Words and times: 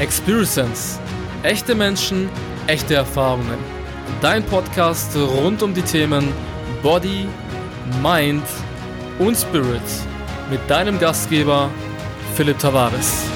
Experience. 0.00 0.98
Echte 1.42 1.74
Menschen, 1.74 2.30
echte 2.66 2.94
Erfahrungen. 2.94 3.58
Dein 4.22 4.42
Podcast 4.42 5.14
rund 5.14 5.62
um 5.62 5.74
die 5.74 5.82
Themen 5.82 6.26
Body, 6.82 7.28
Mind 8.02 8.42
und 9.18 9.36
Spirit. 9.36 9.82
Mit 10.50 10.60
deinem 10.70 10.98
Gastgeber 10.98 11.68
Philipp 12.34 12.58
Tavares. 12.58 13.26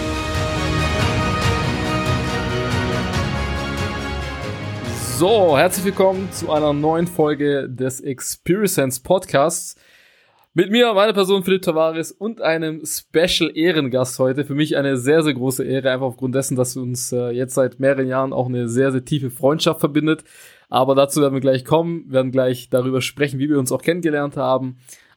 So, 5.19 5.58
herzlich 5.58 5.85
willkommen 5.85 6.33
zu 6.33 6.51
einer 6.51 6.72
neuen 6.72 7.06
Folge 7.06 7.69
des 7.69 8.01
Experience 8.01 9.01
Podcasts. 9.01 9.76
Mit 10.57 10.71
mir, 10.71 10.95
meine 10.95 11.13
Person 11.13 11.43
Philipp 11.43 11.63
Tavares 11.63 12.13
und 12.13 12.41
einem 12.41 12.85
Special 12.87 13.51
Ehrengast 13.57 14.21
heute. 14.21 14.45
Für 14.45 14.54
mich 14.54 14.77
eine 14.77 14.97
sehr, 14.97 15.25
sehr 15.25 15.35
große 15.35 15.65
Ehre, 15.65 15.91
einfach 15.91 16.07
aufgrund 16.07 16.37
dessen, 16.37 16.55
dass 16.55 16.77
uns 16.77 17.11
äh, 17.11 17.31
jetzt 17.31 17.55
seit 17.55 17.81
mehreren 17.81 18.07
Jahren 18.07 18.33
auch 18.33 18.47
eine 18.47 18.69
sehr, 18.69 18.93
sehr 18.93 19.05
tiefe 19.05 19.31
Freundschaft 19.31 19.81
verbindet. 19.81 20.23
Aber 20.69 20.95
dazu 20.95 21.21
werden 21.21 21.35
wir 21.35 21.41
gleich 21.41 21.65
kommen, 21.65 22.05
werden 22.09 22.31
gleich 22.31 22.69
darüber 22.71 23.01
sprechen, 23.01 23.41
wie 23.41 23.48
wir 23.48 23.59
uns 23.59 23.73
auch 23.73 23.83
kennengelernt 23.83 24.37
haben. 24.37 24.77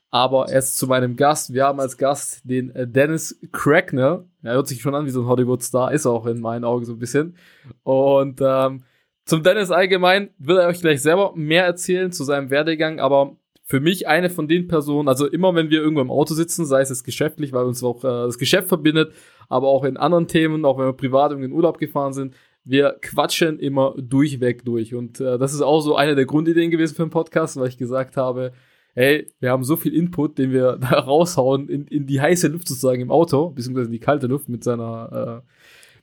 Aber 0.09 0.49
erst 0.49 0.79
zu 0.79 0.87
meinem 0.87 1.15
Gast. 1.15 1.53
Wir 1.53 1.65
haben 1.65 1.79
als 1.79 1.99
Gast 1.99 2.41
den 2.43 2.71
äh, 2.71 2.87
Dennis 2.87 3.39
Crackner. 3.51 4.25
Er 4.41 4.53
hört 4.55 4.67
sich 4.67 4.81
schon 4.81 4.95
an 4.95 5.05
wie 5.05 5.11
so 5.11 5.21
ein 5.21 5.27
Hollywood-Star, 5.27 5.91
ist 5.91 6.07
auch 6.07 6.25
in 6.25 6.41
meinen 6.41 6.63
Augen 6.63 6.85
so 6.85 6.93
ein 6.93 6.99
bisschen. 6.99 7.37
Und 7.83 8.41
ähm, 8.41 8.85
zum 9.25 9.43
Dennis 9.43 9.69
allgemein 9.69 10.31
wird 10.39 10.57
er 10.57 10.67
euch 10.67 10.81
gleich 10.81 11.03
selber 11.03 11.33
mehr 11.35 11.63
erzählen 11.63 12.11
zu 12.11 12.23
seinem 12.23 12.49
Werdegang, 12.49 12.99
aber 12.99 13.35
für 13.67 13.81
mich 13.81 14.07
eine 14.07 14.29
von 14.29 14.47
den 14.47 14.67
Personen, 14.67 15.09
also 15.09 15.27
immer 15.27 15.53
wenn 15.53 15.69
wir 15.69 15.81
irgendwo 15.81 16.01
im 16.01 16.09
Auto 16.09 16.33
sitzen, 16.33 16.65
sei 16.65 16.81
es 16.81 17.03
geschäftlich, 17.03 17.51
weil 17.51 17.65
uns 17.65 17.83
auch 17.83 18.01
äh, 18.03 18.07
das 18.07 18.37
Geschäft 18.37 18.69
verbindet, 18.69 19.11
aber 19.49 19.67
auch 19.67 19.83
in 19.83 19.97
anderen 19.97 20.29
Themen, 20.29 20.63
auch 20.63 20.77
wenn 20.77 20.85
wir 20.85 20.93
privat 20.93 21.33
in 21.33 21.41
den 21.41 21.51
Urlaub 21.51 21.77
gefahren 21.77 22.13
sind, 22.13 22.33
wir 22.63 22.97
quatschen 23.01 23.59
immer 23.59 23.93
durchweg 23.97 24.63
durch. 24.63 24.95
Und 24.95 25.19
äh, 25.19 25.37
das 25.37 25.53
ist 25.53 25.61
auch 25.61 25.81
so 25.81 25.97
eine 25.97 26.15
der 26.15 26.25
Grundideen 26.25 26.71
gewesen 26.71 26.95
für 26.95 27.03
den 27.03 27.09
Podcast, 27.09 27.57
weil 27.57 27.67
ich 27.67 27.77
gesagt 27.77 28.15
habe, 28.15 28.53
hey, 28.93 29.29
wir 29.41 29.51
haben 29.51 29.65
so 29.65 29.75
viel 29.75 29.93
Input, 29.93 30.37
den 30.37 30.53
wir 30.53 30.77
da 30.81 30.99
raushauen 30.99 31.67
in, 31.67 31.87
in 31.87 32.07
die 32.07 32.21
heiße 32.21 32.47
Luft 32.47 32.69
sozusagen 32.69 33.01
im 33.01 33.11
Auto, 33.11 33.49
beziehungsweise 33.49 33.87
in 33.87 33.93
die 33.93 33.99
kalte 33.99 34.27
Luft 34.27 34.47
mit 34.47 34.63
seiner, 34.63 35.43
äh, 35.43 35.51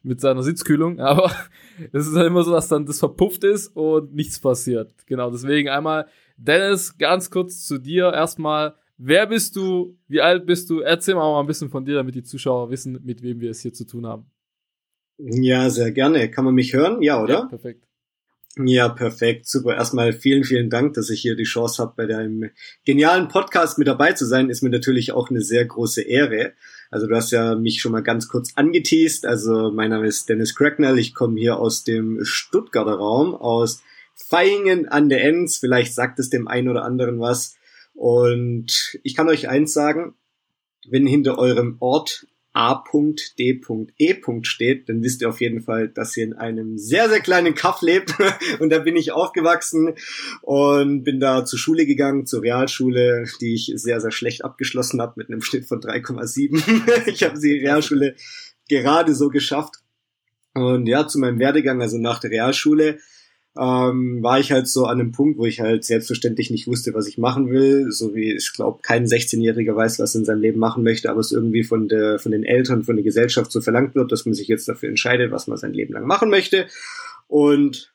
mit 0.03 0.21
seiner 0.21 0.43
Sitzkühlung. 0.43 1.01
Aber 1.01 1.33
es 1.93 2.07
ist 2.07 2.15
halt 2.15 2.27
immer 2.27 2.45
so, 2.45 2.53
dass 2.53 2.69
dann 2.69 2.85
das 2.85 2.99
verpufft 2.99 3.43
ist 3.43 3.69
und 3.69 4.15
nichts 4.15 4.39
passiert. 4.39 4.93
Genau, 5.07 5.31
deswegen 5.31 5.71
einmal 5.71 6.07
Dennis, 6.37 6.97
ganz 6.99 7.31
kurz 7.31 7.67
zu 7.67 7.79
dir 7.79 8.13
erstmal. 8.13 8.75
Wer 8.97 9.27
bist 9.27 9.57
du? 9.57 9.99
Wie 10.09 10.21
alt 10.21 10.47
bist 10.47 10.71
du? 10.71 10.81
Erzähl 10.81 11.15
mal 11.15 11.41
ein 11.41 11.47
bisschen 11.47 11.71
von 11.71 11.85
dir, 11.85 11.97
damit 11.97 12.15
die 12.15 12.23
Zuschauer 12.23 12.71
wissen, 12.71 13.01
mit 13.05 13.23
wem 13.23 13.41
wir 13.41 13.51
es 13.51 13.61
hier 13.61 13.73
zu 13.73 13.87
tun 13.87 14.07
haben. 14.07 14.27
Ja, 15.19 15.71
sehr 15.71 15.93
gerne. 15.93 16.31
Kann 16.31 16.45
man 16.45 16.55
mich 16.55 16.75
hören? 16.75 17.03
Ja, 17.03 17.23
oder? 17.23 17.35
Ja, 17.35 17.45
perfekt. 17.47 17.85
Ja, 18.57 18.89
perfekt. 18.89 19.49
Super. 19.49 19.75
Erstmal 19.75 20.13
vielen, 20.13 20.45
vielen 20.45 20.71
Dank, 20.71 20.95
dass 20.95 21.11
ich 21.11 21.21
hier 21.21 21.35
die 21.35 21.45
Chance 21.45 21.83
habe, 21.83 21.95
bei 21.97 22.07
deinem 22.07 22.51
genialen 22.85 23.27
Podcast 23.27 23.79
mit 23.79 23.89
dabei 23.89 24.13
zu 24.13 24.27
sein. 24.27 24.49
Ist 24.49 24.63
mir 24.63 24.71
natürlich 24.71 25.13
auch 25.13 25.31
eine 25.31 25.41
sehr 25.41 25.65
große 25.65 26.03
Ehre. 26.03 26.53
Also 26.91 27.09
du 27.09 27.17
hast 27.17 27.33
ja 27.33 27.57
mich 27.57 27.81
schon 27.81 27.91
mal 27.91 28.03
ganz 28.03 28.29
kurz 28.29 28.53
angeteased. 28.55 29.27
Also 29.27 29.73
mein 29.73 29.91
Name 29.91 30.07
ist 30.07 30.29
Dennis 30.29 30.55
Cracknell. 30.55 30.99
Ich 30.99 31.15
komme 31.15 31.41
hier 31.41 31.59
aus 31.59 31.83
dem 31.83 32.25
Stuttgarter 32.25 32.95
Raum, 32.95 33.35
aus 33.35 33.83
Feingen 34.15 34.89
an 34.89 35.09
der 35.09 35.25
Enz. 35.25 35.59
Vielleicht 35.59 35.95
sagt 35.95 36.19
es 36.19 36.31
dem 36.31 36.49
einen 36.49 36.69
oder 36.69 36.85
anderen 36.85 37.21
was. 37.21 37.57
Und 37.95 38.99
ich 39.03 39.15
kann 39.15 39.29
euch 39.29 39.49
eins 39.49 39.73
sagen, 39.73 40.15
wenn 40.89 41.07
hinter 41.07 41.39
eurem 41.39 41.77
Ort 41.81 42.27
A.D.E. 42.57 44.21
steht, 44.43 44.89
dann 44.89 45.03
wisst 45.03 45.23
ihr 45.23 45.29
auf 45.29 45.41
jeden 45.41 45.61
Fall, 45.61 45.89
dass 45.89 46.17
ihr 46.17 46.23
in 46.23 46.35
einem 46.35 46.79
sehr, 46.79 47.09
sehr 47.09 47.19
kleinen 47.19 47.57
Kaff 47.57 47.83
lebt. 47.83 48.15
und 48.61 48.71
da 48.71 48.79
bin 48.79 48.95
ich 48.95 49.11
aufgewachsen 49.11 49.95
und 50.43 51.03
bin 51.03 51.19
da 51.19 51.45
zur 51.45 51.59
Schule 51.59 51.85
gegangen, 51.85 52.27
zur 52.27 52.43
Realschule, 52.43 53.25
die 53.41 53.55
ich 53.55 53.73
sehr, 53.75 54.01
sehr 54.01 54.13
schlecht 54.13 54.45
abgeschlossen 54.45 55.01
habe 55.01 55.15
mit 55.17 55.29
einem 55.29 55.43
Schnitt 55.43 55.67
von 55.67 55.81
3,7. 55.81 57.07
ich 57.09 57.25
habe 57.25 57.41
die 57.41 57.59
Realschule 57.59 58.15
gerade 58.69 59.17
so 59.17 59.31
geschafft. 59.31 59.81
Und 60.55 60.87
ja, 60.87 61.09
zu 61.09 61.19
meinem 61.19 61.41
Werdegang, 61.41 61.83
also 61.83 61.99
nach 61.99 62.21
der 62.21 62.31
Realschule, 62.31 62.99
ähm, 63.57 64.23
war 64.23 64.41
ich 64.41 64.51
halt 64.51 64.67
so 64.67 64.87
an 64.87 65.01
einem 65.01 65.13
Punkt, 65.13 65.39
wo 65.39 65.47
ich 65.47 65.61
halt 65.61 65.85
selbstverständlich 65.85 66.51
nicht 66.51 66.67
wusste, 66.67 66.93
was 66.93 67.07
ich 67.07 67.19
machen 67.19 67.51
will. 67.51 67.91
So 67.91 68.15
wie 68.15 68.35
ich 68.35 68.53
glaube, 68.53 68.81
kein 68.83 69.07
16-Jähriger 69.07 69.77
weiß, 69.77 70.01
was 70.01 70.15
er 70.15 70.21
in 70.21 70.25
seinem 70.25 70.41
Leben 70.41 70.59
machen 70.59 70.83
möchte, 70.83 71.11
aber 71.11 71.21
es 71.21 71.31
irgendwie 71.31 71.63
von 71.63 71.89
der, 71.89 72.19
von 72.19 72.33
den 72.33 72.43
Eltern, 72.43 72.83
von 72.83 72.97
der 72.97 73.05
Gesellschaft 73.05 73.53
so 73.53 73.61
verlangt 73.61 73.95
wird, 73.95 74.11
dass 74.11 74.27
man 74.27 74.35
sich 74.35 74.49
jetzt 74.49 74.69
dafür 74.69 74.89
entscheidet, 74.89 75.31
was 75.31 75.47
man 75.47 75.57
sein 75.57 75.73
Leben 75.73 75.95
lang 75.95 76.07
machen 76.07 76.31
möchte. 76.31 76.67
Und 77.29 77.95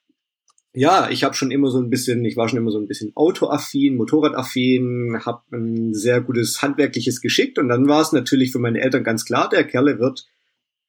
ja, 0.74 1.10
ich 1.10 1.24
habe 1.24 1.36
schon 1.36 1.52
immer 1.52 1.70
so 1.72 1.80
ein 1.80 1.90
bisschen, 1.90 2.24
ich 2.24 2.38
war 2.38 2.48
schon 2.48 2.60
immer 2.60 2.72
so 2.72 2.80
ein 2.80 2.88
bisschen 2.88 3.12
autoaffin, 3.16 3.98
motorradaffin, 3.98 5.20
habe 5.26 5.42
ein 5.52 5.94
sehr 5.94 6.22
gutes 6.22 6.62
handwerkliches 6.62 7.22
Geschick 7.22 7.58
und 7.58 7.70
dann 7.70 7.88
war 7.88 8.02
es 8.02 8.12
natürlich 8.12 8.52
für 8.52 8.60
meine 8.60 8.80
Eltern 8.80 9.04
ganz 9.04 9.26
klar, 9.26 9.50
der 9.50 9.64
Kerle 9.66 10.00
wird 10.00 10.28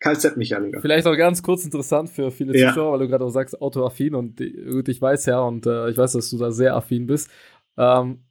Kfz-Mechaniker. 0.00 0.80
Vielleicht 0.80 1.06
auch 1.06 1.16
ganz 1.16 1.42
kurz 1.42 1.64
interessant 1.64 2.10
für 2.10 2.30
viele 2.30 2.58
ja. 2.58 2.68
Zuschauer, 2.68 2.92
weil 2.92 3.00
du 3.00 3.08
gerade 3.08 3.24
auch 3.24 3.30
sagst, 3.30 3.60
autoaffin 3.60 4.14
und 4.14 4.38
gut, 4.38 4.88
ich 4.88 5.00
weiß 5.00 5.26
ja 5.26 5.40
und 5.40 5.66
äh, 5.66 5.90
ich 5.90 5.96
weiß, 5.96 6.12
dass 6.12 6.30
du 6.30 6.38
da 6.38 6.50
sehr 6.50 6.74
affin 6.74 7.06
bist. 7.06 7.30
Ähm, 7.76 8.24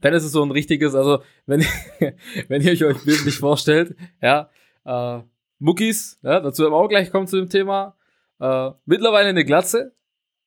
dann 0.00 0.14
ist 0.14 0.24
es 0.24 0.32
so 0.32 0.42
ein 0.42 0.50
richtiges, 0.50 0.94
also 0.94 1.22
wenn, 1.46 1.60
wenn 2.48 2.62
ihr 2.62 2.72
euch 2.72 3.04
bildlich 3.04 3.38
vorstellt, 3.38 3.96
ja, 4.20 4.50
äh, 4.84 5.22
Muckis, 5.58 6.18
ja, 6.22 6.40
dazu 6.40 6.62
werden 6.62 6.72
wir 6.72 6.78
auch 6.78 6.88
gleich 6.88 7.10
kommen 7.10 7.26
zu 7.26 7.36
dem 7.36 7.48
Thema. 7.48 7.96
Äh, 8.40 8.70
mittlerweile 8.86 9.28
eine 9.28 9.44
Glatze, 9.44 9.94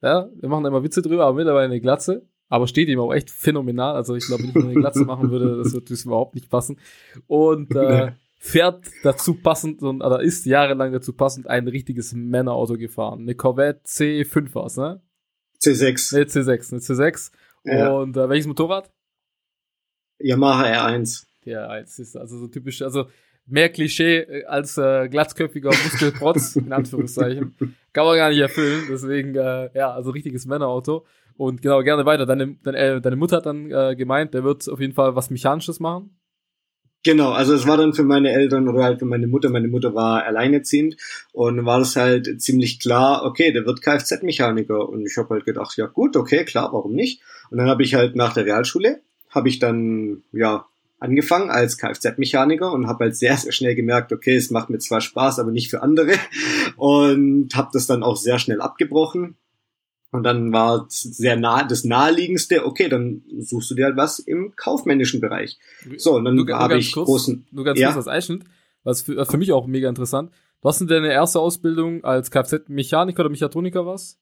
ja, 0.01 0.29
wir 0.35 0.49
machen 0.49 0.65
immer 0.65 0.83
Witze 0.83 1.01
drüber, 1.01 1.25
aber 1.25 1.37
mittlerweile 1.37 1.65
eine 1.65 1.81
Glatze, 1.81 2.27
aber 2.49 2.67
steht 2.67 2.89
ihm 2.89 2.99
auch 2.99 3.13
echt 3.13 3.29
phänomenal. 3.29 3.95
Also 3.95 4.15
ich 4.15 4.25
glaube, 4.25 4.43
wenn 4.43 4.49
ich 4.49 4.55
eine 4.55 4.73
Glatze 4.73 5.05
machen 5.05 5.31
würde, 5.31 5.57
das 5.57 5.73
würde 5.73 5.93
überhaupt 5.93 6.35
nicht 6.35 6.49
passen. 6.49 6.79
Und 7.27 7.75
äh, 7.75 8.11
fährt 8.37 8.85
dazu 9.03 9.35
passend 9.35 9.81
und 9.81 10.01
oder 10.01 10.21
ist 10.21 10.45
jahrelang 10.45 10.91
dazu 10.91 11.13
passend 11.13 11.47
ein 11.47 11.67
richtiges 11.67 12.13
Männerauto 12.13 12.77
gefahren. 12.77 13.21
Eine 13.21 13.35
Corvette 13.35 13.81
C5 13.85 14.53
war's, 14.53 14.77
ne? 14.77 15.01
C6. 15.61 16.15
Ne, 16.15 16.23
C6, 16.25 16.71
eine 16.71 16.81
C6. 16.81 17.31
Ja. 17.65 17.91
Und 17.91 18.15
äh, 18.15 18.29
welches 18.29 18.47
Motorrad? 18.47 18.91
Yamaha 20.19 20.65
R1. 20.65 21.25
Ja, 21.43 21.69
R1 21.69 21.99
ist 21.99 22.15
also 22.15 22.37
so 22.37 22.47
typisch, 22.47 22.81
also 22.81 23.07
mehr 23.45 23.69
Klischee 23.69 24.19
äh, 24.19 24.45
als 24.45 24.77
äh, 24.77 25.07
glatzköpfiger 25.09 25.69
Muskelprotz, 25.69 26.55
in 26.57 26.71
Anführungszeichen. 26.71 27.55
Kann 27.93 28.05
man 28.05 28.17
gar 28.17 28.29
nicht 28.29 28.39
erfüllen. 28.39 28.85
Deswegen, 28.89 29.35
äh, 29.35 29.69
ja, 29.73 29.91
also 29.91 30.11
richtiges 30.11 30.45
Männerauto. 30.45 31.05
Und 31.35 31.61
genau, 31.61 31.81
gerne 31.83 32.05
weiter. 32.05 32.25
Deine, 32.25 32.55
deine, 32.63 32.77
äh, 32.77 33.01
deine 33.01 33.15
Mutter 33.15 33.37
hat 33.37 33.45
dann 33.45 33.71
äh, 33.71 33.95
gemeint, 33.95 34.33
der 34.33 34.43
wird 34.43 34.67
auf 34.69 34.79
jeden 34.79 34.93
Fall 34.93 35.15
was 35.15 35.29
Mechanisches 35.29 35.79
machen. 35.79 36.16
Genau, 37.07 37.31
also 37.31 37.53
es 37.53 37.65
war 37.65 37.77
dann 37.77 37.93
für 37.93 38.03
meine 38.03 38.33
Eltern 38.33 38.67
oder 38.67 38.83
halt 38.83 38.99
für 38.99 39.05
meine 39.05 39.27
Mutter, 39.27 39.49
meine 39.49 39.69
Mutter 39.69 39.95
war 39.95 40.25
alleinerziehend 40.25 40.97
und 41.31 41.63
war 41.65 41.79
das 41.79 41.95
halt 41.95 42.41
ziemlich 42.41 42.81
klar, 42.81 43.23
okay, 43.23 43.53
der 43.53 43.65
wird 43.65 43.81
Kfz-Mechaniker. 43.81 44.89
Und 44.89 45.05
ich 45.05 45.15
habe 45.15 45.35
halt 45.35 45.45
gedacht, 45.45 45.77
ja 45.77 45.85
gut, 45.85 46.17
okay, 46.17 46.43
klar, 46.43 46.73
warum 46.73 46.91
nicht? 46.91 47.21
Und 47.49 47.59
dann 47.59 47.69
habe 47.69 47.81
ich 47.83 47.95
halt 47.95 48.17
nach 48.17 48.33
der 48.33 48.43
Realschule, 48.45 48.99
habe 49.29 49.47
ich 49.47 49.59
dann, 49.59 50.23
ja, 50.33 50.65
angefangen 50.99 51.49
als 51.49 51.77
Kfz-Mechaniker 51.77 52.73
und 52.73 52.87
habe 52.87 53.05
halt 53.05 53.15
sehr, 53.15 53.37
sehr 53.37 53.53
schnell 53.53 53.75
gemerkt, 53.75 54.11
okay, 54.11 54.35
es 54.35 54.51
macht 54.51 54.69
mir 54.69 54.79
zwar 54.79 54.99
Spaß, 54.99 55.39
aber 55.39 55.51
nicht 55.51 55.69
für 55.69 55.81
andere. 55.81 56.11
Und 56.75 57.55
habe 57.55 57.69
das 57.71 57.87
dann 57.87 58.03
auch 58.03 58.17
sehr 58.17 58.37
schnell 58.37 58.59
abgebrochen 58.59 59.37
und 60.11 60.23
dann 60.23 60.53
war 60.53 60.85
sehr 60.89 61.35
nah, 61.35 61.63
das 61.63 61.83
naheliegendste, 61.83 62.65
okay, 62.65 62.87
dann 62.87 63.23
suchst 63.39 63.71
du 63.71 63.75
dir 63.75 63.85
halt 63.85 63.97
was 63.97 64.19
im 64.19 64.53
kaufmännischen 64.55 65.19
Bereich. 65.19 65.57
So, 65.97 66.15
und 66.15 66.25
dann 66.25 66.37
habe 66.49 66.77
ich 66.77 66.93
kurz, 66.93 67.07
großen. 67.07 67.47
Nur 67.51 67.65
ganz 67.65 67.79
ja. 67.79 67.87
kurz 67.87 67.97
als 67.97 68.07
Einschnitt, 68.07 68.43
was 68.83 69.01
für, 69.01 69.25
für 69.25 69.37
mich 69.37 69.51
auch 69.51 69.67
mega 69.67 69.89
interessant. 69.89 70.31
Du 70.61 70.69
hast 70.69 70.79
denn 70.79 70.87
deine 70.87 71.11
erste 71.11 71.39
Ausbildung 71.39 72.03
als 72.03 72.31
Kfz-Mechaniker 72.31 73.21
oder 73.21 73.29
Mechatroniker 73.29 73.85
was? 73.85 74.17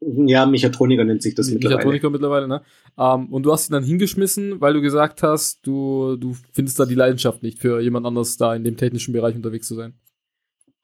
Ja, 0.00 0.44
Mechatroniker 0.44 1.04
nennt 1.04 1.22
sich 1.22 1.34
das 1.34 1.48
mittlerweile. 1.48 1.76
Mechatroniker 1.76 2.10
mittlerweile, 2.10 2.48
ne? 2.48 2.62
Um, 2.96 3.22
ähm, 3.22 3.32
und 3.32 3.42
du 3.44 3.52
hast 3.52 3.70
ihn 3.70 3.72
dann 3.72 3.84
hingeschmissen, 3.84 4.60
weil 4.60 4.74
du 4.74 4.82
gesagt 4.82 5.22
hast, 5.22 5.66
du, 5.66 6.16
du 6.16 6.36
findest 6.52 6.78
da 6.78 6.84
die 6.84 6.94
Leidenschaft 6.94 7.42
nicht 7.42 7.58
für 7.58 7.80
jemand 7.80 8.06
anderes 8.06 8.36
da 8.36 8.54
in 8.54 8.64
dem 8.64 8.76
technischen 8.76 9.12
Bereich 9.12 9.34
unterwegs 9.34 9.66
zu 9.66 9.74
sein. 9.74 9.94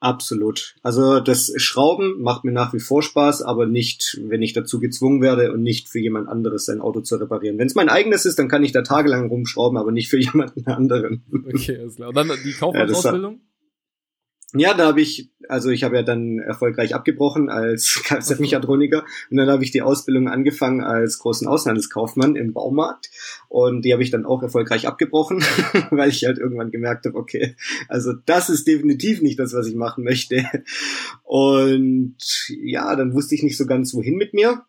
Absolut. 0.01 0.75
Also 0.81 1.19
das 1.19 1.53
Schrauben 1.57 2.21
macht 2.21 2.43
mir 2.43 2.51
nach 2.51 2.73
wie 2.73 2.79
vor 2.79 3.03
Spaß, 3.03 3.43
aber 3.43 3.67
nicht, 3.67 4.19
wenn 4.23 4.41
ich 4.41 4.51
dazu 4.51 4.79
gezwungen 4.79 5.21
werde 5.21 5.53
und 5.53 5.61
nicht 5.61 5.89
für 5.89 5.99
jemand 5.99 6.27
anderes 6.27 6.65
sein 6.65 6.81
Auto 6.81 7.01
zu 7.01 7.17
reparieren. 7.17 7.59
Wenn 7.59 7.67
es 7.67 7.75
mein 7.75 7.87
eigenes 7.87 8.25
ist, 8.25 8.39
dann 8.39 8.47
kann 8.47 8.63
ich 8.63 8.71
da 8.71 8.81
tagelang 8.81 9.29
rumschrauben, 9.29 9.77
aber 9.77 9.91
nicht 9.91 10.09
für 10.09 10.17
jemanden 10.19 10.65
anderen. 10.65 11.23
Okay, 11.47 11.77
alles 11.77 11.97
klar. 11.97 12.09
Und 12.09 12.17
dann 12.17 12.31
die 12.43 12.51
Kaufmannsausbildung? 12.51 13.33
ja, 13.35 13.50
da 14.73 14.87
habe 14.87 14.99
ich, 14.99 15.29
also 15.47 15.69
ich 15.69 15.83
habe 15.83 15.95
ja 15.95 16.03
dann 16.03 16.39
erfolgreich 16.39 16.93
abgebrochen 16.93 17.49
als 17.49 18.01
Kfz-Mechatroniker 18.03 19.05
und 19.29 19.37
dann 19.37 19.49
habe 19.49 19.63
ich 19.63 19.71
die 19.71 19.81
Ausbildung 19.81 20.27
angefangen 20.27 20.81
als 20.81 21.19
großen 21.19 21.47
Auslandskaufmann 21.47 22.35
im 22.35 22.51
Baumarkt 22.51 23.09
und 23.47 23.85
die 23.85 23.93
habe 23.93 24.03
ich 24.03 24.11
dann 24.11 24.25
auch 24.25 24.43
erfolgreich 24.43 24.87
abgebrochen, 24.87 25.41
weil 25.91 26.09
ich 26.09 26.25
halt 26.25 26.37
irgendwann 26.37 26.71
gemerkt 26.71 27.05
habe, 27.05 27.17
okay, 27.17 27.55
also 27.87 28.13
das 28.25 28.49
ist 28.49 28.67
definitiv 28.67 29.21
nicht 29.21 29.39
das, 29.39 29.53
was 29.53 29.67
ich 29.67 29.75
machen 29.75 30.03
möchte. 30.03 30.45
Und 31.23 32.17
ja, 32.61 32.95
dann 32.95 33.13
wusste 33.13 33.35
ich 33.35 33.43
nicht 33.43 33.57
so 33.57 33.65
ganz, 33.65 33.93
wohin 33.93 34.15
mit 34.15 34.33
mir. 34.33 34.65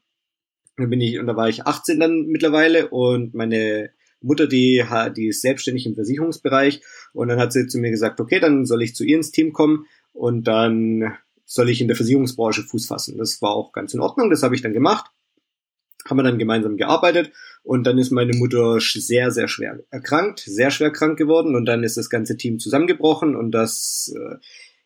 Dann 0.77 0.91
bin 0.91 1.01
ich, 1.01 1.19
und 1.19 1.27
da 1.27 1.37
war 1.37 1.49
ich 1.49 1.67
18 1.67 1.99
dann 1.99 2.27
mittlerweile 2.27 2.89
und 2.89 3.35
meine 3.35 3.91
Mutter, 4.23 4.47
die, 4.47 4.85
die 5.17 5.29
ist 5.29 5.43
selbstständig 5.43 5.87
im 5.87 5.95
Versicherungsbereich 5.95 6.83
und 7.13 7.29
dann 7.29 7.39
hat 7.39 7.53
sie 7.53 7.67
zu 7.67 7.79
mir 7.79 7.91
gesagt, 7.91 8.21
okay, 8.21 8.41
dann 8.41 8.65
soll 8.67 8.83
ich 8.83 8.95
zu 8.95 9.05
ihr 9.05 9.17
ins 9.17 9.31
Team 9.31 9.53
kommen 9.53 9.87
und 10.13 10.45
dann 10.45 11.13
soll 11.45 11.69
ich 11.69 11.81
in 11.81 11.89
der 11.89 11.97
Versicherungsbranche 11.97 12.63
Fuß 12.63 12.87
fassen. 12.87 13.19
Das 13.19 13.43
war 13.43 13.51
auch 13.51 13.73
ganz 13.73 13.95
in 13.95 14.01
Ordnung, 14.01 14.31
das 14.31 14.43
habe 14.43 14.55
ich 14.55 14.63
dann 14.63 14.73
gemacht. 14.73 15.11
Haben 16.09 16.17
wir 16.17 16.25
dann 16.25 16.39
gemeinsam 16.39 16.77
gearbeitet 16.77 17.31
und 17.63 17.87
dann 17.87 17.97
ist 17.99 18.11
meine 18.11 18.37
Mutter 18.37 18.81
sehr, 18.81 19.31
sehr 19.31 19.47
schwer 19.47 19.79
erkrankt, 19.91 20.41
sehr 20.41 20.73
schwer 20.73 20.91
krank 20.91 21.17
geworden 21.17 21.55
und 21.55 21.65
dann 21.65 21.85
ist 21.85 21.97
das 21.97 22.11
ganze 22.11 22.37
Team 22.37 22.59
zusammengebrochen 22.59 23.37
und 23.37 23.53
das, 23.53 24.13
äh, 24.17 24.37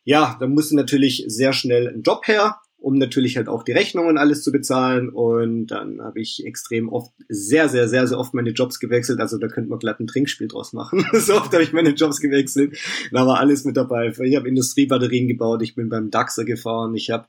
ja, 0.03 0.37
da 0.39 0.47
musste 0.47 0.75
natürlich 0.75 1.23
sehr 1.27 1.53
schnell 1.53 1.87
ein 1.87 2.03
Job 2.03 2.27
her 2.27 2.59
um 2.79 2.97
natürlich 2.97 3.37
halt 3.37 3.49
auch 3.49 3.63
die 3.63 3.71
Rechnungen 3.71 4.17
alles 4.17 4.43
zu 4.43 4.51
bezahlen. 4.51 5.09
Und 5.09 5.67
dann 5.67 6.01
habe 6.01 6.21
ich 6.21 6.45
extrem 6.45 6.89
oft, 6.89 7.11
sehr, 7.27 7.69
sehr, 7.69 7.87
sehr, 7.87 8.07
sehr 8.07 8.19
oft 8.19 8.33
meine 8.33 8.51
Jobs 8.51 8.79
gewechselt. 8.79 9.19
Also 9.19 9.37
da 9.37 9.47
könnte 9.47 9.69
man 9.69 9.79
glatt 9.79 9.99
ein 9.99 10.07
Trinkspiel 10.07 10.47
draus 10.47 10.73
machen. 10.73 11.05
so 11.13 11.35
oft 11.35 11.51
habe 11.53 11.63
ich 11.63 11.73
meine 11.73 11.89
Jobs 11.89 12.19
gewechselt. 12.19 12.77
Da 13.11 13.25
war 13.25 13.39
alles 13.39 13.65
mit 13.65 13.77
dabei. 13.77 14.13
Ich 14.23 14.35
habe 14.35 14.47
Industriebatterien 14.47 15.27
gebaut, 15.27 15.61
ich 15.63 15.75
bin 15.75 15.89
beim 15.89 16.11
DAXer 16.11 16.45
gefahren, 16.45 16.95
ich 16.95 17.09
habe 17.09 17.27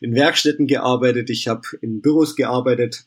in 0.00 0.14
Werkstätten 0.14 0.66
gearbeitet, 0.66 1.30
ich 1.30 1.48
habe 1.48 1.62
in 1.80 2.00
Büros 2.00 2.34
gearbeitet 2.36 3.06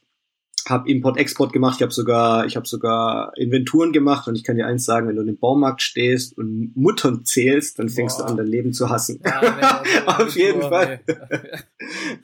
habe 0.69 0.89
Import-Export 0.89 1.54
gemacht, 1.54 1.77
ich 1.77 1.81
habe 1.81 1.94
sogar, 1.94 2.45
ich 2.45 2.56
habe 2.56 2.68
sogar 2.68 3.33
Inventuren 3.38 3.92
gemacht 3.92 4.27
und 4.27 4.36
ich 4.36 4.44
kann 4.44 4.56
dir 4.56 4.68
eins 4.68 4.86
sagen, 4.86 5.07
wenn 5.07 5.16
du 5.16 5.21
im 5.24 5.38
Baumarkt 5.38 5.81
stehst 5.81 6.38
und 6.38 6.71
Muttern 6.75 7.25
zählst, 7.25 7.80
dann 7.80 7.89
fängst 7.89 8.18
Boah. 8.18 8.25
du 8.25 8.31
an, 8.31 8.38
dein 8.38 8.48
Leben 8.48 8.74
zu 8.74 8.89
hassen. 8.89 9.21
Ja, 9.24 9.42
nee, 9.42 10.00
Auf 10.06 10.36
jeden 10.36 10.60
nur, 10.60 10.69
Fall. 10.69 11.01
Nee. 11.07 11.16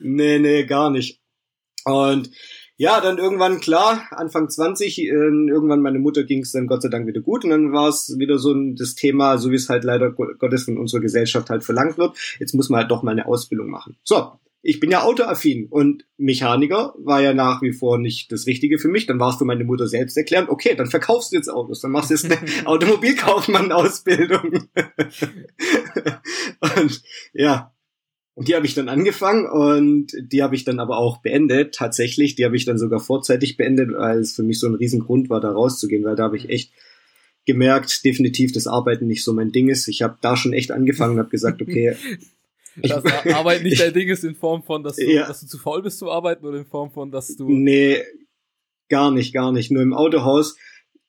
nee, 0.00 0.38
nee, 0.38 0.64
gar 0.64 0.90
nicht. 0.90 1.20
Und 1.84 2.30
ja, 2.78 3.00
dann 3.00 3.16
irgendwann 3.16 3.60
klar, 3.60 4.02
Anfang 4.10 4.50
20, 4.50 4.98
äh, 4.98 5.04
irgendwann 5.04 5.80
meine 5.80 5.98
Mutter 5.98 6.24
ging 6.24 6.42
es 6.42 6.52
dann 6.52 6.66
Gott 6.66 6.82
sei 6.82 6.90
Dank 6.90 7.06
wieder 7.06 7.22
gut 7.22 7.42
und 7.44 7.50
dann 7.50 7.72
war 7.72 7.88
es 7.88 8.16
wieder 8.18 8.38
so 8.38 8.52
ein, 8.52 8.76
das 8.76 8.94
Thema, 8.94 9.38
so 9.38 9.50
wie 9.50 9.54
es 9.54 9.70
halt 9.70 9.82
leider 9.82 10.10
Gottes 10.10 10.64
von 10.64 10.76
unserer 10.76 11.00
Gesellschaft 11.00 11.48
halt 11.48 11.64
verlangt 11.64 11.96
wird. 11.96 12.18
Jetzt 12.38 12.54
muss 12.54 12.68
man 12.68 12.80
halt 12.80 12.90
doch 12.90 13.02
mal 13.02 13.12
eine 13.12 13.26
Ausbildung 13.26 13.70
machen. 13.70 13.96
So, 14.04 14.32
ich 14.66 14.80
bin 14.80 14.90
ja 14.90 15.02
autoaffin 15.02 15.68
und 15.70 16.04
Mechaniker 16.16 16.94
war 16.98 17.22
ja 17.22 17.34
nach 17.34 17.62
wie 17.62 17.72
vor 17.72 17.98
nicht 17.98 18.32
das 18.32 18.48
Richtige 18.48 18.80
für 18.80 18.88
mich. 18.88 19.06
Dann 19.06 19.20
war 19.20 19.30
es 19.30 19.36
für 19.36 19.44
meine 19.44 19.62
Mutter 19.62 19.86
selbst 19.86 20.16
erklären, 20.16 20.48
okay, 20.48 20.74
dann 20.74 20.88
verkaufst 20.88 21.30
du 21.30 21.36
jetzt 21.36 21.48
Autos, 21.48 21.82
dann 21.82 21.92
machst 21.92 22.10
du 22.10 22.14
jetzt 22.14 22.24
eine 22.24 22.38
Automobilkaufmann-Ausbildung. 22.66 24.42
und 26.60 27.02
ja, 27.32 27.72
die 28.34 28.56
habe 28.56 28.66
ich 28.66 28.74
dann 28.74 28.88
angefangen 28.88 29.46
und 29.46 30.12
die 30.20 30.42
habe 30.42 30.56
ich 30.56 30.64
dann 30.64 30.80
aber 30.80 30.98
auch 30.98 31.18
beendet. 31.18 31.72
Tatsächlich, 31.76 32.34
die 32.34 32.44
habe 32.44 32.56
ich 32.56 32.64
dann 32.64 32.78
sogar 32.78 32.98
vorzeitig 32.98 33.56
beendet, 33.56 33.92
weil 33.96 34.18
es 34.18 34.34
für 34.34 34.42
mich 34.42 34.58
so 34.58 34.66
ein 34.66 34.74
Riesengrund 34.74 35.30
war, 35.30 35.40
da 35.40 35.52
rauszugehen, 35.52 36.02
weil 36.02 36.16
da 36.16 36.24
habe 36.24 36.36
ich 36.36 36.48
echt 36.48 36.72
gemerkt, 37.46 38.04
definitiv, 38.04 38.50
dass 38.50 38.66
Arbeiten 38.66 39.06
nicht 39.06 39.22
so 39.22 39.32
mein 39.32 39.52
Ding 39.52 39.68
ist. 39.68 39.86
Ich 39.86 40.02
habe 40.02 40.18
da 40.20 40.36
schon 40.36 40.52
echt 40.52 40.72
angefangen 40.72 41.12
und 41.12 41.20
habe 41.20 41.30
gesagt, 41.30 41.62
okay, 41.62 41.94
dass 42.82 43.04
Arbeit 43.34 43.62
nicht 43.62 43.80
dein 43.80 43.92
Ding 43.92 44.08
ist 44.08 44.24
in 44.24 44.34
Form 44.34 44.62
von, 44.62 44.82
dass 44.82 44.96
du, 44.96 45.10
ja. 45.10 45.26
dass 45.26 45.40
du 45.40 45.46
zu 45.46 45.58
faul 45.58 45.82
bist 45.82 45.98
zu 45.98 46.10
arbeiten 46.10 46.44
oder 46.46 46.58
in 46.58 46.66
Form 46.66 46.90
von, 46.90 47.10
dass 47.10 47.36
du. 47.36 47.48
Nee, 47.48 48.02
gar 48.88 49.10
nicht, 49.10 49.32
gar 49.32 49.52
nicht. 49.52 49.70
Nur 49.70 49.82
im 49.82 49.94
Autohaus, 49.94 50.56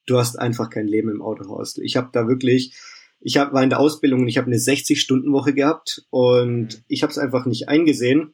du 0.05 0.17
hast 0.17 0.37
einfach 0.37 0.69
kein 0.69 0.87
Leben 0.87 1.09
im 1.09 1.21
Autohaus. 1.21 1.77
Ich 1.77 1.97
habe 1.97 2.09
da 2.11 2.27
wirklich, 2.27 2.75
ich 3.19 3.37
hab, 3.37 3.53
war 3.53 3.63
in 3.63 3.69
der 3.69 3.79
Ausbildung 3.79 4.21
und 4.21 4.27
ich 4.27 4.37
habe 4.37 4.47
eine 4.47 4.57
60-Stunden-Woche 4.57 5.53
gehabt 5.53 6.05
und 6.09 6.75
mhm. 6.75 6.83
ich 6.87 7.03
habe 7.03 7.11
es 7.11 7.17
einfach 7.17 7.45
nicht 7.45 7.69
eingesehen. 7.69 8.33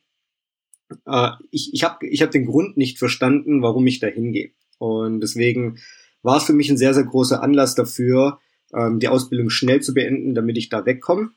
Äh, 1.05 1.31
ich 1.51 1.71
ich 1.73 1.83
habe 1.83 2.05
ich 2.07 2.21
hab 2.21 2.31
den 2.31 2.45
Grund 2.45 2.77
nicht 2.77 2.99
verstanden, 2.99 3.61
warum 3.61 3.87
ich 3.87 3.99
da 3.99 4.07
hingehe. 4.07 4.51
Und 4.77 5.21
deswegen 5.21 5.79
war 6.21 6.37
es 6.37 6.43
für 6.43 6.53
mich 6.53 6.69
ein 6.69 6.77
sehr, 6.77 6.93
sehr 6.93 7.03
großer 7.03 7.41
Anlass 7.41 7.75
dafür, 7.75 8.39
ähm, 8.73 8.99
die 8.99 9.07
Ausbildung 9.07 9.49
schnell 9.49 9.81
zu 9.81 9.93
beenden, 9.93 10.35
damit 10.35 10.57
ich 10.57 10.69
da 10.69 10.85
wegkomme. 10.85 11.31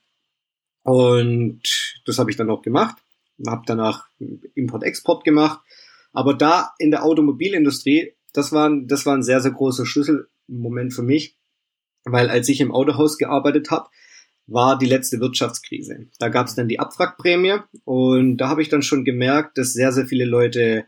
Und 0.86 1.62
das 2.04 2.18
habe 2.18 2.30
ich 2.30 2.36
dann 2.36 2.48
auch 2.48 2.62
gemacht. 2.62 2.96
Habe 3.44 3.62
danach 3.66 4.08
Import-Export 4.54 5.24
gemacht. 5.24 5.60
Aber 6.12 6.32
da 6.32 6.74
in 6.78 6.92
der 6.92 7.04
Automobilindustrie, 7.04 8.14
das 8.32 8.52
war, 8.52 8.70
das 8.84 9.04
war 9.04 9.16
ein 9.16 9.24
sehr, 9.24 9.40
sehr 9.40 9.50
großer 9.50 9.84
Schlüsselmoment 9.84 10.94
für 10.94 11.02
mich, 11.02 11.36
weil 12.04 12.30
als 12.30 12.48
ich 12.48 12.60
im 12.60 12.72
Autohaus 12.72 13.18
gearbeitet 13.18 13.70
habe, 13.72 13.90
war 14.46 14.78
die 14.78 14.86
letzte 14.86 15.18
Wirtschaftskrise. 15.18 16.06
Da 16.20 16.28
gab 16.28 16.46
es 16.46 16.54
dann 16.54 16.68
die 16.68 16.78
Abwrackprämie 16.78 17.58
und 17.84 18.36
da 18.36 18.48
habe 18.48 18.62
ich 18.62 18.68
dann 18.68 18.82
schon 18.82 19.04
gemerkt, 19.04 19.58
dass 19.58 19.72
sehr, 19.72 19.90
sehr 19.90 20.06
viele 20.06 20.24
Leute 20.24 20.86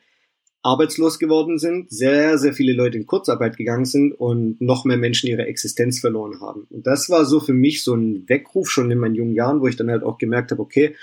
arbeitslos 0.63 1.19
geworden 1.19 1.59
sind, 1.59 1.91
sehr, 1.91 2.37
sehr 2.39 2.53
viele 2.53 2.73
Leute 2.73 2.99
in 2.99 3.07
Kurzarbeit 3.07 3.57
gegangen 3.57 3.85
sind 3.85 4.13
und 4.13 4.61
noch 4.61 4.85
mehr 4.85 4.97
Menschen 4.97 5.29
ihre 5.29 5.47
Existenz 5.47 6.01
verloren 6.01 6.41
haben. 6.41 6.67
Und 6.71 6.87
das 6.87 7.09
war 7.09 7.25
so 7.25 7.41
für 7.41 7.53
mich 7.53 7.85
so 7.85 7.95
ein 7.95 8.29
Weckruf 8.29 8.71
schon 8.71 8.91
in 8.91 8.99
meinen 8.99 9.15
jungen 9.15 9.35
Jahren, 9.35 9.61
wo 9.61 9.69
ich 9.69 9.77
dann 9.77 9.91
halt 9.91 10.03
auch 10.03 10.19
gemerkt 10.19 10.51
habe, 10.51 10.61
okay, 10.61 10.97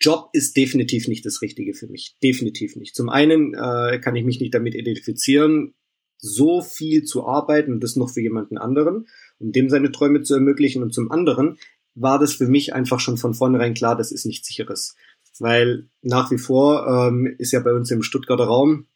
Job 0.00 0.30
ist 0.32 0.56
definitiv 0.56 1.08
nicht 1.08 1.26
das 1.26 1.42
Richtige 1.42 1.74
für 1.74 1.88
mich. 1.88 2.16
Definitiv 2.22 2.76
nicht. 2.76 2.94
Zum 2.94 3.08
einen 3.08 3.54
äh, 3.54 4.00
kann 4.02 4.16
ich 4.16 4.24
mich 4.24 4.40
nicht 4.40 4.54
damit 4.54 4.74
identifizieren, 4.74 5.74
so 6.16 6.62
viel 6.62 7.04
zu 7.04 7.26
arbeiten 7.26 7.72
und 7.72 7.84
das 7.84 7.96
noch 7.96 8.10
für 8.10 8.20
jemanden 8.20 8.58
anderen, 8.58 9.06
um 9.38 9.52
dem 9.52 9.68
seine 9.68 9.92
Träume 9.92 10.22
zu 10.22 10.34
ermöglichen. 10.34 10.82
Und 10.82 10.92
zum 10.92 11.12
anderen 11.12 11.58
war 11.94 12.18
das 12.18 12.34
für 12.34 12.48
mich 12.48 12.74
einfach 12.74 13.00
schon 13.00 13.16
von 13.16 13.34
vornherein 13.34 13.74
klar, 13.74 13.96
das 13.96 14.10
ist 14.10 14.26
nichts 14.26 14.48
sicheres 14.48 14.96
weil 15.40 15.88
nach 16.02 16.30
wie 16.30 16.38
vor 16.38 16.86
ähm, 16.86 17.26
ist 17.38 17.52
ja 17.52 17.60
bei 17.60 17.72
uns 17.72 17.90
im 17.90 18.02
Stuttgarter 18.02 18.44
Raum, 18.44 18.86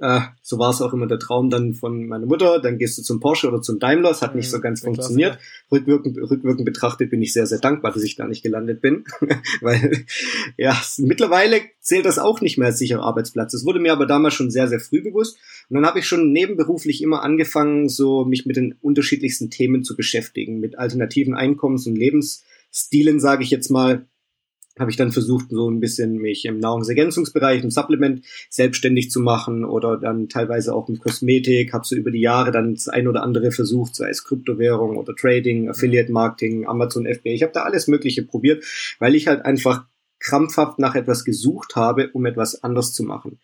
äh, 0.00 0.20
so 0.42 0.58
war 0.58 0.70
es 0.70 0.82
auch 0.82 0.92
immer 0.92 1.06
der 1.06 1.18
Traum 1.18 1.50
dann 1.50 1.74
von 1.74 2.06
meiner 2.06 2.26
Mutter, 2.26 2.60
dann 2.60 2.78
gehst 2.78 2.98
du 2.98 3.02
zum 3.02 3.20
Porsche 3.20 3.48
oder 3.48 3.62
zum 3.62 3.78
Daimler, 3.78 4.10
es 4.10 4.22
hat 4.22 4.34
nicht 4.34 4.50
so 4.50 4.58
mhm, 4.58 4.62
ganz 4.62 4.80
funktioniert. 4.80 5.38
Rückwirkend, 5.70 6.18
rückwirkend 6.18 6.64
betrachtet 6.64 7.10
bin 7.10 7.22
ich 7.22 7.32
sehr, 7.32 7.46
sehr 7.46 7.58
dankbar, 7.58 7.92
dass 7.92 8.02
ich 8.02 8.16
da 8.16 8.26
nicht 8.26 8.42
gelandet 8.42 8.80
bin, 8.80 9.04
weil 9.60 10.04
ja, 10.56 10.76
mittlerweile 10.98 11.60
zählt 11.80 12.06
das 12.06 12.18
auch 12.18 12.40
nicht 12.40 12.58
mehr 12.58 12.68
als 12.68 12.78
sicherer 12.78 13.02
Arbeitsplatz. 13.02 13.52
Das 13.52 13.64
wurde 13.64 13.80
mir 13.80 13.92
aber 13.92 14.06
damals 14.06 14.34
schon 14.34 14.50
sehr, 14.50 14.68
sehr 14.68 14.80
früh 14.80 15.02
bewusst 15.02 15.38
und 15.68 15.76
dann 15.76 15.86
habe 15.86 16.00
ich 16.00 16.06
schon 16.06 16.32
nebenberuflich 16.32 17.02
immer 17.02 17.22
angefangen, 17.22 17.88
so 17.88 18.24
mich 18.24 18.46
mit 18.46 18.56
den 18.56 18.74
unterschiedlichsten 18.80 19.50
Themen 19.50 19.84
zu 19.84 19.96
beschäftigen, 19.96 20.60
mit 20.60 20.78
alternativen 20.78 21.34
Einkommens- 21.34 21.86
und 21.86 21.96
Lebensstilen, 21.96 23.20
sage 23.20 23.44
ich 23.44 23.50
jetzt 23.50 23.70
mal, 23.70 24.06
habe 24.78 24.90
ich 24.90 24.96
dann 24.96 25.12
versucht, 25.12 25.50
so 25.50 25.70
ein 25.70 25.80
bisschen 25.80 26.16
mich 26.16 26.44
im 26.44 26.58
Nahrungsergänzungsbereich, 26.58 27.62
im 27.62 27.70
Supplement 27.70 28.24
selbstständig 28.50 29.10
zu 29.10 29.20
machen 29.20 29.64
oder 29.64 29.96
dann 29.96 30.28
teilweise 30.28 30.74
auch 30.74 30.88
im 30.88 30.98
Kosmetik, 30.98 31.72
habe 31.72 31.86
so 31.86 31.94
über 31.94 32.10
die 32.10 32.20
Jahre 32.20 32.50
dann 32.50 32.74
das 32.74 32.88
ein 32.88 33.06
oder 33.06 33.22
andere 33.22 33.52
versucht, 33.52 33.94
sei 33.94 34.08
es 34.08 34.24
Kryptowährung 34.24 34.96
oder 34.96 35.14
Trading, 35.14 35.68
Affiliate 35.68 36.10
Marketing, 36.10 36.66
Amazon 36.66 37.06
FBA. 37.06 37.30
Ich 37.30 37.42
habe 37.42 37.52
da 37.52 37.62
alles 37.62 37.86
Mögliche 37.86 38.24
probiert, 38.24 38.64
weil 38.98 39.14
ich 39.14 39.28
halt 39.28 39.44
einfach 39.44 39.86
krampfhaft 40.18 40.78
nach 40.78 40.94
etwas 40.94 41.24
gesucht 41.24 41.76
habe, 41.76 42.10
um 42.12 42.24
etwas 42.24 42.62
anders 42.64 42.92
zu 42.92 43.04
machen. 43.04 43.38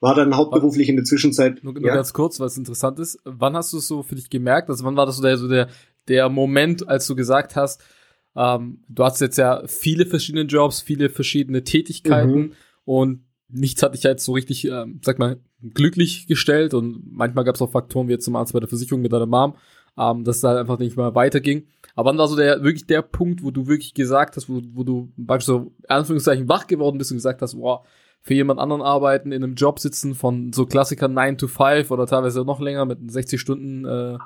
War 0.00 0.14
dann 0.14 0.36
hauptberuflich 0.36 0.88
in 0.88 0.96
der 0.96 1.04
Zwischenzeit. 1.04 1.62
Nur, 1.62 1.72
nur 1.72 1.86
ja. 1.86 1.94
ganz 1.94 2.12
kurz, 2.12 2.40
was 2.40 2.58
interessant 2.58 2.98
ist. 2.98 3.18
Wann 3.24 3.56
hast 3.56 3.72
du 3.72 3.78
es 3.78 3.86
so 3.86 4.02
für 4.02 4.16
dich 4.16 4.28
gemerkt? 4.28 4.68
Also 4.68 4.84
wann 4.84 4.96
war 4.96 5.06
das 5.06 5.16
so 5.16 5.22
der, 5.22 5.38
so 5.38 5.48
der, 5.48 5.68
der 6.08 6.28
Moment, 6.28 6.88
als 6.88 7.06
du 7.06 7.14
gesagt 7.14 7.56
hast, 7.56 7.82
ähm, 8.36 8.82
du 8.88 9.04
hast 9.04 9.20
jetzt 9.20 9.38
ja 9.38 9.62
viele 9.66 10.06
verschiedene 10.06 10.44
Jobs, 10.44 10.80
viele 10.80 11.08
verschiedene 11.08 11.64
Tätigkeiten 11.64 12.38
mhm. 12.38 12.52
und 12.84 13.24
nichts 13.48 13.82
hat 13.82 13.94
dich 13.94 14.02
ja 14.02 14.10
jetzt 14.10 14.24
so 14.24 14.32
richtig, 14.32 14.66
ähm, 14.66 15.00
sag 15.02 15.18
mal, 15.18 15.38
glücklich 15.74 16.26
gestellt 16.26 16.74
und 16.74 17.02
manchmal 17.10 17.44
gab 17.44 17.54
es 17.54 17.62
auch 17.62 17.70
Faktoren 17.70 18.08
wie 18.08 18.12
jetzt 18.12 18.24
zum 18.24 18.36
Arzt 18.36 18.52
bei 18.52 18.60
der 18.60 18.68
Versicherung 18.68 19.00
mit 19.00 19.12
deiner 19.12 19.26
Mom, 19.26 19.54
ähm, 19.96 20.24
dass 20.24 20.38
es 20.38 20.42
halt 20.44 20.58
einfach 20.58 20.78
nicht 20.78 20.96
mehr 20.96 21.14
weiterging. 21.14 21.66
Aber 21.94 22.10
wann 22.10 22.18
war 22.18 22.28
so 22.28 22.36
der 22.36 22.62
wirklich 22.62 22.86
der 22.86 23.02
Punkt, 23.02 23.42
wo 23.42 23.50
du 23.50 23.66
wirklich 23.66 23.94
gesagt 23.94 24.36
hast, 24.36 24.48
wo, 24.48 24.60
wo 24.72 24.82
du 24.82 25.12
beispielsweise 25.16 25.64
so 25.64 25.72
Anführungszeichen 25.88 26.48
wach 26.48 26.66
geworden 26.66 26.98
bist 26.98 27.12
und 27.12 27.18
gesagt 27.18 27.40
hast, 27.40 27.54
boah, 27.54 27.84
für 28.20 28.34
jemand 28.34 28.58
anderen 28.58 28.82
arbeiten, 28.82 29.32
in 29.32 29.44
einem 29.44 29.54
Job 29.54 29.78
sitzen 29.78 30.14
von 30.14 30.52
so 30.52 30.66
Klassikern 30.66 31.12
9 31.12 31.38
to 31.38 31.46
5 31.46 31.90
oder 31.90 32.06
teilweise 32.06 32.42
noch 32.44 32.60
länger 32.60 32.86
mit 32.86 32.98
60 33.10 33.40
Stunden 33.40 33.84
äh, 33.84 34.18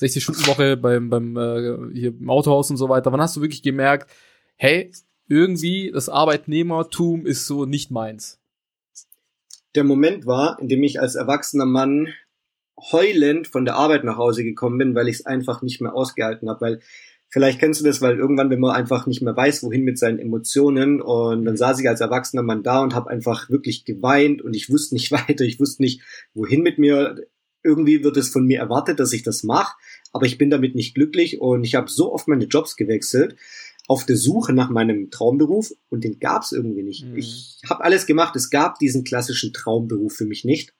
60-Stunden-Woche 0.00 0.76
beim, 0.76 1.10
beim 1.10 1.36
äh, 1.36 1.92
hier 1.92 2.08
im 2.08 2.30
Autohaus 2.30 2.70
und 2.70 2.76
so 2.76 2.88
weiter. 2.88 3.12
Wann 3.12 3.20
hast 3.20 3.36
du 3.36 3.40
wirklich 3.40 3.62
gemerkt, 3.62 4.10
hey, 4.56 4.90
irgendwie 5.28 5.90
das 5.92 6.08
Arbeitnehmertum 6.08 7.26
ist 7.26 7.46
so 7.46 7.64
nicht 7.64 7.90
meins? 7.90 8.40
Der 9.74 9.84
Moment 9.84 10.26
war, 10.26 10.58
in 10.60 10.68
dem 10.68 10.82
ich 10.82 11.00
als 11.00 11.14
erwachsener 11.14 11.66
Mann 11.66 12.08
heulend 12.92 13.46
von 13.46 13.64
der 13.64 13.76
Arbeit 13.76 14.04
nach 14.04 14.16
Hause 14.16 14.44
gekommen 14.44 14.78
bin, 14.78 14.94
weil 14.94 15.08
ich 15.08 15.16
es 15.16 15.26
einfach 15.26 15.62
nicht 15.62 15.80
mehr 15.80 15.94
ausgehalten 15.94 16.48
habe, 16.48 16.60
weil 16.60 16.80
Vielleicht 17.34 17.58
kennst 17.58 17.80
du 17.80 17.84
das, 17.84 18.00
weil 18.00 18.16
irgendwann, 18.16 18.48
wenn 18.50 18.60
man 18.60 18.76
einfach 18.76 19.08
nicht 19.08 19.20
mehr 19.20 19.36
weiß, 19.36 19.64
wohin 19.64 19.82
mit 19.82 19.98
seinen 19.98 20.20
Emotionen 20.20 21.02
und 21.02 21.44
dann 21.44 21.56
saß 21.56 21.80
ich 21.80 21.88
als 21.88 22.00
erwachsener 22.00 22.44
Mann 22.44 22.62
da 22.62 22.80
und 22.80 22.94
habe 22.94 23.10
einfach 23.10 23.50
wirklich 23.50 23.84
geweint 23.84 24.40
und 24.40 24.54
ich 24.54 24.70
wusste 24.70 24.94
nicht 24.94 25.10
weiter, 25.28 25.42
ich 25.42 25.58
wusste 25.58 25.82
nicht, 25.82 26.00
wohin 26.32 26.62
mit 26.62 26.78
mir. 26.78 27.26
Irgendwie 27.64 28.04
wird 28.04 28.16
es 28.16 28.28
von 28.28 28.44
mir 28.44 28.60
erwartet, 28.60 29.00
dass 29.00 29.12
ich 29.12 29.22
das 29.22 29.42
mache, 29.42 29.76
aber 30.12 30.26
ich 30.26 30.38
bin 30.38 30.50
damit 30.50 30.74
nicht 30.74 30.94
glücklich 30.94 31.40
und 31.40 31.64
ich 31.64 31.74
habe 31.74 31.90
so 31.90 32.12
oft 32.12 32.28
meine 32.28 32.44
Jobs 32.44 32.76
gewechselt 32.76 33.36
auf 33.86 34.06
der 34.06 34.16
Suche 34.16 34.52
nach 34.52 34.70
meinem 34.70 35.10
Traumberuf 35.10 35.72
und 35.90 36.04
den 36.04 36.18
gab 36.18 36.42
es 36.42 36.52
irgendwie 36.52 36.82
nicht. 36.82 37.04
Mhm. 37.04 37.16
Ich 37.16 37.60
habe 37.68 37.84
alles 37.84 38.06
gemacht, 38.06 38.34
es 38.36 38.50
gab 38.50 38.78
diesen 38.78 39.04
klassischen 39.04 39.52
Traumberuf 39.52 40.14
für 40.14 40.24
mich 40.24 40.44
nicht. 40.44 40.74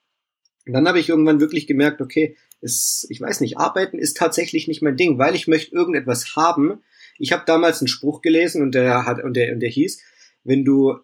Und 0.67 0.73
dann 0.73 0.89
habe 0.89 0.99
ich 0.99 1.11
irgendwann 1.11 1.41
wirklich 1.41 1.67
gemerkt, 1.67 2.01
okay, 2.01 2.37
es, 2.63 3.07
ich 3.11 3.21
weiß 3.21 3.41
nicht, 3.41 3.59
arbeiten 3.59 3.99
ist 3.99 4.17
tatsächlich 4.17 4.69
nicht 4.69 4.81
mein 4.81 4.97
Ding, 4.97 5.19
weil 5.19 5.35
ich 5.35 5.47
möchte 5.47 5.75
irgendetwas 5.75 6.35
haben. 6.37 6.83
Ich 7.19 7.33
habe 7.33 7.45
damals 7.47 7.81
einen 7.81 7.89
Spruch 7.89 8.23
gelesen 8.23 8.63
und 8.63 8.75
der 8.75 9.05
hat 9.05 9.23
und 9.23 9.35
der 9.35 9.53
und 9.53 9.61
der 9.61 9.69
hieß, 9.69 10.01
wenn 10.45 10.65
du 10.65 10.95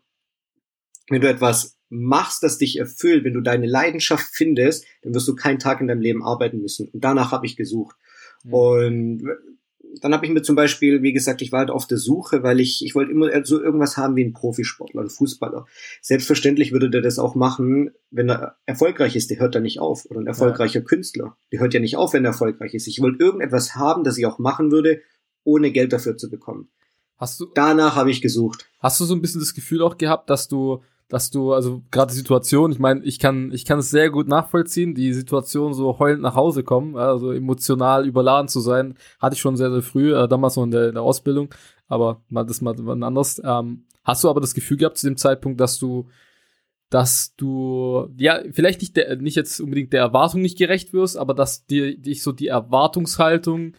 wenn 1.11 1.21
du 1.21 1.29
etwas 1.29 1.77
machst, 1.89 2.43
das 2.43 2.59
dich 2.59 2.79
erfüllt, 2.79 3.25
wenn 3.25 3.35
du 3.35 3.41
deine 3.41 3.67
Leidenschaft 3.67 4.29
findest, 4.33 4.85
dann 5.03 5.15
wirst 5.15 5.29
du 5.29 5.35
keinen 5.35 5.59
Tag 5.59 5.81
in 5.81 5.89
deinem 5.89 6.01
Leben 6.01 6.23
arbeiten 6.23 6.61
müssen. 6.61 6.89
Und 6.89 7.05
danach 7.05 7.33
habe 7.33 7.47
ich 7.47 7.57
gesucht. 7.57 7.97
Mhm. 8.45 8.55
Und 8.55 9.23
dann 10.01 10.15
habe 10.15 10.25
ich 10.25 10.33
mir 10.33 10.43
zum 10.43 10.55
Beispiel, 10.55 11.03
wie 11.03 11.13
gesagt, 11.13 11.43
ich 11.43 11.51
war 11.51 11.61
halt 11.61 11.71
auf 11.71 11.87
der 11.87 11.99
Suche, 11.99 12.45
weil 12.45 12.61
ich, 12.61 12.85
ich 12.85 12.95
wollte 12.95 13.11
immer 13.11 13.45
so 13.45 13.61
irgendwas 13.61 13.97
haben 13.97 14.15
wie 14.15 14.25
ein 14.25 14.33
Profisportler, 14.33 15.03
ein 15.03 15.11
Fußballer. 15.11 15.67
Selbstverständlich 16.01 16.71
würde 16.71 16.91
der 16.91 17.03
das 17.03 17.19
auch 17.19 17.35
machen, 17.35 17.91
wenn 18.11 18.31
er 18.31 18.57
erfolgreich 18.67 19.17
ist, 19.17 19.31
der 19.31 19.41
hört 19.41 19.57
da 19.57 19.61
nicht 19.61 19.81
auf. 19.81 20.07
Oder 20.07 20.21
ein 20.21 20.27
erfolgreicher 20.29 20.81
ja. 20.81 20.85
Künstler, 20.85 21.37
der 21.51 21.61
hört 21.61 21.75
ja 21.75 21.81
nicht 21.81 21.97
auf, 21.97 22.13
wenn 22.13 22.25
er 22.25 22.31
erfolgreich 22.31 22.75
ist. 22.75 22.87
Ich 22.87 23.01
wollte 23.01 23.23
irgendetwas 23.23 23.75
haben, 23.75 24.05
das 24.05 24.17
ich 24.17 24.27
auch 24.27 24.39
machen 24.39 24.71
würde, 24.71 25.01
ohne 25.43 25.73
Geld 25.73 25.93
dafür 25.93 26.17
zu 26.17 26.31
bekommen. 26.31 26.71
Hast 27.17 27.41
du, 27.41 27.47
Danach 27.55 27.97
habe 27.97 28.11
ich 28.11 28.23
gesucht. 28.23 28.67
Hast 28.79 29.01
du 29.01 29.05
so 29.05 29.15
ein 29.15 29.21
bisschen 29.21 29.41
das 29.41 29.55
Gefühl 29.55 29.83
auch 29.83 29.99
gehabt, 29.99 30.31
dass 30.31 30.49
du 30.49 30.83
dass 31.11 31.31
du, 31.31 31.53
also 31.53 31.83
gerade 31.91 32.13
die 32.13 32.19
Situation, 32.19 32.71
ich 32.71 32.79
meine, 32.79 33.03
ich 33.03 33.19
kann, 33.19 33.51
ich 33.53 33.65
kann 33.65 33.81
es 33.81 33.91
sehr 33.91 34.11
gut 34.11 34.29
nachvollziehen, 34.29 34.95
die 34.95 35.13
Situation 35.13 35.75
so 35.75 35.99
heulend 35.99 36.23
nach 36.23 36.37
Hause 36.37 36.63
kommen, 36.63 36.97
also 36.97 37.33
emotional 37.33 38.07
überladen 38.07 38.47
zu 38.47 38.61
sein, 38.61 38.95
hatte 39.19 39.35
ich 39.35 39.41
schon 39.41 39.57
sehr, 39.57 39.73
sehr 39.73 39.83
früh, 39.83 40.15
äh, 40.15 40.29
damals 40.29 40.55
noch 40.55 40.63
in 40.63 40.71
der, 40.71 40.89
in 40.89 40.95
der 40.95 41.03
Ausbildung, 41.03 41.53
aber 41.89 42.23
mal 42.29 42.45
das 42.45 42.61
mal 42.61 42.75
wann 42.79 43.03
anders. 43.03 43.43
Ähm, 43.45 43.87
hast 44.05 44.23
du 44.23 44.31
aber 44.31 44.41
das 44.41 44.55
Gefühl 44.55 44.77
gehabt 44.77 44.99
zu 44.99 45.09
dem 45.09 45.17
Zeitpunkt, 45.17 45.61
dass 45.61 45.81
du, 45.81 46.09
dass 46.91 47.35
du, 47.35 48.09
ja, 48.17 48.41
vielleicht 48.53 48.81
nicht, 48.81 48.97
der, 48.97 49.17
nicht 49.17 49.35
jetzt 49.35 49.61
unbedingt 49.61 49.93
der 49.93 50.03
Erwartung 50.03 50.43
nicht 50.43 50.59
gerecht 50.59 50.93
wirst, 50.93 51.19
aber 51.19 51.35
dass 51.35 51.67
dir 51.67 51.99
dich 51.99 52.23
so 52.23 52.31
die 52.31 52.47
Erwartungshaltung 52.47 53.73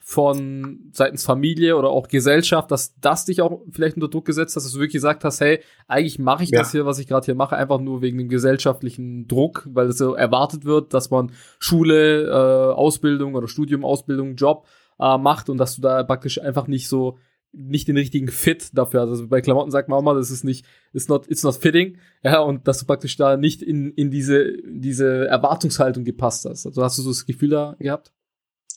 von 0.00 0.90
seitens 0.92 1.24
Familie 1.24 1.76
oder 1.76 1.90
auch 1.90 2.08
Gesellschaft, 2.08 2.70
dass 2.70 2.98
das 3.00 3.24
dich 3.24 3.42
auch 3.42 3.62
vielleicht 3.70 3.96
unter 3.96 4.08
Druck 4.08 4.24
gesetzt 4.24 4.56
hat, 4.56 4.64
dass 4.64 4.72
du 4.72 4.78
wirklich 4.78 4.94
gesagt 4.94 5.24
hast, 5.24 5.40
hey, 5.40 5.60
eigentlich 5.86 6.18
mache 6.18 6.44
ich 6.44 6.50
ja. 6.50 6.60
das 6.60 6.72
hier, 6.72 6.86
was 6.86 6.98
ich 6.98 7.06
gerade 7.06 7.24
hier 7.24 7.34
mache, 7.34 7.56
einfach 7.56 7.80
nur 7.80 8.02
wegen 8.02 8.18
dem 8.18 8.28
gesellschaftlichen 8.28 9.26
Druck, 9.28 9.68
weil 9.72 9.88
es 9.88 9.98
so 9.98 10.14
erwartet 10.14 10.64
wird, 10.64 10.94
dass 10.94 11.10
man 11.10 11.32
Schule, 11.58 12.24
äh, 12.24 12.74
Ausbildung 12.74 13.34
oder 13.34 13.48
Studium, 13.48 13.84
Ausbildung, 13.84 14.36
Job 14.36 14.66
äh, 14.98 15.18
macht 15.18 15.48
und 15.48 15.58
dass 15.58 15.76
du 15.76 15.82
da 15.82 16.02
praktisch 16.02 16.40
einfach 16.40 16.66
nicht 16.66 16.88
so 16.88 17.18
nicht 17.52 17.88
den 17.88 17.96
richtigen 17.96 18.28
Fit 18.28 18.76
dafür 18.76 19.02
hast. 19.02 19.08
Also 19.08 19.28
bei 19.28 19.40
Klamotten 19.40 19.70
sagt 19.70 19.88
man 19.88 19.98
auch 19.98 20.02
mal, 20.02 20.14
das 20.14 20.30
ist 20.30 20.44
nicht, 20.44 20.66
it's 20.92 21.08
not, 21.08 21.28
it's 21.30 21.42
not 21.42 21.54
fitting, 21.56 21.96
ja, 22.22 22.40
und 22.40 22.68
dass 22.68 22.78
du 22.78 22.86
praktisch 22.86 23.16
da 23.16 23.36
nicht 23.36 23.62
in, 23.62 23.90
in 23.92 24.10
diese, 24.10 24.52
diese 24.64 25.26
Erwartungshaltung 25.26 26.04
gepasst 26.04 26.44
hast. 26.44 26.66
Also 26.66 26.82
hast 26.82 26.98
du 26.98 27.02
so 27.02 27.10
das 27.10 27.26
Gefühl 27.26 27.50
da 27.50 27.76
gehabt? 27.78 28.12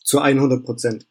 Zu 0.03 0.19
100 0.19 0.63
Prozent. 0.63 1.07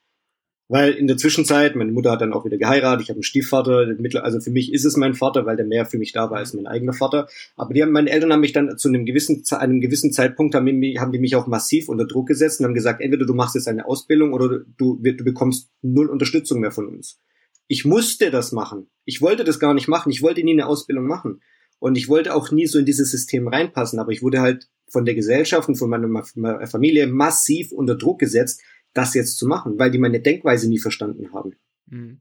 Weil 0.70 0.92
in 0.92 1.08
der 1.08 1.16
Zwischenzeit, 1.16 1.74
meine 1.74 1.90
Mutter 1.90 2.12
hat 2.12 2.20
dann 2.20 2.32
auch 2.32 2.44
wieder 2.44 2.56
geheiratet, 2.56 3.02
ich 3.02 3.08
habe 3.08 3.16
einen 3.16 3.24
Stiefvater, 3.24 3.88
also 4.22 4.38
für 4.38 4.52
mich 4.52 4.72
ist 4.72 4.84
es 4.84 4.96
mein 4.96 5.14
Vater, 5.14 5.44
weil 5.44 5.56
der 5.56 5.66
mehr 5.66 5.84
für 5.84 5.98
mich 5.98 6.12
da 6.12 6.30
war 6.30 6.38
als 6.38 6.54
mein 6.54 6.68
eigener 6.68 6.92
Vater. 6.92 7.26
Aber 7.56 7.74
die 7.74 7.82
haben, 7.82 7.90
meine 7.90 8.08
Eltern 8.08 8.32
haben 8.32 8.38
mich 8.38 8.52
dann 8.52 8.78
zu 8.78 8.88
einem 8.88 9.04
gewissen, 9.04 9.42
einem 9.50 9.80
gewissen 9.80 10.12
Zeitpunkt, 10.12 10.54
haben 10.54 10.66
die, 10.66 11.00
haben 11.00 11.10
die 11.10 11.18
mich 11.18 11.34
auch 11.34 11.48
massiv 11.48 11.88
unter 11.88 12.06
Druck 12.06 12.28
gesetzt 12.28 12.60
und 12.60 12.66
haben 12.66 12.74
gesagt, 12.74 13.00
entweder 13.00 13.26
du 13.26 13.34
machst 13.34 13.56
jetzt 13.56 13.66
eine 13.66 13.84
Ausbildung 13.84 14.32
oder 14.32 14.60
du, 14.78 14.96
du 14.96 15.24
bekommst 15.24 15.70
null 15.82 16.08
Unterstützung 16.08 16.60
mehr 16.60 16.70
von 16.70 16.86
uns. 16.86 17.18
Ich 17.66 17.84
musste 17.84 18.30
das 18.30 18.52
machen. 18.52 18.88
Ich 19.04 19.20
wollte 19.20 19.42
das 19.42 19.58
gar 19.58 19.74
nicht 19.74 19.88
machen. 19.88 20.10
Ich 20.10 20.22
wollte 20.22 20.44
nie 20.44 20.52
eine 20.52 20.66
Ausbildung 20.66 21.08
machen. 21.08 21.40
Und 21.80 21.98
ich 21.98 22.08
wollte 22.08 22.32
auch 22.32 22.52
nie 22.52 22.66
so 22.66 22.78
in 22.78 22.84
dieses 22.84 23.10
System 23.10 23.48
reinpassen. 23.48 23.98
Aber 23.98 24.12
ich 24.12 24.22
wurde 24.22 24.40
halt 24.40 24.68
von 24.88 25.04
der 25.04 25.14
Gesellschaft 25.14 25.68
und 25.68 25.76
von 25.76 25.90
meiner 25.90 26.66
Familie 26.66 27.08
massiv 27.08 27.72
unter 27.72 27.96
Druck 27.96 28.20
gesetzt, 28.20 28.60
das 28.92 29.14
jetzt 29.14 29.38
zu 29.38 29.46
machen, 29.46 29.78
weil 29.78 29.90
die 29.90 29.98
meine 29.98 30.20
Denkweise 30.20 30.68
nie 30.68 30.78
verstanden 30.78 31.32
haben. 31.32 31.56
Mhm. 31.86 32.20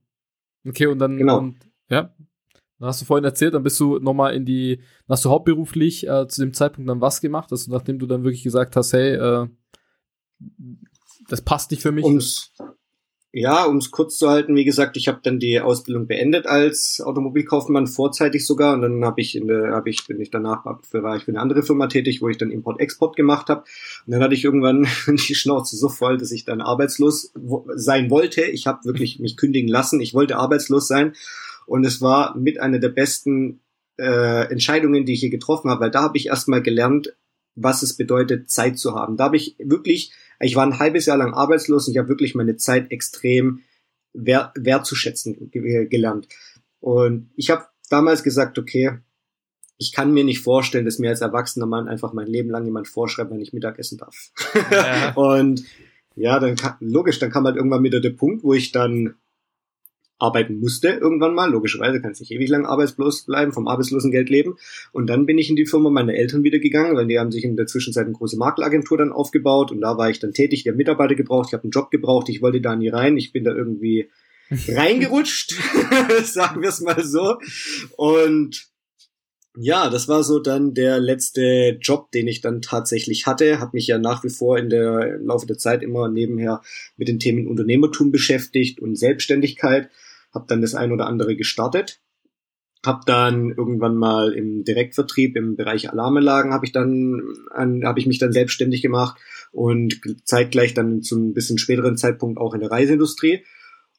Okay, 0.68 0.88
und 0.88 1.00
dann, 1.00 1.18
genau. 1.18 1.40
Und, 1.40 1.58
ja, 1.90 2.14
dann 2.80 2.88
hast 2.88 3.02
du 3.02 3.06
vorhin 3.06 3.26
erzählt, 3.26 3.54
dann 3.54 3.64
bist 3.64 3.80
du 3.80 4.00
nochmal 4.00 4.34
in 4.34 4.46
die, 4.46 4.78
dann 4.78 5.16
hast 5.16 5.26
du 5.26 5.30
hauptberuflich 5.30 6.08
äh, 6.08 6.28
zu 6.28 6.42
dem 6.42 6.54
Zeitpunkt 6.54 6.90
dann 6.90 7.02
was 7.02 7.22
gemacht, 7.22 7.52
also 7.52 7.72
nachdem 7.72 8.00
du 8.00 8.06
dann 8.06 8.24
wirklich 8.24 8.44
gesagt 8.44 8.76
hast, 8.76 8.94
hey, 8.94 9.16
äh, 9.16 9.48
das 11.28 11.42
passt 11.42 11.72
nicht 11.72 11.82
für 11.82 11.92
mich. 11.92 12.06
Um's, 12.06 12.54
ja, 13.32 13.66
um 13.66 13.78
es 13.78 13.92
kurz 13.92 14.18
zu 14.18 14.28
halten, 14.28 14.56
wie 14.56 14.66
gesagt, 14.66 14.98
ich 14.98 15.08
habe 15.08 15.20
dann 15.22 15.38
die 15.38 15.60
Ausbildung 15.60 16.08
beendet 16.08 16.48
als 16.48 17.00
Automobilkaufmann 17.00 17.86
vorzeitig 17.86 18.46
sogar 18.46 18.74
und 18.74 18.82
dann 18.82 19.06
habe 19.06 19.22
ich 19.22 19.36
in 19.36 19.48
der 19.48 19.72
habe 19.72 19.92
ich 19.92 20.08
bin 20.08 20.20
ich 20.20 20.32
danach 20.32 20.66
war 20.66 21.16
ich 21.16 21.24
für 21.24 21.32
eine 21.32 21.40
andere 21.40 21.62
Firma 21.62 21.88
tätig, 21.88 22.24
wo 22.24 22.30
ich 22.30 22.38
dann 22.38 22.50
Import 22.50 22.80
Export 22.80 23.16
gemacht 23.16 23.50
habe 23.50 23.66
und 24.08 24.14
dann 24.14 24.24
hatte 24.24 24.34
ich 24.34 24.44
irgendwann 24.44 24.88
die 25.08 25.36
Schnauze 25.36 25.78
so 25.78 25.90
voll, 25.90 26.18
dass 26.18 26.32
ich 26.32 26.44
dann 26.44 26.62
arbeitslos 26.62 27.32
sein 27.76 28.10
wollte. 28.10 28.42
Ich 28.42 28.66
habe 28.66 28.84
wirklich 28.86 29.20
mich 29.20 29.38
kündigen 29.38 29.70
lassen. 29.70 30.02
Ich 30.02 30.16
wollte 30.16 30.38
arbeitslos 30.38 30.88
sein 30.88 31.14
und 31.68 31.86
es 31.86 32.02
war 32.02 32.36
mit 32.36 32.60
einer 32.60 32.80
der 32.80 32.90
besten 32.90 33.60
äh, 34.00 34.50
Entscheidungen, 34.50 35.06
die 35.06 35.14
ich 35.14 35.20
hier 35.20 35.30
getroffen 35.30 35.70
habe, 35.70 35.82
weil 35.82 35.92
da 35.92 36.02
habe 36.02 36.18
ich 36.18 36.28
erstmal 36.28 36.64
gelernt, 36.64 37.14
was 37.56 37.84
es 37.84 37.96
bedeutet, 37.96 38.50
Zeit 38.50 38.80
zu 38.80 38.96
haben. 38.96 39.18
Da 39.18 39.26
habe 39.26 39.38
ich 39.38 39.56
wirklich 39.60 40.14
ich 40.40 40.56
war 40.56 40.66
ein 40.66 40.80
halbes 40.80 41.06
Jahr 41.06 41.18
lang 41.18 41.34
arbeitslos 41.34 41.88
und 41.88 41.94
ich 41.94 41.98
habe 41.98 42.10
wirklich 42.10 42.36
meine 42.36 42.56
Zeit 42.56 42.92
extrem 42.92 43.62
wert, 44.14 44.52
wertzuschätzen 44.56 45.52
gelernt. 45.52 46.28
Und 46.80 47.30
ich 47.36 47.50
habe 47.50 47.66
damals 47.90 48.24
gesagt, 48.24 48.58
okay, 48.58 49.00
ich 49.78 49.94
kann 49.94 50.14
mir 50.14 50.24
nicht 50.24 50.42
vorstellen, 50.42 50.86
dass 50.86 51.00
mir 51.00 51.10
als 51.10 51.22
erwachsener 51.22 51.66
Mann 51.66 51.88
einfach 51.88 52.14
mein 52.14 52.28
Leben 52.28 52.50
lang 52.50 52.66
jemand 52.66 52.88
vorschreibt, 52.88 53.32
wann 53.32 53.40
ich 53.40 53.54
Mittagessen 53.54 53.98
darf. 53.98 54.32
Ja. 54.72 55.12
und 55.16 55.64
ja, 56.16 56.40
dann 56.40 56.56
kann, 56.56 56.76
logisch, 56.82 57.20
dann 57.20 57.32
kam 57.32 57.46
halt 57.46 57.56
irgendwann 57.56 57.84
wieder 57.84 58.02
der 58.02 58.10
Punkt, 58.10 58.44
wo 58.44 58.54
ich 58.54 58.72
dann 58.72 59.16
arbeiten 60.20 60.60
musste 60.60 60.90
irgendwann 60.90 61.34
mal. 61.34 61.50
Logischerweise 61.50 62.02
kann 62.02 62.12
es 62.12 62.20
nicht 62.20 62.32
ewig 62.32 62.50
lang 62.50 62.66
arbeitslos 62.66 63.24
bleiben, 63.24 63.54
vom 63.54 63.68
Arbeitslosengeld 63.68 64.30
leben. 64.30 64.56
Und 64.92 65.08
dann 65.08 65.26
bin 65.26 65.38
ich 65.38 65.50
in 65.50 65.56
die 65.56 65.66
Firma 65.66 65.90
meiner 65.90 66.14
Eltern 66.14 66.44
wieder 66.44 66.60
gegangen, 66.60 66.96
weil 66.96 67.08
die 67.08 67.18
haben 67.18 67.32
sich 67.32 67.44
in 67.44 67.56
der 67.56 67.68
Zwischenzeit 67.68 68.06
eine 68.06 68.14
große 68.14 68.38
Makleragentur 68.38 68.98
dann 68.98 69.12
aufgebaut 69.12 69.72
und 69.72 69.82
da 69.82 69.98
war 69.98 70.10
ich 70.10 70.20
dann 70.20 70.34
tätig, 70.34 70.64
der 70.64 70.74
Mitarbeiter 70.74 71.16
gebraucht, 71.16 71.48
ich 71.50 71.54
habe 71.54 71.64
einen 71.64 71.72
Job 71.72 71.90
gebraucht, 71.90 72.30
ich 72.30 72.42
wollte 72.42 72.62
da 72.62 72.76
nie 72.76 72.90
rein, 72.90 73.18
ich 73.18 73.32
bin 73.32 73.44
da 73.44 73.54
irgendwie 73.54 74.10
reingerutscht, 74.68 75.56
sagen 76.24 76.62
wir 76.62 76.70
es 76.70 76.82
mal 76.82 77.04
so. 77.04 77.38
Und 77.96 78.70
ja, 79.58 79.90
das 79.90 80.08
war 80.08 80.24
so 80.24 80.40
dann 80.40 80.74
der 80.74 81.00
letzte 81.00 81.78
Job, 81.82 82.12
den 82.12 82.28
ich 82.28 82.42
dann 82.42 82.62
tatsächlich 82.62 83.26
hatte. 83.26 83.60
Hat 83.60 83.74
mich 83.74 83.88
ja 83.88 83.98
nach 83.98 84.24
wie 84.24 84.30
vor 84.30 84.58
in 84.58 84.70
der 84.70 85.16
im 85.16 85.28
Laufe 85.28 85.48
der 85.48 85.58
Zeit 85.58 85.82
immer 85.82 86.08
nebenher 86.08 86.62
mit 86.98 87.08
den 87.08 87.20
Themen 87.20 87.48
Unternehmertum 87.48 88.12
beschäftigt 88.12 88.80
und 88.80 88.96
Selbstständigkeit 88.96 89.90
habe 90.34 90.46
dann 90.48 90.62
das 90.62 90.76
ein 90.76 90.92
oder 90.92 91.08
andere 91.08 91.36
gestartet, 91.36 92.02
habe 92.86 93.02
dann 93.06 93.52
irgendwann 93.52 93.98
mal 93.98 94.34
im 94.34 94.64
Direktvertrieb 94.64 95.36
im 95.36 95.56
Bereich 95.56 95.90
Alarmanlagen 95.90 96.54
habe 96.54 96.66
ich 96.66 96.72
dann 96.72 97.22
habe 97.54 98.00
ich 98.00 98.06
mich 98.06 98.20
dann 98.20 98.32
selbstständig 98.32 98.82
gemacht 98.82 99.20
und 99.52 100.00
zeitgleich 100.24 100.74
dann 100.74 101.02
zu 101.02 101.16
einem 101.16 101.34
bisschen 101.34 101.58
späteren 101.58 101.98
Zeitpunkt 101.98 102.40
auch 102.40 102.54
in 102.54 102.62
der 102.62 102.72
Reiseindustrie 102.72 103.44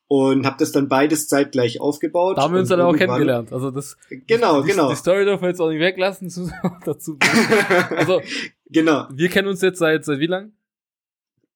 und 0.08 0.46
habe 0.46 0.56
das 0.58 0.72
dann 0.72 0.88
beides 0.88 1.28
zeitgleich 1.28 1.80
aufgebaut. 1.80 2.38
Da 2.38 2.42
haben 2.42 2.54
wir 2.54 2.60
uns 2.60 2.70
dann 2.70 2.80
auch 2.80 2.96
kennengelernt. 2.96 3.52
Also 3.52 3.70
das 3.70 3.96
genau, 4.26 4.62
die, 4.62 4.70
genau. 4.70 4.88
Die 4.88 4.96
Story 4.96 5.24
dürfen 5.24 5.42
wir 5.42 5.50
jetzt 5.50 5.60
auch 5.60 5.68
nicht 5.68 5.80
weglassen 5.80 6.32
dazu. 6.84 7.18
Also 7.96 8.20
genau. 8.70 9.06
Wir 9.12 9.28
kennen 9.28 9.48
uns 9.48 9.60
jetzt 9.60 9.78
seit 9.78 10.04
seit 10.04 10.18
wie 10.20 10.26
lang? 10.26 10.52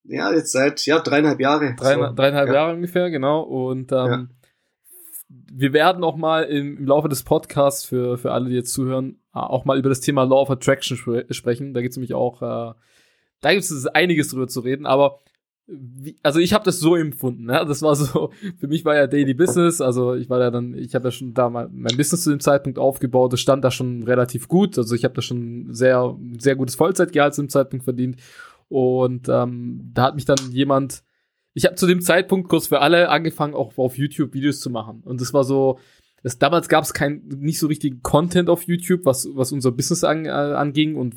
Ja, 0.05 0.31
jetzt 0.31 0.53
seit 0.53 0.85
ja 0.85 0.99
dreieinhalb 0.99 1.41
Jahre. 1.41 1.75
Drei, 1.75 1.95
so. 1.95 2.13
Dreieinhalb 2.15 2.49
ja. 2.49 2.55
Jahre 2.55 2.75
ungefähr, 2.75 3.11
genau. 3.11 3.41
Und 3.41 3.91
ähm, 3.93 3.97
ja 3.97 4.29
wir 5.29 5.73
werden 5.73 6.05
auch 6.05 6.17
mal 6.17 6.45
im, 6.45 6.79
im, 6.79 6.87
Laufe 6.87 7.09
des 7.09 7.23
Podcasts 7.23 7.85
für, 7.85 8.19
für 8.19 8.33
alle, 8.33 8.49
die 8.49 8.57
jetzt 8.57 8.73
zuhören, 8.73 9.19
auch 9.33 9.65
mal 9.65 9.79
über 9.79 9.89
das 9.89 10.01
Thema 10.01 10.25
Law 10.25 10.43
of 10.43 10.51
Attraction 10.51 10.97
spre 10.97 11.27
sprechen. 11.31 11.75
Da 11.75 11.81
gibt 11.81 11.93
es 11.93 11.97
nämlich 11.97 12.15
auch, 12.15 12.43
äh, 12.43 12.75
da 13.41 13.53
gibt 13.53 13.65
es 13.65 13.87
einiges 13.87 14.29
drüber 14.29 14.49
zu 14.49 14.61
reden, 14.61 14.87
aber 14.87 15.21
wie, 15.67 16.17
also 16.23 16.41
ich 16.41 16.53
habe 16.53 16.65
das 16.65 16.79
so 16.79 16.95
empfunden, 16.95 17.45
ne? 17.45 17.65
Das 17.67 17.81
war 17.81 17.97
so, 17.97 18.31
für 18.59 18.69
mich 18.69 18.85
war 18.85 18.97
ja 18.97 19.07
Daily 19.07 19.33
Business, 19.33 19.81
also 19.81 20.15
ich 20.15 20.29
war 20.29 20.41
ja 20.41 20.51
dann, 20.51 20.75
ich 20.75 20.95
habe 20.95 21.09
ja 21.09 21.11
schon 21.11 21.33
da 21.33 21.49
mal 21.49 21.69
mein 21.73 21.97
Business 21.97 22.23
zu 22.23 22.31
dem 22.31 22.41
Zeitpunkt 22.41 22.79
aufgebaut, 22.79 23.33
das 23.33 23.41
stand 23.41 23.65
da 23.65 23.71
schon 23.71 24.03
relativ 24.03 24.47
gut, 24.49 24.77
also 24.77 24.95
ich 24.95 25.05
habe 25.05 25.15
da 25.15 25.23
schon 25.23 25.73
sehr, 25.73 26.17
sehr 26.39 26.57
gutes 26.57 26.75
Vollzeitgehalt 26.75 27.35
zu 27.35 27.43
dem 27.43 27.49
Zeitpunkt 27.49 27.85
verdient 27.85 28.17
und 28.69 29.29
ähm, 29.31 29.91
da 29.95 30.03
hat 30.03 30.17
mich 30.17 30.27
dann 30.27 30.39
jemand 30.51 31.03
ich 31.55 31.65
habe 31.65 31.77
zu 31.77 31.87
dem 31.87 32.01
Zeitpunkt 32.01 32.49
kurz 32.49 32.67
für 32.67 32.81
alle 32.81 33.09
angefangen, 33.09 33.55
auch 33.55 33.79
auf 33.79 33.97
YouTube 33.97 34.35
Videos 34.35 34.61
zu 34.61 34.71
machen. 34.71 35.03
Und 35.05 35.21
das 35.21 35.33
war 35.33 35.45
so, 35.45 35.79
das, 36.25 36.39
damals 36.39 36.69
gab 36.69 36.85
es 36.85 36.93
kein 36.93 37.23
nicht 37.29 37.59
so 37.59 37.69
richtigen 37.69 38.03
Content 38.03 38.49
auf 38.49 38.65
YouTube, 38.65 39.05
was, 39.05 39.29
was 39.35 39.53
unser 39.53 39.71
Business 39.71 40.03
an, 40.05 40.27
äh, 40.27 40.31
anging. 40.31 40.97
Und 40.97 41.15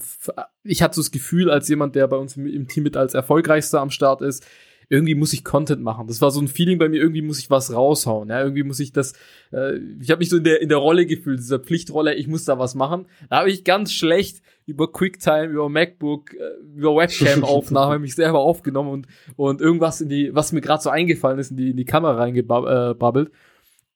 ich 0.64 0.84
hatte 0.84 0.96
so 0.96 1.02
das 1.02 1.12
Gefühl, 1.12 1.50
als 1.50 1.68
jemand, 1.70 1.96
der 1.96 2.08
bei 2.08 2.18
uns 2.18 2.38
im, 2.38 2.46
im 2.46 2.68
Team 2.68 2.84
mit 2.84 2.96
als 2.96 3.16
erfolgreichster 3.16 3.82
am 3.82 3.90
Start 3.90 4.22
ist, 4.22 4.46
irgendwie 4.90 5.16
muss 5.16 5.34
ich 5.34 5.44
Content 5.44 5.82
machen. 5.82 6.08
Das 6.08 6.22
war 6.22 6.32
so 6.32 6.40
ein 6.40 6.48
Feeling 6.48 6.78
bei 6.78 6.88
mir, 6.88 7.02
irgendwie 7.02 7.22
muss 7.22 7.40
ich 7.40 7.50
was 7.50 7.74
raushauen. 7.74 8.30
Ja, 8.30 8.42
irgendwie 8.42 8.64
muss 8.64 8.80
ich 8.80 8.94
das, 8.94 9.14
äh, 9.52 9.78
ich 10.00 10.10
habe 10.10 10.20
mich 10.20 10.30
so 10.30 10.38
in 10.38 10.44
der, 10.44 10.62
in 10.62 10.70
der 10.70 10.78
Rolle 10.78 11.06
gefühlt, 11.06 11.40
dieser 11.40 11.60
Pflichtrolle, 11.60 12.16
ich 12.16 12.28
muss 12.28 12.46
da 12.46 12.58
was 12.58 12.76
machen. 12.76 13.08
Da 13.30 13.40
habe 13.40 13.50
ich 13.50 13.64
ganz 13.64 13.92
schlecht 13.92 14.42
über 14.66 14.92
QuickTime, 14.92 15.48
über 15.48 15.70
MacBook, 15.70 16.34
äh, 16.34 16.78
über 16.78 16.96
Webcam-Aufnahme 16.96 18.00
mich 18.00 18.16
selber 18.16 18.40
aufgenommen 18.40 18.90
und, 18.90 19.08
und 19.36 19.62
irgendwas 19.62 20.00
in 20.02 20.10
die, 20.10 20.34
was 20.34 20.52
mir 20.52 20.62
gerade 20.62 20.82
so 20.82 20.90
eingefallen 20.90 21.40
ist, 21.40 21.52
in 21.52 21.58
die, 21.58 21.72
in 21.72 21.78
die 21.78 21.86
Kamera 21.86 22.16
reingebabbelt. 22.16 23.30
Äh, 23.30 23.32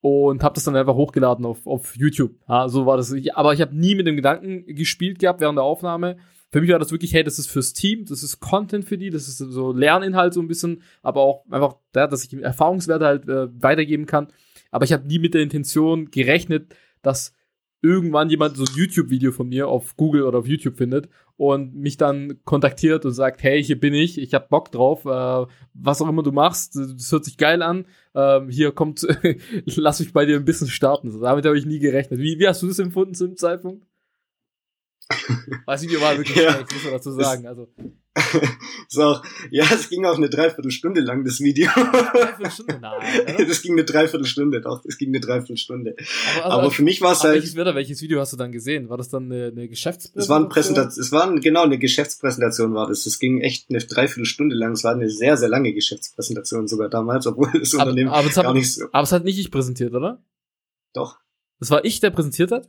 und 0.02 0.42
habe 0.42 0.56
das 0.56 0.64
dann 0.64 0.74
einfach 0.74 0.96
hochgeladen 0.96 1.46
auf, 1.46 1.64
auf 1.64 1.96
YouTube. 1.96 2.32
Ja, 2.48 2.68
so 2.68 2.86
war 2.86 2.96
das. 2.96 3.12
Ich, 3.12 3.36
aber 3.36 3.52
ich 3.52 3.60
habe 3.60 3.74
nie 3.74 3.94
mit 3.94 4.08
dem 4.08 4.16
Gedanken 4.16 4.66
gespielt 4.74 5.20
gehabt 5.20 5.40
während 5.40 5.56
der 5.56 5.62
Aufnahme, 5.62 6.16
für 6.52 6.60
mich 6.60 6.70
war 6.70 6.78
das 6.78 6.92
wirklich, 6.92 7.14
hey, 7.14 7.24
das 7.24 7.38
ist 7.38 7.48
fürs 7.48 7.72
Team, 7.72 8.04
das 8.04 8.22
ist 8.22 8.38
Content 8.38 8.84
für 8.84 8.98
die, 8.98 9.08
das 9.08 9.26
ist 9.26 9.38
so 9.38 9.72
Lerninhalt 9.72 10.34
so 10.34 10.40
ein 10.40 10.48
bisschen, 10.48 10.82
aber 11.02 11.22
auch 11.22 11.44
einfach, 11.50 11.76
ja, 11.96 12.06
dass 12.06 12.24
ich 12.24 12.34
Erfahrungswerte 12.34 13.06
halt 13.06 13.28
äh, 13.28 13.48
weitergeben 13.62 14.04
kann. 14.04 14.28
Aber 14.70 14.84
ich 14.84 14.92
habe 14.92 15.06
nie 15.06 15.18
mit 15.18 15.32
der 15.32 15.40
Intention 15.40 16.10
gerechnet, 16.10 16.74
dass 17.00 17.32
irgendwann 17.80 18.28
jemand 18.28 18.56
so 18.56 18.64
ein 18.64 18.76
YouTube-Video 18.76 19.32
von 19.32 19.48
mir 19.48 19.66
auf 19.66 19.96
Google 19.96 20.22
oder 20.24 20.38
auf 20.38 20.46
YouTube 20.46 20.76
findet 20.76 21.08
und 21.36 21.74
mich 21.74 21.96
dann 21.96 22.38
kontaktiert 22.44 23.06
und 23.06 23.12
sagt, 23.12 23.42
hey, 23.42 23.64
hier 23.64 23.80
bin 23.80 23.94
ich, 23.94 24.18
ich 24.18 24.34
hab 24.34 24.50
Bock 24.50 24.70
drauf, 24.70 25.06
äh, 25.06 25.46
was 25.72 26.02
auch 26.02 26.08
immer 26.08 26.22
du 26.22 26.32
machst, 26.32 26.76
das 26.76 27.10
hört 27.10 27.24
sich 27.24 27.38
geil 27.38 27.62
an, 27.62 27.86
äh, 28.12 28.40
hier 28.50 28.72
kommt, 28.72 29.06
lass 29.64 30.00
mich 30.00 30.12
bei 30.12 30.26
dir 30.26 30.36
ein 30.36 30.44
bisschen 30.44 30.68
starten. 30.68 31.10
So, 31.10 31.20
damit 31.20 31.46
habe 31.46 31.58
ich 31.58 31.64
nie 31.64 31.78
gerechnet. 31.78 32.20
Wie, 32.20 32.38
wie 32.38 32.46
hast 32.46 32.62
du 32.62 32.68
das 32.68 32.78
empfunden 32.78 33.14
zu 33.14 33.26
dem 33.26 33.36
Zeitpunkt? 33.36 33.86
Das 35.66 35.82
Video 35.82 36.00
war 36.00 36.16
wirklich 36.16 36.36
ja, 36.36 36.52
schlecht, 36.52 36.72
muss 36.72 36.84
man 36.84 36.92
dazu 36.92 37.12
sagen. 37.12 37.46
Also. 37.46 37.68
so, 38.88 39.16
ja, 39.50 39.64
es 39.72 39.88
ging 39.88 40.04
auch 40.04 40.16
eine 40.16 40.28
Dreiviertelstunde 40.28 41.00
lang, 41.00 41.24
das 41.24 41.40
Video. 41.40 41.70
Dreiviertelstunde? 41.70 42.78
Nein. 42.80 43.20
Oder? 43.36 43.46
Das 43.46 43.62
ging 43.62 43.72
eine 43.72 43.84
Dreiviertelstunde, 43.84 44.60
doch, 44.60 44.84
es 44.84 44.98
ging 44.98 45.08
eine 45.08 45.20
Dreiviertelstunde. 45.20 45.96
Aber, 46.36 46.44
also, 46.44 46.58
aber 46.58 46.70
für 46.70 46.82
mich 46.82 47.00
war 47.00 47.12
es 47.12 47.22
halt. 47.22 47.36
Welches, 47.36 47.56
Wetter, 47.56 47.74
welches 47.74 48.02
Video 48.02 48.20
hast 48.20 48.34
du 48.34 48.36
dann 48.36 48.52
gesehen? 48.52 48.90
War 48.90 48.98
das 48.98 49.08
dann 49.08 49.32
eine, 49.32 49.46
eine 49.46 49.68
Geschäftspräsentation? 49.68 50.22
Es 50.22 50.28
war, 50.28 50.36
eine 50.36 50.48
Präsentation, 50.48 51.02
es 51.02 51.12
war 51.12 51.30
ein, 51.30 51.40
genau 51.40 51.62
eine 51.62 51.78
Geschäftspräsentation 51.78 52.74
war 52.74 52.86
das. 52.86 53.06
Es 53.06 53.18
ging 53.18 53.40
echt 53.40 53.70
eine 53.70 53.78
Dreiviertelstunde 53.78 54.56
lang. 54.56 54.72
Es 54.72 54.84
war 54.84 54.92
eine 54.92 55.08
sehr, 55.08 55.38
sehr 55.38 55.48
lange 55.48 55.72
Geschäftspräsentation 55.72 56.68
sogar 56.68 56.90
damals, 56.90 57.26
obwohl 57.26 57.50
das 57.58 57.74
aber, 57.74 57.84
Unternehmen 57.84 58.10
aber 58.10 58.28
gar 58.28 58.44
hat, 58.44 58.54
nicht 58.54 58.74
so. 58.74 58.84
Aber 58.92 59.04
es 59.04 59.12
hat 59.12 59.24
nicht 59.24 59.38
ich 59.38 59.50
präsentiert, 59.50 59.94
oder? 59.94 60.22
Doch. 60.92 61.18
Das 61.60 61.70
war 61.70 61.84
ich, 61.84 62.00
der 62.00 62.10
präsentiert 62.10 62.50
hat? 62.50 62.68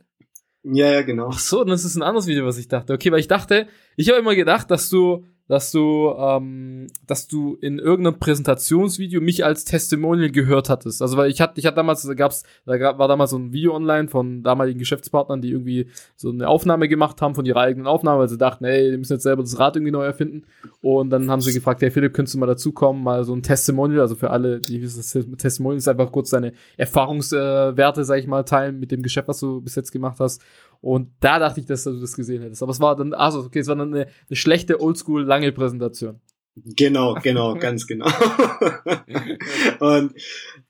Ja, 0.64 0.90
ja, 0.90 1.02
genau. 1.02 1.28
Ach 1.30 1.38
so, 1.38 1.62
das 1.62 1.84
ist 1.84 1.94
ein 1.94 2.02
anderes 2.02 2.26
Video, 2.26 2.46
was 2.46 2.56
ich 2.56 2.68
dachte. 2.68 2.94
Okay, 2.94 3.12
weil 3.12 3.20
ich 3.20 3.28
dachte, 3.28 3.68
ich 3.96 4.08
habe 4.08 4.18
immer 4.18 4.34
gedacht, 4.34 4.70
dass 4.70 4.88
du 4.88 5.26
dass 5.46 5.70
du, 5.72 6.14
ähm, 6.18 6.86
dass 7.06 7.28
du 7.28 7.56
in 7.60 7.78
irgendeinem 7.78 8.18
Präsentationsvideo 8.18 9.20
mich 9.20 9.44
als 9.44 9.64
Testimonial 9.64 10.30
gehört 10.30 10.70
hattest. 10.70 11.02
Also 11.02 11.16
weil 11.18 11.30
ich 11.30 11.40
hatte, 11.40 11.60
ich 11.60 11.66
hatte 11.66 11.76
damals, 11.76 12.02
da 12.02 12.14
gab's, 12.14 12.44
da 12.64 12.78
gab, 12.78 12.98
war 12.98 13.08
damals 13.08 13.30
so 13.30 13.38
ein 13.38 13.52
Video 13.52 13.74
online 13.74 14.08
von 14.08 14.42
damaligen 14.42 14.78
Geschäftspartnern, 14.78 15.42
die 15.42 15.50
irgendwie 15.50 15.88
so 16.16 16.30
eine 16.30 16.48
Aufnahme 16.48 16.88
gemacht 16.88 17.20
haben 17.20 17.34
von 17.34 17.44
ihrer 17.44 17.60
eigenen 17.60 17.86
Aufnahme, 17.86 18.20
weil 18.20 18.28
sie 18.28 18.38
dachten, 18.38 18.64
ey, 18.64 18.90
die 18.90 18.96
müssen 18.96 19.12
jetzt 19.12 19.22
selber 19.22 19.42
das 19.42 19.58
Rad 19.58 19.76
irgendwie 19.76 19.92
neu 19.92 20.04
erfinden. 20.04 20.44
Und 20.80 21.10
dann 21.10 21.30
haben 21.30 21.42
sie 21.42 21.52
gefragt, 21.52 21.82
hey 21.82 21.90
Philipp, 21.90 22.14
könntest 22.14 22.34
du 22.34 22.38
mal 22.38 22.46
dazukommen, 22.46 23.02
mal 23.02 23.24
so 23.24 23.34
ein 23.34 23.42
Testimonial, 23.42 24.00
also 24.00 24.14
für 24.14 24.30
alle, 24.30 24.60
die 24.60 24.80
wissen, 24.80 25.36
Testimonial 25.36 25.78
ist 25.78 25.88
einfach 25.88 26.10
kurz 26.10 26.30
deine 26.30 26.54
Erfahrungswerte, 26.78 28.04
sag 28.04 28.18
ich 28.18 28.26
mal, 28.26 28.44
teilen 28.44 28.80
mit 28.80 28.90
dem 28.90 29.02
Geschäft, 29.02 29.28
was 29.28 29.40
du 29.40 29.60
bis 29.60 29.74
jetzt 29.74 29.92
gemacht 29.92 30.20
hast. 30.20 30.42
Und 30.84 31.14
da 31.20 31.38
dachte 31.38 31.60
ich, 31.60 31.66
dass 31.66 31.84
du 31.84 31.98
das 31.98 32.14
gesehen 32.14 32.42
hättest. 32.42 32.62
Aber 32.62 32.70
es 32.72 32.78
war 32.78 32.94
dann, 32.94 33.14
also 33.14 33.38
okay, 33.40 33.60
es 33.60 33.68
war 33.68 33.76
dann 33.76 33.94
eine, 33.94 34.06
eine 34.28 34.36
schlechte 34.36 34.82
Oldschool 34.82 35.24
lange 35.24 35.50
Präsentation. 35.50 36.20
Genau, 36.56 37.14
genau, 37.22 37.54
ganz 37.58 37.86
genau. 37.86 38.04
und 39.80 40.12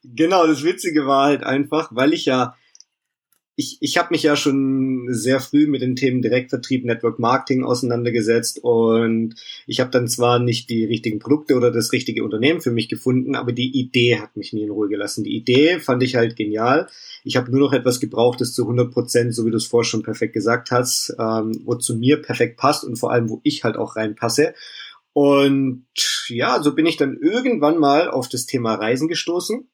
genau, 0.05 0.47
das 0.47 0.63
Witzige 0.63 1.05
war 1.09 1.27
halt 1.27 1.43
einfach, 1.43 1.91
weil 1.93 2.13
ich 2.13 2.27
ja 2.27 2.55
ich, 3.57 3.79
ich 3.81 3.99
habe 3.99 4.09
mich 4.11 4.25
ja 4.25 4.35
schon 4.35 5.07
sehr 5.11 5.39
früh 5.39 5.67
mit 5.69 5.81
den 5.81 5.95
Themen 5.95 6.23
Direktvertrieb, 6.23 6.85
Network 6.85 7.21
Marketing 7.21 7.65
auseinandergesetzt 7.65 8.59
und 8.63 9.35
ich 9.67 9.81
habe 9.81 9.91
dann 9.91 10.09
zwar 10.09 10.41
nicht 10.41 10.71
die 10.71 10.85
richtigen 10.85 11.21
Produkte 11.21 11.55
oder 11.55 11.71
das 11.71 11.93
richtige 11.93 12.25
Unternehmen 12.25 12.61
für 12.61 12.73
mich 12.73 12.89
gefunden, 12.89 13.37
aber 13.37 13.53
die 13.53 13.79
Idee 13.79 14.19
hat 14.19 14.37
mich 14.37 14.53
nie 14.53 14.65
in 14.65 14.71
Ruhe 14.71 14.89
gelassen. 14.89 15.23
Die 15.23 15.37
Idee 15.37 15.79
fand 15.79 16.03
ich 16.03 16.17
halt 16.17 16.35
genial. 16.35 16.89
Ich 17.23 17.37
habe 17.37 17.51
nur 17.53 17.61
noch 17.61 17.73
etwas 17.73 18.01
gebraucht, 18.01 18.41
das 18.41 18.55
zu 18.55 18.63
100 18.63 18.93
Prozent, 18.93 19.35
so 19.35 19.47
wie 19.47 19.51
du 19.51 19.57
es 19.57 19.67
vorher 19.67 19.89
schon 19.89 20.03
perfekt 20.03 20.33
gesagt 20.33 20.73
hast, 20.73 21.15
ähm, 21.19 21.61
wo 21.65 21.77
zu 21.77 21.97
mir 21.97 22.21
perfekt 22.21 22.57
passt 22.57 22.83
und 22.83 22.97
vor 22.97 23.13
allem, 23.13 23.29
wo 23.29 23.41
ich 23.45 23.63
halt 23.63 23.77
auch 23.77 23.95
reinpasse. 23.95 24.55
Und 25.13 25.87
ja, 26.27 26.61
so 26.61 26.75
bin 26.75 26.87
ich 26.87 26.97
dann 26.97 27.17
irgendwann 27.17 27.79
mal 27.79 28.11
auf 28.11 28.29
das 28.29 28.47
Thema 28.47 28.75
Reisen 28.75 29.07
gestoßen 29.07 29.69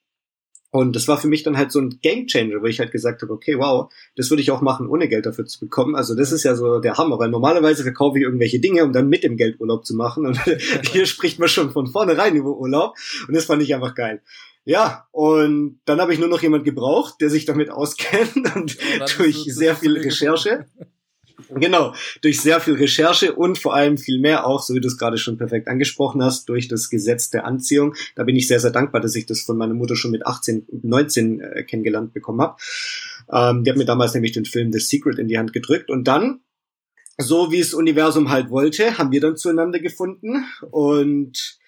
und 0.70 0.94
das 0.94 1.08
war 1.08 1.18
für 1.18 1.26
mich 1.26 1.42
dann 1.42 1.56
halt 1.56 1.72
so 1.72 1.80
ein 1.80 1.98
Gamechanger, 2.00 2.62
wo 2.62 2.66
ich 2.66 2.78
halt 2.78 2.92
gesagt 2.92 3.22
habe, 3.22 3.32
okay, 3.32 3.58
wow, 3.58 3.92
das 4.14 4.30
würde 4.30 4.42
ich 4.42 4.52
auch 4.52 4.60
machen, 4.60 4.88
ohne 4.88 5.08
Geld 5.08 5.26
dafür 5.26 5.46
zu 5.46 5.58
bekommen. 5.58 5.96
Also 5.96 6.14
das 6.14 6.30
ist 6.30 6.44
ja 6.44 6.54
so 6.54 6.78
der 6.78 6.96
Hammer, 6.96 7.18
weil 7.18 7.28
normalerweise 7.28 7.82
verkaufe 7.82 8.18
ich 8.18 8.24
irgendwelche 8.24 8.60
Dinge, 8.60 8.84
um 8.84 8.92
dann 8.92 9.08
mit 9.08 9.24
dem 9.24 9.36
Geld 9.36 9.60
Urlaub 9.60 9.84
zu 9.84 9.96
machen. 9.96 10.26
Und 10.26 10.40
hier 10.92 11.06
spricht 11.06 11.40
man 11.40 11.48
schon 11.48 11.72
von 11.72 11.88
vornherein 11.88 12.36
über 12.36 12.56
Urlaub. 12.56 12.94
Und 13.26 13.34
das 13.34 13.46
fand 13.46 13.62
ich 13.62 13.74
einfach 13.74 13.96
geil. 13.96 14.22
Ja, 14.64 15.08
und 15.10 15.80
dann 15.86 16.00
habe 16.00 16.12
ich 16.12 16.20
nur 16.20 16.28
noch 16.28 16.42
jemand 16.42 16.64
gebraucht, 16.64 17.16
der 17.20 17.30
sich 17.30 17.46
damit 17.46 17.70
auskennt 17.70 18.36
und 18.54 18.78
durch 19.18 19.44
sehr 19.48 19.74
viel 19.74 19.98
Recherche 19.98 20.66
Genau, 21.48 21.94
durch 22.22 22.40
sehr 22.40 22.60
viel 22.60 22.74
Recherche 22.74 23.34
und 23.34 23.58
vor 23.58 23.74
allem 23.74 23.98
viel 23.98 24.18
mehr 24.18 24.46
auch, 24.46 24.62
so 24.62 24.74
wie 24.74 24.80
du 24.80 24.88
es 24.88 24.98
gerade 24.98 25.18
schon 25.18 25.38
perfekt 25.38 25.68
angesprochen 25.68 26.22
hast, 26.22 26.48
durch 26.48 26.68
das 26.68 26.90
Gesetz 26.90 27.30
der 27.30 27.44
Anziehung. 27.44 27.94
Da 28.14 28.24
bin 28.24 28.36
ich 28.36 28.48
sehr, 28.48 28.60
sehr 28.60 28.70
dankbar, 28.70 29.00
dass 29.00 29.14
ich 29.14 29.26
das 29.26 29.40
von 29.40 29.56
meiner 29.56 29.74
Mutter 29.74 29.96
schon 29.96 30.10
mit 30.10 30.26
18, 30.26 30.66
19 30.82 31.40
äh, 31.40 31.62
kennengelernt 31.64 32.12
bekommen 32.12 32.40
habe. 32.40 32.56
Ähm, 33.32 33.64
die 33.64 33.70
hat 33.70 33.76
mir 33.76 33.84
damals 33.84 34.14
nämlich 34.14 34.32
den 34.32 34.44
Film 34.44 34.72
The 34.72 34.80
Secret 34.80 35.18
in 35.18 35.28
die 35.28 35.38
Hand 35.38 35.52
gedrückt 35.52 35.90
und 35.90 36.04
dann, 36.04 36.40
so 37.18 37.52
wie 37.52 37.60
es 37.60 37.74
Universum 37.74 38.30
halt 38.30 38.50
wollte, 38.50 38.98
haben 38.98 39.12
wir 39.12 39.20
dann 39.20 39.36
zueinander 39.36 39.78
gefunden 39.78 40.44
und 40.70 41.59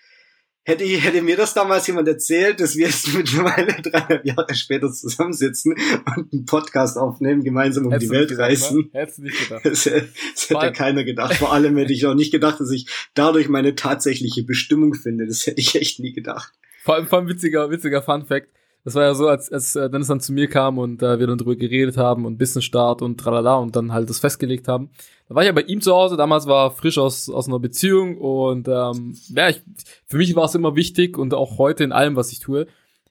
Hätte, 0.65 0.85
hätte 0.85 1.23
mir 1.23 1.37
das 1.37 1.55
damals 1.55 1.89
jemand 1.89 2.07
erzählt, 2.07 2.61
dass 2.61 2.77
wir 2.77 2.87
jetzt 2.87 3.13
mittlerweile 3.15 3.83
dreieinhalb 3.83 4.25
Jahre 4.25 4.55
später 4.55 4.93
zusammensitzen 4.93 5.73
und 6.17 6.33
einen 6.33 6.45
Podcast 6.45 6.97
aufnehmen, 6.97 7.43
gemeinsam 7.43 7.87
um 7.87 7.93
Hättest 7.93 8.11
die 8.11 8.15
Welt 8.15 8.29
gedacht, 8.29 8.49
reisen. 8.49 8.91
Ne? 8.93 9.01
Hättest 9.01 9.19
du 9.19 9.23
nicht 9.23 9.49
gedacht. 9.49 9.65
Das, 9.65 9.85
das 9.85 10.51
hätte 10.51 10.73
keiner 10.73 11.03
gedacht. 11.03 11.35
Vor 11.35 11.53
allem 11.53 11.77
hätte 11.77 11.93
ich 11.93 12.07
auch 12.07 12.15
nicht 12.15 12.31
gedacht, 12.31 12.61
dass 12.61 12.71
ich 12.71 12.87
dadurch 13.15 13.49
meine 13.49 13.75
tatsächliche 13.75 14.45
Bestimmung 14.45 14.95
finde. 14.95 15.27
Das 15.27 15.47
hätte 15.47 15.61
ich 15.61 15.75
echt 15.75 15.99
nie 15.99 16.13
gedacht. 16.13 16.53
Vor 16.85 16.95
allem, 16.95 17.09
vor 17.09 17.19
allem 17.19 17.29
witziger, 17.29 17.69
witziger 17.71 18.03
Fun 18.03 18.25
Fact. 18.25 18.49
Das 18.85 18.97
war 18.97 19.05
ja 19.05 19.15
so, 19.15 19.29
als, 19.29 19.53
als 19.53 19.77
äh, 19.77 19.89
Dennis 19.89 20.09
dann 20.09 20.21
zu 20.21 20.33
mir 20.33 20.49
kam 20.49 20.79
und 20.79 21.03
äh, 21.03 21.21
wir 21.21 21.27
dann 21.29 21.39
drüber 21.39 21.55
geredet 21.55 21.97
haben 21.97 22.27
und 22.27 22.37
Business 22.37 22.65
Start 22.65 23.01
und 23.01 23.19
tralala 23.19 23.57
und 23.57 23.77
dann 23.77 23.93
halt 23.93 24.11
das 24.11 24.19
festgelegt 24.19 24.67
haben. 24.67 24.91
Da 25.29 25.37
war 25.37 25.43
ich 25.43 25.47
ja 25.47 25.53
bei 25.53 25.63
ihm 25.63 25.81
zu 25.81 25.93
Hause, 25.93 26.17
damals 26.17 26.47
war 26.47 26.73
frisch 26.73 26.99
aus, 26.99 27.31
aus 27.31 27.47
einer 27.47 27.61
Beziehung 27.61 28.19
und 28.19 28.67
ähm, 28.67 29.17
ja, 29.29 29.51
ich, 29.51 29.63
für 30.07 30.17
mich 30.17 30.35
war 30.35 30.47
es 30.47 30.55
immer 30.57 30.75
wichtig 30.75 31.17
und 31.17 31.33
auch 31.33 31.59
heute 31.59 31.85
in 31.85 31.93
allem, 31.93 32.17
was 32.17 32.33
ich 32.33 32.41
tue, 32.41 32.67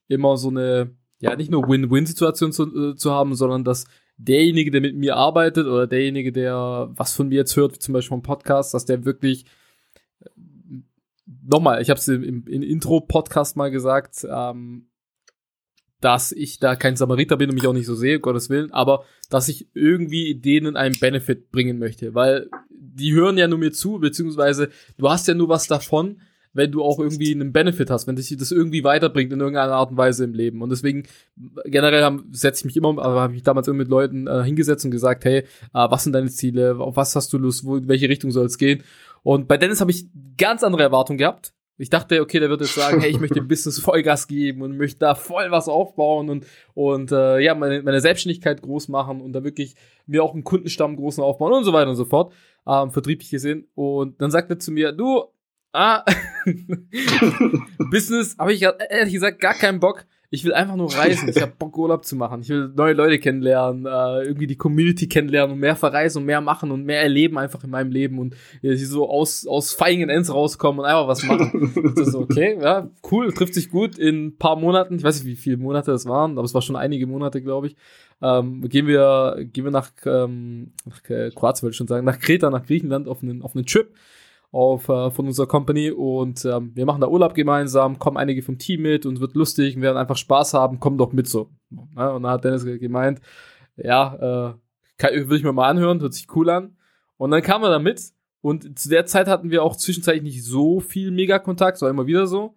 immer 0.10 0.36
so 0.36 0.50
eine, 0.50 0.92
ja, 1.20 1.36
nicht 1.38 1.52
nur 1.52 1.68
Win-Win-Situation 1.70 2.52
zu, 2.52 2.92
äh, 2.92 2.96
zu 2.96 3.12
haben, 3.12 3.34
sondern 3.36 3.64
dass 3.64 3.86
derjenige, 4.18 4.72
der 4.72 4.82
mit 4.82 4.96
mir 4.96 5.16
arbeitet 5.16 5.68
oder 5.68 5.88
derjenige, 5.88 6.34
der 6.34 6.90
was 6.92 7.14
von 7.14 7.30
mir 7.30 7.36
jetzt 7.36 7.56
hört, 7.56 7.76
wie 7.76 7.80
zum 7.80 7.94
Beispiel 7.94 8.10
vom 8.10 8.24
Podcast, 8.24 8.74
dass 8.74 8.86
der 8.86 9.06
wirklich 9.06 9.46
äh, 10.20 10.30
nochmal, 11.44 11.82
ich 11.82 11.90
habe 11.90 11.98
es 11.98 12.10
im, 12.10 12.24
im, 12.24 12.46
im 12.46 12.62
Intro-Podcast 12.62 13.56
mal 13.56 13.72
gesagt, 13.72 14.28
ähm, 14.30 14.88
dass 16.02 16.32
ich 16.32 16.60
da 16.60 16.76
kein 16.76 16.96
Samariter 16.96 17.38
bin 17.38 17.50
und 17.50 17.56
mich 17.56 17.68
auch 17.68 17.74
nicht 17.74 17.86
so 17.86 17.96
sehe, 17.96 18.20
Gottes 18.20 18.50
Willen, 18.50 18.72
aber 18.72 19.06
dass 19.30 19.48
ich 19.48 19.68
irgendwie 19.74 20.36
denen 20.36 20.76
einen 20.76 21.00
Benefit 21.00 21.52
bringen 21.52 21.80
möchte, 21.80 22.14
weil 22.14 22.50
die 22.70 23.14
hören 23.14 23.38
ja 23.38 23.48
nur 23.48 23.60
mir 23.60 23.72
zu, 23.72 24.00
beziehungsweise 24.00 24.70
du 24.98 25.10
hast 25.10 25.28
ja 25.28 25.34
nur 25.34 25.48
was 25.48 25.68
davon, 25.68 26.18
wenn 26.54 26.72
du 26.72 26.84
auch 26.84 27.00
irgendwie 27.00 27.34
einen 27.34 27.54
Benefit 27.54 27.90
hast, 27.90 28.08
wenn 28.08 28.16
dich 28.16 28.36
das 28.36 28.52
irgendwie 28.52 28.84
weiterbringt 28.84 29.32
in 29.32 29.40
irgendeiner 29.40 29.74
Art 29.74 29.92
und 29.92 29.98
Weise 29.98 30.26
im 30.26 30.34
Leben. 30.34 30.62
Und 30.62 30.70
deswegen 30.70 31.04
generell 31.66 32.20
setze 32.32 32.62
ich 32.62 32.66
mich 32.66 32.78
immer, 32.78 32.90
aber 32.90 33.22
habe 33.22 33.36
ich 33.36 33.44
damals 33.44 33.68
immer 33.68 33.78
mit 33.78 33.88
Leuten 33.88 34.28
äh, 34.28 34.44
hingesetzt 34.44 34.84
und 34.84 34.92
gesagt, 34.92 35.24
hey, 35.24 35.40
äh, 35.40 35.44
was 35.74 36.04
sind 36.04 36.14
deine 36.14 36.30
Ziele, 36.30 36.78
auf 36.78 36.98
was 36.98 37.16
hast 37.16 37.32
du 37.32 37.38
Lust, 37.38 37.64
wo, 37.64 37.78
in 37.78 37.88
welche 37.88 38.10
Richtung 38.10 38.32
soll 38.32 38.48
es 38.48 38.58
gehen? 38.58 38.84
Und 39.24 39.48
bei 39.48 39.58
Dennis 39.58 39.80
habe 39.82 39.92
ich 39.92 40.08
ganz 40.38 40.64
andere 40.64 40.84
Erwartungen 40.84 41.20
gehabt. 41.20 41.54
Ich 41.78 41.90
dachte, 41.90 42.22
okay, 42.22 42.40
der 42.40 42.50
wird 42.50 42.62
jetzt 42.62 42.76
sagen, 42.76 43.02
hey, 43.02 43.10
ich 43.10 43.20
möchte 43.20 43.36
dem 43.36 43.48
Business 43.50 43.80
Vollgas 43.80 44.28
geben 44.28 44.62
und 44.62 44.78
möchte 44.78 45.00
da 45.00 45.16
voll 45.16 45.50
was 45.52 45.68
aufbauen 45.68 46.30
und, 46.30 46.46
und 46.74 47.12
äh, 47.12 47.40
ja, 47.40 47.56
meine, 47.56 47.82
meine 47.82 48.02
Selbstständigkeit 48.02 48.62
groß 48.62 48.88
machen 48.88 49.22
und 49.22 49.34
da 49.34 49.44
wirklich 49.44 49.76
mir 50.06 50.24
auch 50.24 50.34
einen 50.34 50.44
Kundenstamm 50.44 50.96
großen 50.96 51.24
aufbauen 51.24 51.54
und 51.54 51.64
so 51.64 51.74
weiter 51.74 51.90
und 51.90 51.96
so 51.96 52.06
fort, 52.06 52.34
ähm, 52.68 52.92
vertrieblich 52.92 53.30
gesehen. 53.30 53.68
Und 53.74 54.22
dann 54.22 54.32
sagt 54.32 54.50
er 54.50 54.60
zu 54.60 54.72
mir, 54.72 54.92
du, 54.92 55.24
ah, 55.74 56.04
Business 57.92 58.38
habe 58.38 58.54
ich 58.54 58.62
ehrlich 58.62 59.14
gesagt 59.14 59.40
gar 59.40 59.54
keinen 59.54 59.80
Bock. 59.80 60.06
Ich 60.34 60.46
will 60.46 60.54
einfach 60.54 60.78
nur 60.78 60.94
reisen. 60.96 61.28
Ich 61.28 61.42
habe 61.42 61.52
Bock, 61.60 61.78
Urlaub 61.78 62.06
zu 62.06 62.16
machen. 62.16 62.42
Ich 62.42 62.48
will 62.48 62.72
neue 62.74 62.94
Leute 62.94 63.20
kennenlernen, 63.20 63.86
äh, 63.86 64.24
irgendwie 64.24 64.48
die 64.48 64.56
Community 64.56 65.10
kennenlernen 65.10 65.56
und 65.56 65.60
mehr 65.60 65.76
verreisen 65.76 66.20
und 66.20 66.26
mehr 66.26 66.40
machen 66.40 66.72
und 66.72 66.86
mehr 66.86 67.02
erleben 67.02 67.38
einfach 67.38 67.66
in 67.66 67.70
meinem 67.70 67.92
Leben 67.92 68.18
und 68.18 68.36
äh, 68.62 68.78
so 68.78 69.10
aus, 69.10 69.46
aus 69.46 69.74
Feigen 69.74 70.10
Ends 70.10 70.34
rauskommen 70.34 70.80
und 70.80 70.86
einfach 70.86 71.10
was 71.10 71.24
machen. 71.24 71.74
das 71.96 72.08
ist 72.08 72.16
okay, 72.16 72.58
ja, 72.62 72.90
cool, 73.12 73.34
trifft 73.34 73.54
sich 73.54 73.70
gut 73.70 73.98
in 73.98 74.28
ein 74.28 74.38
paar 74.38 74.56
Monaten. 74.56 74.96
Ich 74.96 75.04
weiß 75.04 75.22
nicht, 75.22 75.30
wie 75.30 75.36
viele 75.36 75.58
Monate 75.58 75.92
das 75.92 76.06
waren, 76.06 76.38
aber 76.38 76.46
es 76.46 76.54
war 76.54 76.62
schon 76.62 76.78
einige 76.78 77.08
Monate, 77.08 77.42
glaube 77.42 77.68
ich. 77.68 77.76
Ähm, 78.22 78.62
gehen 78.70 78.88
wir, 78.88 79.36
gehen 79.52 79.66
wir 79.66 79.72
nach, 79.72 79.92
ähm, 80.06 80.72
nach 80.86 81.04
Kroatien, 81.04 81.64
würde 81.64 81.72
ich 81.72 81.78
schon 81.78 81.88
sagen, 81.88 82.06
nach 82.06 82.20
Kreta, 82.20 82.50
nach 82.50 82.66
Griechenland 82.66 83.10
auf 83.10 83.22
einen, 83.22 83.42
auf 83.42 83.54
einen 83.54 83.66
Trip 83.66 83.94
auf, 84.52 84.90
äh, 84.90 85.12
von 85.12 85.28
unserer 85.28 85.48
Company 85.48 85.92
und 85.92 86.44
ähm, 86.46 86.72
wir 86.76 86.86
machen 86.86 87.02
da 87.02 87.08
Urlaub 87.08 87.34
gemeinsam, 87.34 88.00
kommen 88.00 88.18
einige 88.18 88.42
vom 88.42 88.58
Team 88.58 88.82
mit 88.82 89.06
und 89.06 89.22
wird 89.22 89.36
lustig, 89.36 89.78
wir 89.78 89.84
werden 89.84 89.98
einfach 89.98 90.18
Spaß 90.18 90.54
haben, 90.54 90.80
komm 90.80 90.98
doch 90.98 91.14
mit 91.14 91.28
so. 91.28 91.50
Ja, 91.96 92.10
und 92.12 92.24
dann 92.24 92.34
hat 92.34 92.44
Dennis 92.44 92.66
gemeint, 92.66 93.22
ja, 93.78 94.58
äh, 95.00 95.30
will 95.30 95.38
ich 95.38 95.44
mir 95.44 95.54
mal 95.54 95.70
anhören, 95.70 96.02
hört 96.02 96.14
sich 96.14 96.28
cool 96.36 96.50
an. 96.50 96.76
Und 97.18 97.32
dann 97.32 97.42
kam 97.42 97.64
er 97.64 97.70
da 97.70 97.80
mit 97.80 98.02
und 98.42 98.78
zu 98.78 98.90
der 98.90 99.06
Zeit 99.06 99.28
hatten 99.28 99.52
wir 99.52 99.64
auch 99.64 99.76
zwischenzeitlich 99.76 100.24
nicht 100.24 100.44
so 100.44 100.80
viel 100.80 101.12
Mega-Kontakt, 101.12 101.82
war 101.82 101.90
immer 101.90 102.08
wieder 102.08 102.28
so. 102.28 102.56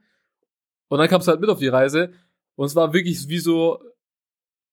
Und 0.89 0.99
dann 0.99 1.09
kam 1.09 1.21
es 1.21 1.29
halt 1.29 1.41
mit 1.41 1.51
auf 1.51 1.59
die 1.59 1.69
Reise 1.69 2.11
und 2.57 2.67
es 2.67 2.75
war 2.75 2.93
wirklich 2.93 3.29
wie 3.29 3.39
so 3.39 3.79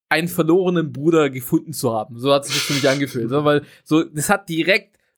einen 0.09 0.27
verlorenen 0.27 0.91
Bruder 0.91 1.29
gefunden 1.29 1.71
zu 1.71 1.93
haben. 1.93 2.17
So 2.17 2.33
hat 2.33 2.45
sich 2.45 2.55
für 2.55 2.73
mich 2.73 2.89
angefühlt, 2.89 3.29
so, 3.29 3.45
weil 3.45 3.63
so 3.83 4.03
das 4.03 4.29
hat 4.29 4.49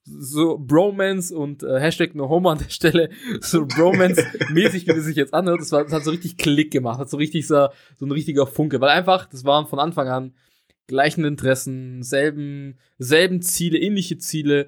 so 0.06 0.58
Bromance 0.58 1.36
und 1.36 1.64
äh, 1.64 1.80
Hashtag 1.80 2.14
No 2.16 2.30
Homo 2.30 2.50
an 2.50 2.58
der 2.58 2.70
Stelle, 2.70 3.10
so 3.42 3.66
Bromance-mäßig, 3.66 4.88
wie 4.88 4.94
das 4.94 5.06
sich 5.06 5.16
jetzt 5.16 5.34
anhört, 5.34 5.62
das, 5.62 5.72
war, 5.72 5.84
das 5.84 5.94
hat 5.94 6.04
so 6.04 6.12
richtig 6.12 6.38
Klick 6.38 6.72
gemacht, 6.72 7.00
hat 7.00 7.10
so 7.10 7.18
richtig 7.18 7.48
so, 7.48 7.68
so 7.98 8.06
ein 8.06 8.12
richtiger 8.12 8.46
Funke, 8.46 8.82
weil 8.82 8.90
einfach, 8.90 9.26
das 9.28 9.46
waren 9.46 9.68
von 9.68 9.80
Anfang 9.80 10.10
an 10.10 10.34
gleichen 10.88 11.24
Interessen, 11.24 12.04
selben, 12.04 12.78
selben 12.98 13.42
Ziele, 13.42 13.78
ähnliche 13.78 14.18
Ziele, 14.18 14.68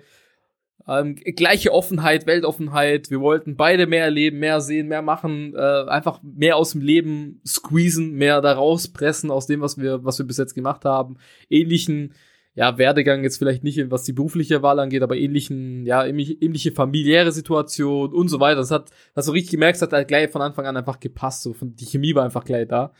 ähm, 0.87 1.15
gleiche 1.15 1.71
Offenheit, 1.71 2.27
Weltoffenheit. 2.27 3.09
Wir 3.09 3.19
wollten 3.19 3.55
beide 3.55 3.87
mehr 3.87 4.03
erleben, 4.05 4.39
mehr 4.39 4.61
sehen, 4.61 4.87
mehr 4.87 5.01
machen, 5.01 5.53
äh, 5.55 5.83
einfach 5.89 6.21
mehr 6.23 6.57
aus 6.57 6.71
dem 6.71 6.81
Leben 6.81 7.41
squeezen, 7.45 8.13
mehr 8.13 8.41
da 8.41 8.53
rauspressen 8.53 9.31
aus 9.31 9.47
dem, 9.47 9.61
was 9.61 9.77
wir, 9.77 10.03
was 10.05 10.19
wir 10.19 10.25
bis 10.25 10.37
jetzt 10.37 10.53
gemacht 10.53 10.85
haben. 10.85 11.17
Ähnlichen 11.49 12.13
ja, 12.55 12.77
Werdegang 12.77 13.23
jetzt 13.23 13.37
vielleicht 13.37 13.65
nicht, 13.65 13.91
was 13.91 14.03
die 14.03 14.13
berufliche 14.13 14.61
Wahl 14.61 14.79
angeht, 14.79 15.03
aber 15.03 15.17
ähnlichen, 15.17 15.85
ja, 15.85 16.05
ähnliche 16.05 16.71
familiäre 16.71 17.33
Situation 17.33 18.13
und 18.13 18.29
so 18.29 18.39
weiter. 18.39 18.61
Das 18.61 18.71
hat, 18.71 18.91
das 19.13 19.25
so 19.25 19.33
richtig 19.33 19.51
gemerkt, 19.51 19.81
hat 19.81 19.91
halt 19.91 20.07
gleich 20.07 20.31
von 20.31 20.41
Anfang 20.41 20.65
an 20.65 20.77
einfach 20.77 21.01
gepasst. 21.01 21.43
So, 21.43 21.53
von, 21.53 21.75
die 21.75 21.85
Chemie 21.85 22.15
war 22.15 22.23
einfach 22.23 22.45
gleich 22.45 22.67
da. 22.69 22.93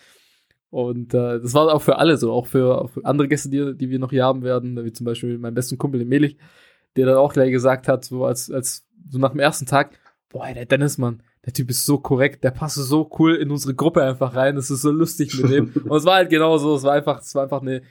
Und 0.72 1.13
äh, 1.13 1.39
das 1.39 1.54
war 1.54 1.74
auch 1.74 1.82
für 1.82 2.00
alle 2.00 2.18
so, 2.18 2.34
auch 2.34 2.48
für, 2.48 2.82
auch 2.82 2.89
für 2.89 3.06
andere 3.06 3.30
Gäste, 3.30 3.50
die, 3.50 3.78
die 3.78 3.89
wir 3.89 3.98
noch 3.98 4.10
hier 4.10 4.26
haben 4.26 4.44
werden, 4.44 4.84
wie 4.84 4.91
zum 4.91 5.06
Beispiel 5.06 5.38
mein 5.38 5.54
besten 5.54 5.78
Kumpel, 5.78 6.00
den 6.00 6.10
Melich, 6.10 6.38
der 6.98 7.06
dann 7.06 7.15
auch 7.15 7.32
gleich 7.32 7.52
gesagt 7.52 7.88
hat, 7.88 8.04
so 8.04 8.26
als, 8.26 8.52
als 8.52 8.86
so 9.10 9.20
nach 9.20 9.32
dem 9.32 9.39
ersten 9.39 9.65
Tag, 9.65 9.98
boah, 10.28 10.54
der 10.54 10.65
Dennis, 10.65 10.98
Mann, 10.98 11.24
der 11.46 11.54
Typ 11.54 11.70
ist 11.70 11.86
so 11.86 11.98
korrekt, 12.00 12.44
der 12.44 12.52
passt 12.52 12.76
so 12.76 13.10
cool 13.20 13.36
in 13.36 13.52
unsere 13.52 13.74
Gruppe 13.74 14.04
einfach 14.04 14.36
rein, 14.36 14.58
das 14.58 14.70
ist 14.70 14.82
so 14.82 14.91
lustig 14.91 15.41
mit 15.41 15.50
dem. 15.50 15.72
Und 15.88 15.96
es 15.96 16.04
war 16.04 16.15
halt 16.15 16.30
genau 16.30 16.58
so, 16.58 16.76
es 16.76 16.84
war 16.84 16.91
einfach, 16.91 17.22
es 17.22 17.34
war 17.36 17.44
einfach 17.44 17.62
eine, 17.62 17.82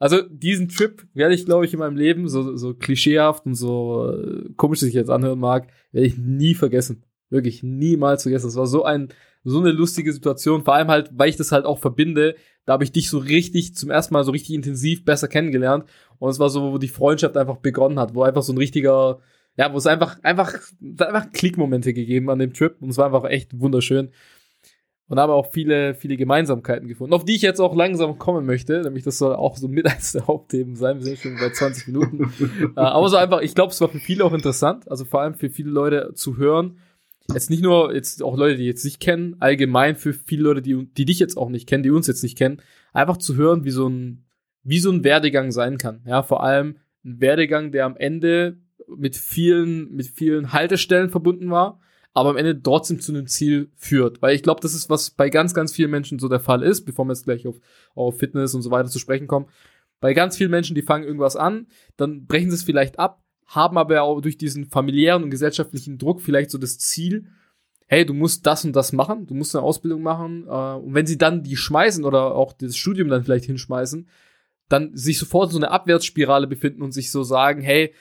also 0.00 0.22
diesen 0.22 0.70
Trip 0.70 1.06
werde 1.12 1.34
ich, 1.34 1.44
glaube 1.44 1.66
ich, 1.66 1.74
in 1.74 1.78
meinem 1.78 1.96
Leben, 1.96 2.26
so, 2.26 2.56
so 2.56 2.72
klischeehaft 2.72 3.44
und 3.44 3.54
so 3.54 4.10
äh, 4.10 4.48
komisch 4.56 4.80
sich 4.80 4.94
jetzt 4.94 5.10
anhören 5.10 5.38
mag, 5.38 5.68
werde 5.92 6.06
ich 6.06 6.16
nie 6.16 6.54
vergessen. 6.54 7.04
Wirklich 7.28 7.62
niemals 7.62 8.22
vergessen. 8.22 8.48
Es 8.48 8.56
war 8.56 8.66
so 8.66 8.82
ein, 8.82 9.10
so 9.44 9.60
eine 9.60 9.72
lustige 9.72 10.10
Situation. 10.14 10.64
Vor 10.64 10.74
allem 10.74 10.88
halt, 10.88 11.10
weil 11.12 11.28
ich 11.28 11.36
das 11.36 11.52
halt 11.52 11.66
auch 11.66 11.78
verbinde. 11.78 12.34
Da 12.64 12.72
habe 12.72 12.84
ich 12.84 12.92
dich 12.92 13.10
so 13.10 13.18
richtig, 13.18 13.76
zum 13.76 13.90
ersten 13.90 14.14
Mal 14.14 14.24
so 14.24 14.32
richtig 14.32 14.54
intensiv 14.54 15.04
besser 15.04 15.28
kennengelernt. 15.28 15.84
Und 16.18 16.30
es 16.30 16.38
war 16.38 16.48
so, 16.48 16.72
wo 16.72 16.78
die 16.78 16.88
Freundschaft 16.88 17.36
einfach 17.36 17.58
begonnen 17.58 17.98
hat, 17.98 18.14
wo 18.14 18.22
einfach 18.22 18.42
so 18.42 18.54
ein 18.54 18.58
richtiger, 18.58 19.20
ja, 19.58 19.70
wo 19.70 19.76
es 19.76 19.86
einfach, 19.86 20.18
einfach, 20.22 20.54
einfach 20.98 21.30
Klickmomente 21.30 21.92
gegeben 21.92 22.30
an 22.30 22.38
dem 22.38 22.54
Trip. 22.54 22.74
Und 22.80 22.88
es 22.88 22.96
war 22.96 23.04
einfach 23.04 23.28
echt 23.28 23.60
wunderschön 23.60 24.12
und 25.10 25.18
habe 25.18 25.32
auch 25.32 25.50
viele, 25.52 25.96
viele 25.96 26.16
Gemeinsamkeiten 26.16 26.86
gefunden, 26.86 27.12
auf 27.14 27.24
die 27.24 27.34
ich 27.34 27.42
jetzt 27.42 27.58
auch 27.58 27.74
langsam 27.74 28.16
kommen 28.16 28.46
möchte, 28.46 28.80
nämlich 28.82 29.02
das 29.02 29.18
soll 29.18 29.34
auch 29.34 29.56
so 29.56 29.66
mit 29.66 29.84
eines 29.90 30.12
der 30.12 30.28
Hauptthemen 30.28 30.76
sein. 30.76 30.98
Wir 30.98 31.04
sind 31.04 31.18
schon 31.18 31.36
bei 31.36 31.50
20 31.50 31.88
Minuten. 31.88 32.32
äh, 32.76 32.80
aber 32.80 33.08
so 33.08 33.16
einfach, 33.16 33.40
ich 33.40 33.56
glaube, 33.56 33.72
es 33.72 33.80
war 33.80 33.88
für 33.88 33.98
viele 33.98 34.24
auch 34.24 34.32
interessant, 34.32 34.88
also 34.88 35.04
vor 35.04 35.20
allem 35.20 35.34
für 35.34 35.50
viele 35.50 35.70
Leute 35.70 36.12
zu 36.14 36.36
hören. 36.36 36.78
Jetzt 37.32 37.50
nicht 37.50 37.60
nur, 37.62 37.92
jetzt 37.92 38.22
auch 38.22 38.36
Leute, 38.36 38.56
die 38.56 38.66
jetzt 38.66 38.84
nicht 38.84 39.00
kennen, 39.00 39.34
allgemein 39.40 39.96
für 39.96 40.12
viele 40.12 40.44
Leute, 40.44 40.62
die, 40.62 40.86
die 40.86 41.04
dich 41.06 41.18
jetzt 41.18 41.36
auch 41.36 41.48
nicht 41.48 41.68
kennen, 41.68 41.82
die 41.82 41.90
uns 41.90 42.06
jetzt 42.06 42.22
nicht 42.22 42.38
kennen, 42.38 42.62
einfach 42.92 43.16
zu 43.16 43.34
hören, 43.34 43.64
wie 43.64 43.70
so 43.70 43.88
ein, 43.88 44.26
wie 44.62 44.78
so 44.78 44.92
ein 44.92 45.02
Werdegang 45.02 45.50
sein 45.50 45.76
kann. 45.76 46.02
Ja, 46.06 46.22
vor 46.22 46.44
allem 46.44 46.76
ein 47.04 47.20
Werdegang, 47.20 47.72
der 47.72 47.86
am 47.86 47.96
Ende 47.96 48.58
mit 48.86 49.16
vielen, 49.16 49.92
mit 49.92 50.06
vielen 50.06 50.52
Haltestellen 50.52 51.10
verbunden 51.10 51.50
war 51.50 51.80
aber 52.12 52.30
am 52.30 52.36
Ende 52.36 52.60
trotzdem 52.60 53.00
zu 53.00 53.12
einem 53.12 53.26
Ziel 53.26 53.70
führt. 53.76 54.20
Weil 54.20 54.34
ich 54.34 54.42
glaube, 54.42 54.60
das 54.60 54.74
ist, 54.74 54.90
was 54.90 55.10
bei 55.10 55.30
ganz, 55.30 55.54
ganz 55.54 55.72
vielen 55.72 55.90
Menschen 55.90 56.18
so 56.18 56.28
der 56.28 56.40
Fall 56.40 56.62
ist, 56.62 56.84
bevor 56.84 57.04
wir 57.04 57.12
jetzt 57.12 57.24
gleich 57.24 57.46
auf, 57.46 57.60
auf 57.94 58.18
Fitness 58.18 58.54
und 58.54 58.62
so 58.62 58.70
weiter 58.70 58.88
zu 58.88 58.98
sprechen 58.98 59.26
kommen. 59.26 59.46
Bei 60.00 60.14
ganz 60.14 60.36
vielen 60.36 60.50
Menschen, 60.50 60.74
die 60.74 60.82
fangen 60.82 61.04
irgendwas 61.04 61.36
an, 61.36 61.66
dann 61.96 62.26
brechen 62.26 62.50
sie 62.50 62.56
es 62.56 62.62
vielleicht 62.62 62.98
ab, 62.98 63.22
haben 63.46 63.78
aber 63.78 64.02
auch 64.02 64.20
durch 64.20 64.38
diesen 64.38 64.64
familiären 64.66 65.22
und 65.22 65.30
gesellschaftlichen 65.30 65.98
Druck 65.98 66.22
vielleicht 66.22 66.50
so 66.50 66.58
das 66.58 66.78
Ziel, 66.78 67.26
hey, 67.86 68.06
du 68.06 68.14
musst 68.14 68.46
das 68.46 68.64
und 68.64 68.74
das 68.74 68.92
machen, 68.92 69.26
du 69.26 69.34
musst 69.34 69.54
eine 69.54 69.64
Ausbildung 69.64 70.02
machen. 70.02 70.46
Äh, 70.46 70.74
und 70.76 70.94
wenn 70.94 71.06
sie 71.06 71.18
dann 71.18 71.42
die 71.42 71.56
schmeißen 71.56 72.04
oder 72.04 72.34
auch 72.34 72.52
das 72.52 72.76
Studium 72.76 73.08
dann 73.08 73.24
vielleicht 73.24 73.46
hinschmeißen, 73.46 74.08
dann 74.68 74.96
sich 74.96 75.18
sofort 75.18 75.50
so 75.50 75.58
eine 75.58 75.72
Abwärtsspirale 75.72 76.46
befinden 76.46 76.82
und 76.82 76.92
sich 76.92 77.10
so 77.10 77.24
sagen, 77.24 77.60
hey, 77.60 77.92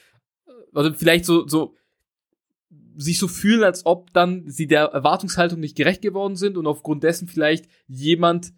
also 0.74 0.94
vielleicht 0.94 1.26
so, 1.26 1.48
so 1.48 1.76
sich 3.02 3.18
so 3.18 3.28
fühlen, 3.28 3.64
als 3.64 3.86
ob 3.86 4.12
dann 4.14 4.44
sie 4.48 4.68
der 4.68 4.86
Erwartungshaltung 4.86 5.60
nicht 5.60 5.78
gerecht 5.78 6.02
geworden 6.02 6.36
sind 6.36 6.58
und 6.58 6.68
aufgrund 6.68 7.04
dessen 7.04 7.28
vielleicht 7.28 7.66
jemand 7.88 8.52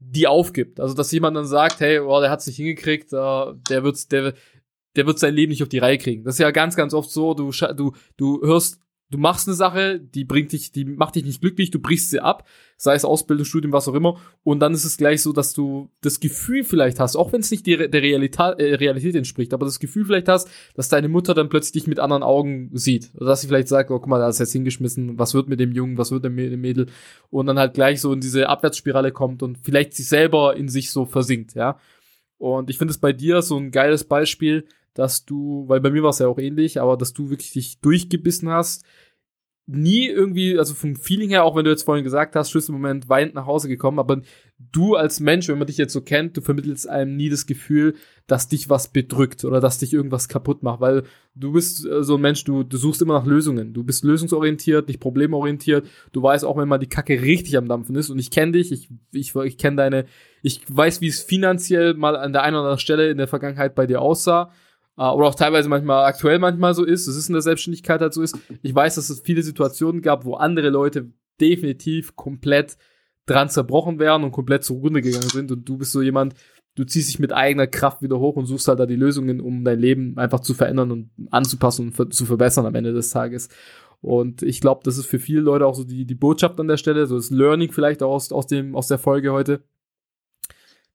die 0.00 0.26
aufgibt. 0.26 0.80
Also 0.80 0.94
dass 0.94 1.12
jemand 1.12 1.36
dann 1.36 1.46
sagt, 1.46 1.80
hey, 1.80 2.00
oh, 2.00 2.20
der 2.20 2.30
hat's 2.30 2.46
nicht 2.46 2.56
hingekriegt, 2.56 3.12
uh, 3.12 3.52
der 3.68 3.84
wird's, 3.84 4.08
der, 4.08 4.34
der 4.96 5.06
wird 5.06 5.18
sein 5.18 5.34
Leben 5.34 5.50
nicht 5.50 5.62
auf 5.62 5.68
die 5.68 5.78
Reihe 5.78 5.98
kriegen. 5.98 6.24
Das 6.24 6.34
ist 6.34 6.40
ja 6.40 6.50
ganz, 6.50 6.76
ganz 6.76 6.92
oft 6.92 7.10
so, 7.10 7.34
du, 7.34 7.52
du, 7.52 7.92
du 8.16 8.42
hörst 8.42 8.80
du 9.14 9.20
machst 9.20 9.46
eine 9.46 9.54
Sache, 9.54 10.00
die 10.00 10.24
bringt 10.24 10.50
dich, 10.50 10.72
die 10.72 10.84
macht 10.84 11.14
dich 11.14 11.24
nicht 11.24 11.40
glücklich, 11.40 11.70
du 11.70 11.78
brichst 11.78 12.10
sie 12.10 12.18
ab, 12.18 12.48
sei 12.76 12.96
es 12.96 13.04
Ausbildung, 13.04 13.44
Studium, 13.44 13.72
was 13.72 13.86
auch 13.86 13.94
immer, 13.94 14.18
und 14.42 14.58
dann 14.58 14.74
ist 14.74 14.84
es 14.84 14.96
gleich 14.96 15.22
so, 15.22 15.32
dass 15.32 15.52
du 15.52 15.88
das 16.00 16.18
Gefühl 16.18 16.64
vielleicht 16.64 16.98
hast, 16.98 17.14
auch 17.14 17.32
wenn 17.32 17.40
es 17.40 17.52
nicht 17.52 17.64
der, 17.66 17.92
Realität, 17.92 18.58
äh, 18.58 18.74
Realität 18.74 19.14
entspricht, 19.14 19.54
aber 19.54 19.66
das 19.66 19.78
Gefühl 19.78 20.04
vielleicht 20.04 20.28
hast, 20.28 20.50
dass 20.74 20.88
deine 20.88 21.08
Mutter 21.08 21.32
dann 21.32 21.48
plötzlich 21.48 21.84
dich 21.84 21.86
mit 21.86 22.00
anderen 22.00 22.24
Augen 22.24 22.70
sieht. 22.72 23.10
Oder 23.14 23.26
dass 23.26 23.40
sie 23.40 23.46
vielleicht 23.46 23.68
sagt, 23.68 23.90
oh, 23.90 23.98
guck 24.00 24.08
mal, 24.08 24.18
da 24.18 24.28
ist 24.28 24.40
jetzt 24.40 24.52
hingeschmissen, 24.52 25.16
was 25.16 25.32
wird 25.32 25.48
mit 25.48 25.60
dem 25.60 25.70
Jungen, 25.70 25.96
was 25.96 26.10
wird 26.10 26.24
mit 26.24 26.52
dem 26.52 26.60
Mädel, 26.60 26.86
und 27.30 27.46
dann 27.46 27.58
halt 27.58 27.74
gleich 27.74 28.00
so 28.00 28.12
in 28.12 28.20
diese 28.20 28.48
Abwärtsspirale 28.48 29.12
kommt 29.12 29.44
und 29.44 29.58
vielleicht 29.62 29.94
sich 29.94 30.08
selber 30.08 30.56
in 30.56 30.68
sich 30.68 30.90
so 30.90 31.04
versinkt, 31.04 31.54
ja. 31.54 31.78
Und 32.38 32.68
ich 32.68 32.78
finde 32.78 32.90
es 32.90 32.98
bei 32.98 33.12
dir 33.12 33.42
so 33.42 33.56
ein 33.56 33.70
geiles 33.70 34.02
Beispiel, 34.02 34.66
dass 34.94 35.24
du, 35.24 35.64
weil 35.68 35.80
bei 35.80 35.90
mir 35.90 36.02
war 36.02 36.10
es 36.10 36.20
ja 36.20 36.28
auch 36.28 36.38
ähnlich, 36.38 36.80
aber 36.80 36.96
dass 36.96 37.12
du 37.12 37.28
wirklich 37.30 37.52
dich 37.52 37.80
durchgebissen 37.80 38.48
hast, 38.48 38.84
nie 39.66 40.08
irgendwie, 40.08 40.58
also 40.58 40.74
vom 40.74 40.94
Feeling 40.94 41.30
her, 41.30 41.44
auch 41.44 41.56
wenn 41.56 41.64
du 41.64 41.70
jetzt 41.70 41.84
vorhin 41.84 42.04
gesagt 42.04 42.36
hast, 42.36 42.50
Schlüsselmoment, 42.50 43.08
weinend 43.08 43.34
nach 43.34 43.46
Hause 43.46 43.68
gekommen, 43.68 43.98
aber 43.98 44.20
du 44.58 44.94
als 44.94 45.20
Mensch, 45.20 45.48
wenn 45.48 45.56
man 45.56 45.66
dich 45.66 45.78
jetzt 45.78 45.94
so 45.94 46.02
kennt, 46.02 46.36
du 46.36 46.42
vermittelst 46.42 46.86
einem 46.86 47.16
nie 47.16 47.30
das 47.30 47.46
Gefühl, 47.46 47.94
dass 48.26 48.48
dich 48.48 48.68
was 48.68 48.88
bedrückt 48.88 49.42
oder 49.44 49.60
dass 49.60 49.78
dich 49.78 49.94
irgendwas 49.94 50.28
kaputt 50.28 50.62
macht, 50.62 50.80
weil 50.80 51.04
du 51.34 51.52
bist 51.52 51.86
äh, 51.86 52.04
so 52.04 52.16
ein 52.16 52.20
Mensch, 52.20 52.44
du, 52.44 52.62
du 52.62 52.76
suchst 52.76 53.00
immer 53.00 53.14
nach 53.14 53.26
Lösungen. 53.26 53.72
Du 53.72 53.84
bist 53.84 54.04
lösungsorientiert, 54.04 54.88
nicht 54.88 55.00
problemorientiert. 55.00 55.86
Du 56.12 56.22
weißt 56.22 56.44
auch, 56.44 56.58
wenn 56.58 56.68
mal 56.68 56.78
die 56.78 56.88
Kacke 56.88 57.22
richtig 57.22 57.56
am 57.56 57.68
Dampfen 57.68 57.96
ist 57.96 58.10
und 58.10 58.18
ich 58.18 58.30
kenne 58.30 58.52
dich, 58.52 58.70
ich, 58.70 58.90
ich, 59.12 59.34
ich 59.34 59.58
kenne 59.58 59.76
deine, 59.76 60.04
ich 60.42 60.60
weiß, 60.68 61.00
wie 61.00 61.08
es 61.08 61.22
finanziell 61.22 61.94
mal 61.94 62.16
an 62.16 62.32
der 62.32 62.42
einen 62.42 62.56
oder 62.56 62.64
anderen 62.64 62.78
Stelle 62.78 63.10
in 63.10 63.16
der 63.16 63.28
Vergangenheit 63.28 63.74
bei 63.74 63.86
dir 63.86 64.02
aussah 64.02 64.52
oder 64.96 65.26
auch 65.26 65.34
teilweise 65.34 65.68
manchmal 65.68 66.04
aktuell 66.04 66.38
manchmal 66.38 66.74
so 66.74 66.84
ist, 66.84 67.06
es 67.06 67.16
ist 67.16 67.28
in 67.28 67.32
der 67.32 67.42
Selbstständigkeit 67.42 68.00
halt 68.00 68.14
so 68.14 68.22
ist. 68.22 68.38
Ich 68.62 68.74
weiß, 68.74 68.94
dass 68.94 69.10
es 69.10 69.20
viele 69.20 69.42
Situationen 69.42 70.02
gab, 70.02 70.24
wo 70.24 70.34
andere 70.34 70.70
Leute 70.70 71.10
definitiv 71.40 72.14
komplett 72.14 72.76
dran 73.26 73.48
zerbrochen 73.48 73.98
wären 73.98 74.22
und 74.22 74.32
komplett 74.32 74.64
zugrunde 74.64 75.02
gegangen 75.02 75.28
sind 75.28 75.50
und 75.50 75.68
du 75.68 75.78
bist 75.78 75.92
so 75.92 76.02
jemand, 76.02 76.34
du 76.74 76.84
ziehst 76.84 77.08
dich 77.08 77.18
mit 77.18 77.32
eigener 77.32 77.66
Kraft 77.66 78.02
wieder 78.02 78.18
hoch 78.18 78.36
und 78.36 78.46
suchst 78.46 78.68
halt 78.68 78.78
da 78.78 78.86
die 78.86 78.96
Lösungen, 78.96 79.40
um 79.40 79.64
dein 79.64 79.78
Leben 79.78 80.18
einfach 80.18 80.40
zu 80.40 80.54
verändern 80.54 80.90
und 80.90 81.10
anzupassen 81.30 81.92
und 81.96 82.14
zu 82.14 82.26
verbessern 82.26 82.66
am 82.66 82.74
Ende 82.74 82.92
des 82.92 83.10
Tages. 83.10 83.48
Und 84.00 84.42
ich 84.42 84.60
glaube, 84.60 84.82
das 84.84 84.98
ist 84.98 85.06
für 85.06 85.18
viele 85.18 85.40
Leute 85.40 85.66
auch 85.66 85.74
so 85.74 85.84
die, 85.84 86.04
die 86.04 86.14
Botschaft 86.14 86.60
an 86.60 86.68
der 86.68 86.76
Stelle, 86.76 87.06
so 87.06 87.16
das 87.16 87.30
Learning 87.30 87.72
vielleicht 87.72 88.02
auch 88.02 88.12
aus, 88.12 88.32
aus, 88.32 88.46
dem, 88.46 88.76
aus 88.76 88.86
der 88.86 88.98
Folge 88.98 89.32
heute, 89.32 89.62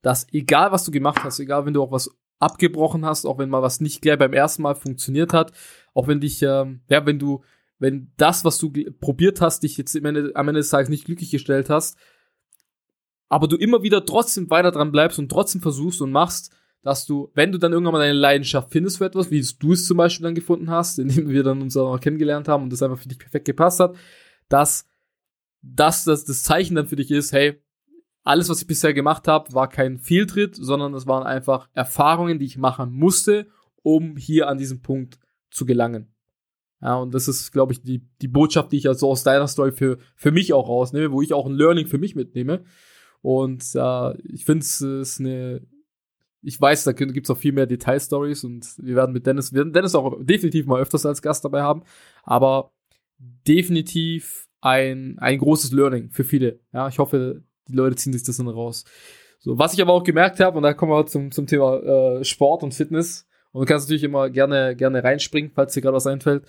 dass 0.02 0.28
egal 0.32 0.72
was 0.72 0.84
du 0.84 0.92
gemacht 0.92 1.24
hast, 1.24 1.40
egal 1.40 1.66
wenn 1.66 1.74
du 1.74 1.82
auch 1.82 1.92
was 1.92 2.16
abgebrochen 2.40 3.06
hast, 3.06 3.26
auch 3.26 3.38
wenn 3.38 3.50
mal 3.50 3.62
was 3.62 3.82
nicht 3.82 4.02
gleich 4.02 4.18
beim 4.18 4.34
ersten 4.34 4.64
Mal 4.64 4.76
funktioniert 4.76 5.34
hat, 5.34 5.52
auch 5.94 6.08
wenn 6.08 6.22
dich, 6.22 6.42
ähm, 6.42 6.82
ja, 6.90 7.06
wenn 7.06 7.20
du 7.20 7.44
wenn 7.80 8.12
das, 8.18 8.44
was 8.44 8.58
du 8.58 8.72
probiert 9.00 9.42
hast, 9.42 9.64
dich 9.64 9.78
jetzt 9.78 9.96
am 9.96 10.06
Ende, 10.06 10.54
des 10.54 10.70
Tages 10.70 10.90
nicht 10.90 11.06
glücklich 11.06 11.32
gestellt 11.32 11.70
hast, 11.70 11.98
aber 13.30 13.48
du 13.48 13.56
immer 13.56 13.84
wieder 13.84 14.06
trotzdem 14.06 14.50
weiter 14.50 14.72
dran 14.72 14.92
bleibst 14.92 15.18
und 15.18 15.30
trotzdem 15.30 15.62
versuchst 15.62 16.02
und 16.02 16.12
machst, 16.12 16.54
dass 16.82 17.06
du, 17.06 17.32
wenn 17.34 17.52
du 17.52 17.58
dann 17.58 17.72
irgendwann 17.72 17.94
mal 17.94 18.00
deine 18.00 18.14
Leidenschaft 18.14 18.72
findest 18.72 18.98
für 18.98 19.06
etwas, 19.06 19.32
wie 19.32 19.46
du 19.60 19.74
es 19.74 19.86
zum 19.86 19.98
Beispiel 19.98 20.24
dann 20.24 20.36
gefunden 20.36 20.70
hast, 20.70 21.00
indem 21.00 21.30
wir 21.30 21.44
dann 21.44 21.62
uns 21.62 21.78
auch 21.78 22.00
kennengelernt 22.00 22.48
haben 22.48 22.64
und 22.64 22.74
das 22.74 22.84
einfach 22.84 23.00
für 23.00 23.08
dich 23.08 23.20
perfekt 23.20 23.46
gepasst 23.46 23.80
hat, 23.80 23.96
dass 24.50 24.86
das, 25.62 26.04
das 26.06 26.26
das 26.26 26.44
Zeichen 26.44 26.76
dann 26.76 26.88
für 26.88 26.96
dich 26.96 27.12
ist, 27.12 27.32
hey, 27.32 27.62
alles, 28.24 28.50
was 28.50 28.62
ich 28.62 28.68
bisher 28.68 28.94
gemacht 28.94 29.28
habe, 29.28 29.54
war 29.54 29.70
kein 29.70 29.98
Fehltritt, 29.98 30.56
sondern 30.56 30.94
es 30.94 31.08
waren 31.08 31.24
einfach 31.24 31.70
Erfahrungen, 31.74 32.40
die 32.40 32.46
ich 32.46 32.58
machen 32.58 32.92
musste, 32.92 33.48
um 33.82 34.18
hier 34.18 34.48
an 34.48 34.58
diesem 34.58 34.82
Punkt 34.82 35.20
zu 35.50 35.66
gelangen. 35.66 36.14
Ja, 36.82 36.96
und 36.96 37.14
das 37.14 37.28
ist, 37.28 37.52
glaube 37.52 37.74
ich, 37.74 37.82
die, 37.82 38.08
die 38.22 38.28
Botschaft, 38.28 38.72
die 38.72 38.78
ich 38.78 38.88
also 38.88 39.10
aus 39.10 39.24
deiner 39.24 39.48
Story 39.48 39.72
für, 39.72 39.98
für 40.16 40.32
mich 40.32 40.54
auch 40.54 40.70
rausnehme, 40.70 41.12
wo 41.12 41.22
ich 41.22 41.34
auch 41.34 41.46
ein 41.46 41.56
Learning 41.56 41.88
für 41.88 41.98
mich 41.98 42.16
mitnehme. 42.16 42.64
Und 43.22 43.64
äh, 43.76 44.18
ich 44.22 44.46
finde 44.46 44.64
es 44.64 44.80
ist 44.80 45.20
eine, 45.20 45.62
ich 46.42 46.60
weiß, 46.60 46.86
da 46.86 46.94
gibt 46.94 47.26
es 47.26 47.30
auch 47.30 47.38
viel 47.38 47.52
mehr 47.52 47.66
Detailstories 47.66 48.46
und 48.46 48.66
wir 48.78 48.96
werden 48.96 49.12
mit 49.12 49.26
Dennis, 49.28 49.52
werden 49.52 49.74
Dennis 49.74 49.96
auch 49.96 50.24
definitiv 50.24 50.68
mal 50.68 50.80
öfters 50.80 51.06
als 51.06 51.22
Gast 51.22 51.44
dabei 51.44 51.62
haben, 51.62 51.84
aber 52.24 52.72
definitiv 53.18 54.48
ein, 54.62 55.18
ein 55.20 55.40
großes 55.40 55.74
Learning 55.74 56.12
für 56.12 56.24
viele. 56.24 56.62
Ja, 56.72 56.88
ich 56.88 57.00
hoffe, 57.00 57.44
die 57.70 57.76
Leute 57.76 57.96
ziehen 57.96 58.14
sich 58.14 58.24
das 58.24 58.38
dann 58.38 58.48
raus. 58.48 58.86
So, 59.40 59.58
was 59.58 59.74
ich 59.74 59.82
aber 59.82 59.94
auch 59.94 60.04
gemerkt 60.04 60.40
habe, 60.40 60.58
und 60.58 60.64
da 60.64 60.74
kommen 60.74 60.92
wir 60.92 61.06
zum, 61.06 61.32
zum 61.32 61.48
Thema 61.48 61.80
äh, 62.20 62.24
Sport 62.24 62.64
und 62.64 62.74
Fitness, 62.74 63.28
und 63.52 63.62
du 63.62 63.66
kannst 63.66 63.88
natürlich 63.88 64.04
immer 64.04 64.30
gerne, 64.30 64.76
gerne 64.76 65.04
reinspringen, 65.04 65.52
falls 65.54 65.74
dir 65.74 65.82
gerade 65.82 65.96
was 65.96 66.08
einfällt. 66.08 66.46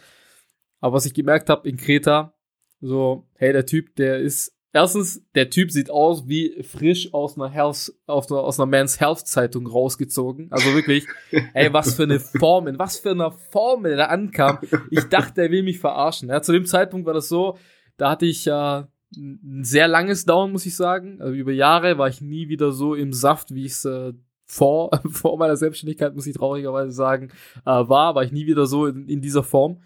Aber 0.80 0.96
was 0.96 1.06
ich 1.06 1.14
gemerkt 1.14 1.48
habe 1.48 1.68
in 1.68 1.76
Kreta, 1.76 2.34
so, 2.80 3.26
hey, 3.34 3.52
der 3.52 3.66
Typ, 3.66 3.94
der 3.96 4.18
ist 4.18 4.54
Erstens, 4.72 5.24
der 5.34 5.50
Typ 5.50 5.72
sieht 5.72 5.90
aus 5.90 6.28
wie 6.28 6.62
frisch 6.62 7.12
aus 7.12 7.36
einer 7.36 7.50
Health, 7.50 7.92
aus 8.06 8.30
einer, 8.30 8.40
aus 8.40 8.60
einer 8.60 8.66
Man's 8.66 9.00
Health 9.00 9.26
Zeitung 9.26 9.66
rausgezogen. 9.66 10.46
Also 10.52 10.74
wirklich, 10.74 11.06
ey, 11.54 11.72
was 11.72 11.94
für 11.94 12.04
eine 12.04 12.20
Form, 12.20 12.68
in 12.68 12.78
was 12.78 12.98
für 12.98 13.10
einer 13.10 13.32
Form 13.32 13.82
der 13.82 13.96
da 13.96 14.04
ankam. 14.06 14.58
Ich 14.90 15.04
dachte, 15.04 15.42
er 15.42 15.50
will 15.50 15.64
mich 15.64 15.80
verarschen. 15.80 16.28
Ja, 16.28 16.40
zu 16.40 16.52
dem 16.52 16.66
Zeitpunkt 16.66 17.04
war 17.04 17.14
das 17.14 17.28
so, 17.28 17.58
da 17.96 18.10
hatte 18.10 18.26
ich 18.26 18.44
ja 18.44 18.80
äh, 18.80 18.84
ein 19.16 19.64
sehr 19.64 19.88
langes 19.88 20.24
Down, 20.24 20.52
muss 20.52 20.66
ich 20.66 20.76
sagen. 20.76 21.20
Also 21.20 21.34
über 21.34 21.52
Jahre 21.52 21.98
war 21.98 22.08
ich 22.08 22.20
nie 22.20 22.48
wieder 22.48 22.72
so 22.72 22.94
im 22.94 23.12
Saft, 23.12 23.54
wie 23.54 23.64
ich 23.64 23.72
es 23.72 23.84
äh, 23.84 24.12
vor, 24.46 24.90
vor 25.10 25.38
meiner 25.38 25.56
Selbstständigkeit, 25.56 26.14
muss 26.14 26.26
ich 26.26 26.36
traurigerweise 26.36 26.92
sagen, 26.92 27.30
äh, 27.64 27.70
war, 27.70 28.14
war 28.14 28.22
ich 28.22 28.32
nie 28.32 28.46
wieder 28.46 28.66
so 28.66 28.86
in, 28.86 29.08
in 29.08 29.20
dieser 29.20 29.42
Form. 29.42 29.82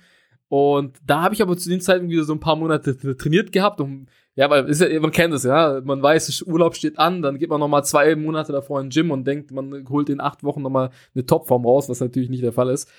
Und 0.49 0.99
da 1.05 1.23
habe 1.23 1.35
ich 1.35 1.43
aber 1.43 1.57
zu 1.57 1.69
dem 1.69 1.81
Zeitpunkt 1.81 2.13
wieder 2.13 2.25
so 2.25 2.33
ein 2.33 2.41
paar 2.41 2.57
Monate 2.57 3.17
trainiert 3.17 3.51
gehabt, 3.51 3.81
um 3.81 4.07
ja, 4.37 4.51
weil 4.51 4.69
ist 4.69 4.81
ja, 4.81 5.01
man 5.01 5.13
kennt 5.13 5.33
es 5.33 5.45
ja. 5.45 5.81
Man 5.85 6.03
weiß, 6.03 6.43
Urlaub 6.43 6.75
steht 6.75 6.99
an, 6.99 7.23
dann 7.23 7.39
geht 7.39 7.51
man 7.51 7.61
nochmal 7.61 7.85
zwei 7.85 8.17
Monate 8.17 8.53
davor 8.53 8.81
in 8.81 8.87
den 8.87 8.91
Gym 8.91 9.11
und 9.13 9.25
denkt, 9.25 9.53
man 9.53 9.89
holt 9.89 10.09
in 10.09 10.21
acht 10.21 10.43
Wochen 10.43 10.63
nochmal 10.63 10.91
eine 11.15 11.25
Topform 11.25 11.65
raus, 11.65 11.89
was 11.89 12.01
natürlich 12.01 12.31
nicht 12.31 12.43
der 12.43 12.53
Fall 12.53 12.69
ist. 12.71 12.91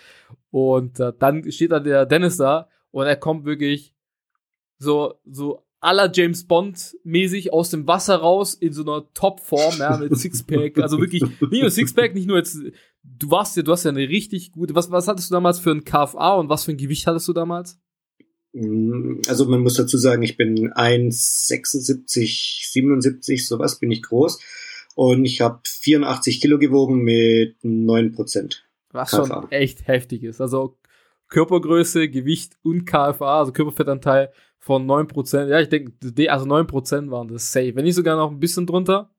Und 0.52 1.00
äh, 1.00 1.12
dann 1.20 1.50
steht 1.52 1.72
da 1.72 1.82
der 1.82 2.06
Dennis 2.06 2.38
da 2.38 2.70
und 2.92 3.06
er 3.06 3.18
kommt 3.18 3.46
wirklich 3.46 3.94
so, 4.78 5.16
so 5.26 5.65
aller 5.86 6.12
James 6.12 6.46
Bond 6.46 6.98
mäßig 7.04 7.54
aus 7.54 7.70
dem 7.70 7.88
Wasser 7.88 8.16
raus 8.16 8.56
in 8.56 8.74
so 8.74 8.82
einer 8.82 9.06
Topform, 9.14 9.78
ja, 9.78 9.98
mit 9.98 10.18
Sixpack. 10.18 10.80
Also 10.80 11.00
wirklich, 11.00 11.22
nicht 11.22 11.62
nur 11.62 11.70
Sixpack, 11.70 12.16
nicht 12.16 12.28
nur 12.28 12.38
jetzt, 12.38 12.58
du 13.04 13.30
warst 13.30 13.56
ja, 13.56 13.64
du 13.64 13.72
hast 13.72 13.84
ja 13.84 13.92
eine 13.92 14.10
richtig 14.10 14.52
gute, 14.52 14.74
was, 14.76 14.90
was 14.92 15.08
hattest 15.08 15.30
du 15.30 15.36
damals 15.36 15.60
für 15.60 15.72
ein 15.72 15.86
KFA 15.86 16.36
und 16.36 16.50
was 16.50 16.66
für 16.66 16.72
ein 16.72 16.78
Gewicht 16.78 17.06
hattest 17.06 17.28
du 17.28 17.34
damals? 17.34 17.80
Mm, 18.54 19.22
also 19.28 19.46
man 19.46 19.62
muss 19.62 19.76
dazu 19.76 19.98
sagen, 19.98 20.24
ich 20.24 20.38
bin 20.38 20.74
1,76, 20.74 22.72
77, 22.72 23.48
sowas 23.48 23.80
bin 23.80 23.92
ich 23.92 24.02
groß. 24.02 24.40
Und 24.96 25.26
ich 25.26 25.42
habe 25.42 25.60
84 25.66 26.42
Kilo 26.42 26.58
gewogen 26.58 27.04
mit 27.04 27.58
9 27.64 28.14
Prozent. 28.14 28.66
Was 28.92 29.12
KFA. 29.12 29.26
schon 29.26 29.52
echt 29.52 29.88
heftig 29.88 30.24
ist. 30.24 30.42
Also 30.42 30.78
Körpergröße, 31.28 32.10
Gewicht 32.10 32.58
und 32.64 32.86
KFA, 32.86 33.40
also 33.40 33.52
Körperfettanteil 33.52 34.32
von 34.66 34.88
9 34.88 35.08
Prozent. 35.08 35.52
Ja, 35.52 35.60
ich 35.60 35.70
denke, 35.70 35.94
also 36.32 36.48
9 36.48 36.66
Prozent 36.66 37.12
waren 37.12 37.28
das 37.28 37.52
safe. 37.52 37.76
Wenn 37.76 37.84
nicht 37.84 37.94
sogar 37.94 38.18
noch 38.18 38.32
ein 38.32 38.40
bisschen 38.40 38.66
drunter. 38.66 39.12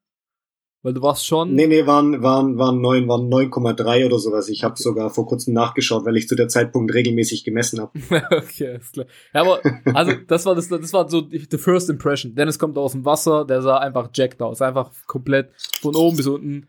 Weil 0.83 0.93
du 0.93 1.03
warst 1.03 1.25
schon. 1.25 1.55
Nee, 1.55 1.69
nee, 1.69 1.87
waren, 1.87 2.23
waren, 2.23 2.59
waren 2.59 2.81
9, 2.81 3.09
waren 3.09 3.29
9,3 3.29 4.07
oder 4.07 4.19
sowas. 4.19 4.49
Ich 4.49 4.65
habe 4.65 4.73
okay. 4.73 4.83
sogar 4.83 5.11
vor 5.11 5.27
kurzem 5.27 5.55
nachgeschaut, 5.55 6.05
weil 6.05 6.17
ich 6.17 6.29
zu 6.29 6.35
der 6.35 6.49
Zeitpunkt 6.49 6.93
regelmäßig 6.95 7.45
gemessen 7.45 7.81
habe. 7.81 7.93
okay, 8.37 8.77
ist 8.77 8.93
klar. 8.93 9.07
Ja, 9.33 9.43
aber, 9.43 9.61
also, 9.95 10.13
das 10.27 10.47
war 10.47 10.57
das, 10.57 10.69
das 10.69 10.93
war 10.93 11.09
so 11.09 11.21
die 11.23 11.47
first 11.59 11.91
impression. 11.91 12.35
Dennis 12.35 12.59
kommt 12.59 12.77
aus 12.77 12.93
dem 12.93 13.05
Wasser, 13.05 13.45
der 13.45 13.63
sah 13.63 13.79
einfach 13.79 14.11
jacked 14.13 14.43
aus. 14.43 14.61
Einfach 14.63 14.91
komplett 15.07 15.51
von 15.81 15.95
oben 15.95 16.17
bis 16.17 16.27
unten. 16.27 16.67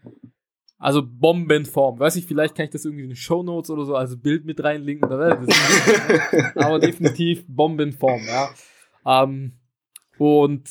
Also 0.79 1.01
Bombenform. 1.03 1.99
Weiß 1.99 2.15
ich, 2.17 2.27
vielleicht 2.27 2.55
kann 2.55 2.65
ich 2.65 2.71
das 2.71 2.85
irgendwie 2.85 3.03
in 3.03 3.09
den 3.09 3.15
Show 3.15 3.41
Notes 3.41 3.69
oder 3.71 3.85
so 3.85 3.95
als 3.95 4.19
Bild 4.19 4.45
mit 4.45 4.63
reinlinken. 4.63 5.11
aber 6.55 6.79
definitiv 6.79 7.45
Bombenform, 7.47 8.21
ja. 8.27 8.49
Ähm, 9.05 9.53
und 10.17 10.69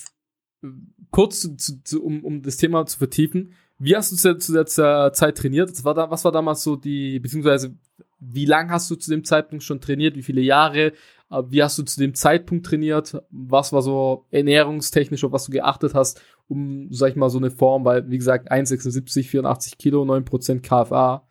kurz 1.10 1.40
zu, 1.40 1.56
zu, 1.56 1.82
zu, 1.82 2.04
um, 2.04 2.24
um 2.24 2.42
das 2.42 2.56
Thema 2.56 2.86
zu 2.86 2.98
vertiefen. 2.98 3.54
Wie 3.78 3.96
hast 3.96 4.12
du 4.12 4.16
zu, 4.16 4.38
zu 4.38 4.52
der 4.52 4.66
Zeit 4.66 5.38
trainiert? 5.38 5.70
Was 5.70 5.84
war, 5.84 5.94
da, 5.94 6.10
was 6.10 6.24
war 6.24 6.32
damals 6.32 6.62
so 6.62 6.76
die, 6.76 7.18
beziehungsweise 7.18 7.76
wie 8.18 8.46
lange 8.46 8.70
hast 8.70 8.90
du 8.90 8.96
zu 8.96 9.10
dem 9.10 9.24
Zeitpunkt 9.24 9.64
schon 9.64 9.80
trainiert? 9.80 10.16
Wie 10.16 10.22
viele 10.22 10.40
Jahre? 10.40 10.92
Äh, 11.30 11.42
wie 11.48 11.62
hast 11.62 11.78
du 11.78 11.82
zu 11.82 12.00
dem 12.00 12.14
Zeitpunkt 12.14 12.66
trainiert? 12.66 13.22
Was 13.30 13.72
war 13.72 13.82
so 13.82 14.26
ernährungstechnisch, 14.30 15.24
auf 15.24 15.32
was 15.32 15.46
du 15.46 15.52
geachtet 15.52 15.94
hast, 15.94 16.22
um, 16.48 16.88
sag 16.90 17.10
ich 17.10 17.16
mal, 17.16 17.30
so 17.30 17.38
eine 17.38 17.50
Form, 17.50 17.84
weil, 17.84 18.08
wie 18.10 18.18
gesagt, 18.18 18.50
1,76, 18.50 19.24
84 19.28 19.78
Kilo, 19.78 20.02
9% 20.02 20.60
KFA. 20.60 21.26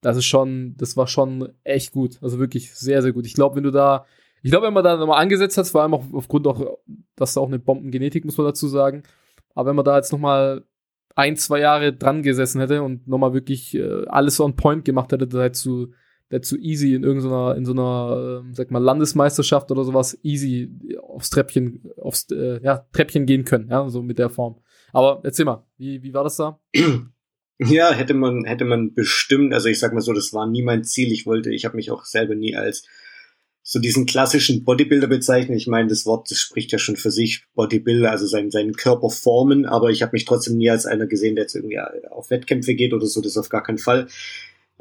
Das 0.00 0.16
ist 0.16 0.26
schon, 0.26 0.74
das 0.76 0.96
war 0.96 1.06
schon 1.06 1.52
echt 1.64 1.92
gut. 1.92 2.18
Also 2.22 2.38
wirklich 2.38 2.74
sehr, 2.74 3.02
sehr 3.02 3.12
gut. 3.12 3.26
Ich 3.26 3.34
glaube, 3.34 3.56
wenn 3.56 3.64
du 3.64 3.70
da 3.70 4.06
ich 4.42 4.50
glaube, 4.50 4.66
wenn 4.66 4.74
man 4.74 4.84
da 4.84 4.96
nochmal 4.96 5.20
angesetzt 5.20 5.58
hat, 5.58 5.66
vor 5.66 5.82
allem 5.82 5.94
auch 5.94 6.04
aufgrund 6.12 6.46
auch, 6.46 6.78
dass 7.16 7.34
da 7.34 7.40
auch 7.40 7.48
eine 7.48 7.58
Bombengenetik, 7.58 8.24
muss 8.24 8.38
man 8.38 8.46
dazu 8.46 8.68
sagen. 8.68 9.02
Aber 9.54 9.70
wenn 9.70 9.76
man 9.76 9.84
da 9.84 9.96
jetzt 9.96 10.12
nochmal 10.12 10.64
ein, 11.14 11.36
zwei 11.36 11.60
Jahre 11.60 11.92
dran 11.92 12.22
gesessen 12.22 12.60
hätte 12.60 12.82
und 12.82 13.06
nochmal 13.06 13.34
wirklich 13.34 13.74
äh, 13.74 14.06
alles 14.06 14.40
on 14.40 14.56
point 14.56 14.84
gemacht 14.84 15.12
hätte, 15.12 15.26
da 15.26 15.42
hättest 15.42 15.66
du, 15.66 15.88
hättest 16.30 16.52
du 16.52 16.56
easy 16.56 16.94
in 16.94 17.02
irgendeiner, 17.02 17.56
in 17.56 17.64
so 17.64 17.72
einer, 17.72 18.44
äh, 18.46 18.54
sag 18.54 18.70
mal, 18.70 18.78
Landesmeisterschaft 18.78 19.70
oder 19.70 19.84
sowas 19.84 20.18
easy 20.22 20.70
aufs 21.02 21.30
Treppchen, 21.30 21.90
aufs, 21.96 22.30
äh, 22.30 22.60
ja, 22.62 22.86
Treppchen 22.92 23.26
gehen 23.26 23.44
können, 23.44 23.68
ja, 23.68 23.88
so 23.88 24.02
mit 24.02 24.18
der 24.18 24.30
Form. 24.30 24.60
Aber 24.92 25.20
erzähl 25.24 25.44
mal, 25.44 25.66
wie, 25.76 26.02
wie 26.02 26.14
war 26.14 26.24
das 26.24 26.36
da? 26.36 26.60
Ja, 27.62 27.92
hätte 27.92 28.14
man, 28.14 28.46
hätte 28.46 28.64
man 28.64 28.94
bestimmt, 28.94 29.52
also 29.52 29.68
ich 29.68 29.78
sag 29.78 29.92
mal 29.92 30.00
so, 30.00 30.14
das 30.14 30.32
war 30.32 30.46
nie 30.46 30.62
mein 30.62 30.82
Ziel. 30.82 31.12
Ich 31.12 31.26
wollte, 31.26 31.52
ich 31.52 31.66
habe 31.66 31.76
mich 31.76 31.90
auch 31.90 32.06
selber 32.06 32.34
nie 32.34 32.56
als 32.56 32.86
so 33.62 33.78
diesen 33.78 34.06
klassischen 34.06 34.64
Bodybuilder 34.64 35.08
bezeichnen. 35.08 35.58
Ich 35.58 35.66
meine, 35.66 35.88
das 35.88 36.06
Wort 36.06 36.30
das 36.30 36.38
spricht 36.38 36.72
ja 36.72 36.78
schon 36.78 36.96
für 36.96 37.10
sich, 37.10 37.44
Bodybuilder, 37.54 38.10
also 38.10 38.26
seinen, 38.26 38.50
seinen 38.50 38.72
Körper 38.72 39.10
formen, 39.10 39.66
aber 39.66 39.90
ich 39.90 40.00
habe 40.00 40.12
mich 40.12 40.24
trotzdem 40.24 40.56
nie 40.56 40.70
als 40.70 40.86
einer 40.86 41.06
gesehen, 41.06 41.36
der 41.36 41.44
jetzt 41.44 41.54
irgendwie 41.54 41.78
auf 41.78 42.30
Wettkämpfe 42.30 42.74
geht 42.74 42.94
oder 42.94 43.06
so, 43.06 43.20
das 43.20 43.36
auf 43.36 43.50
gar 43.50 43.62
keinen 43.62 43.76
Fall. 43.76 44.08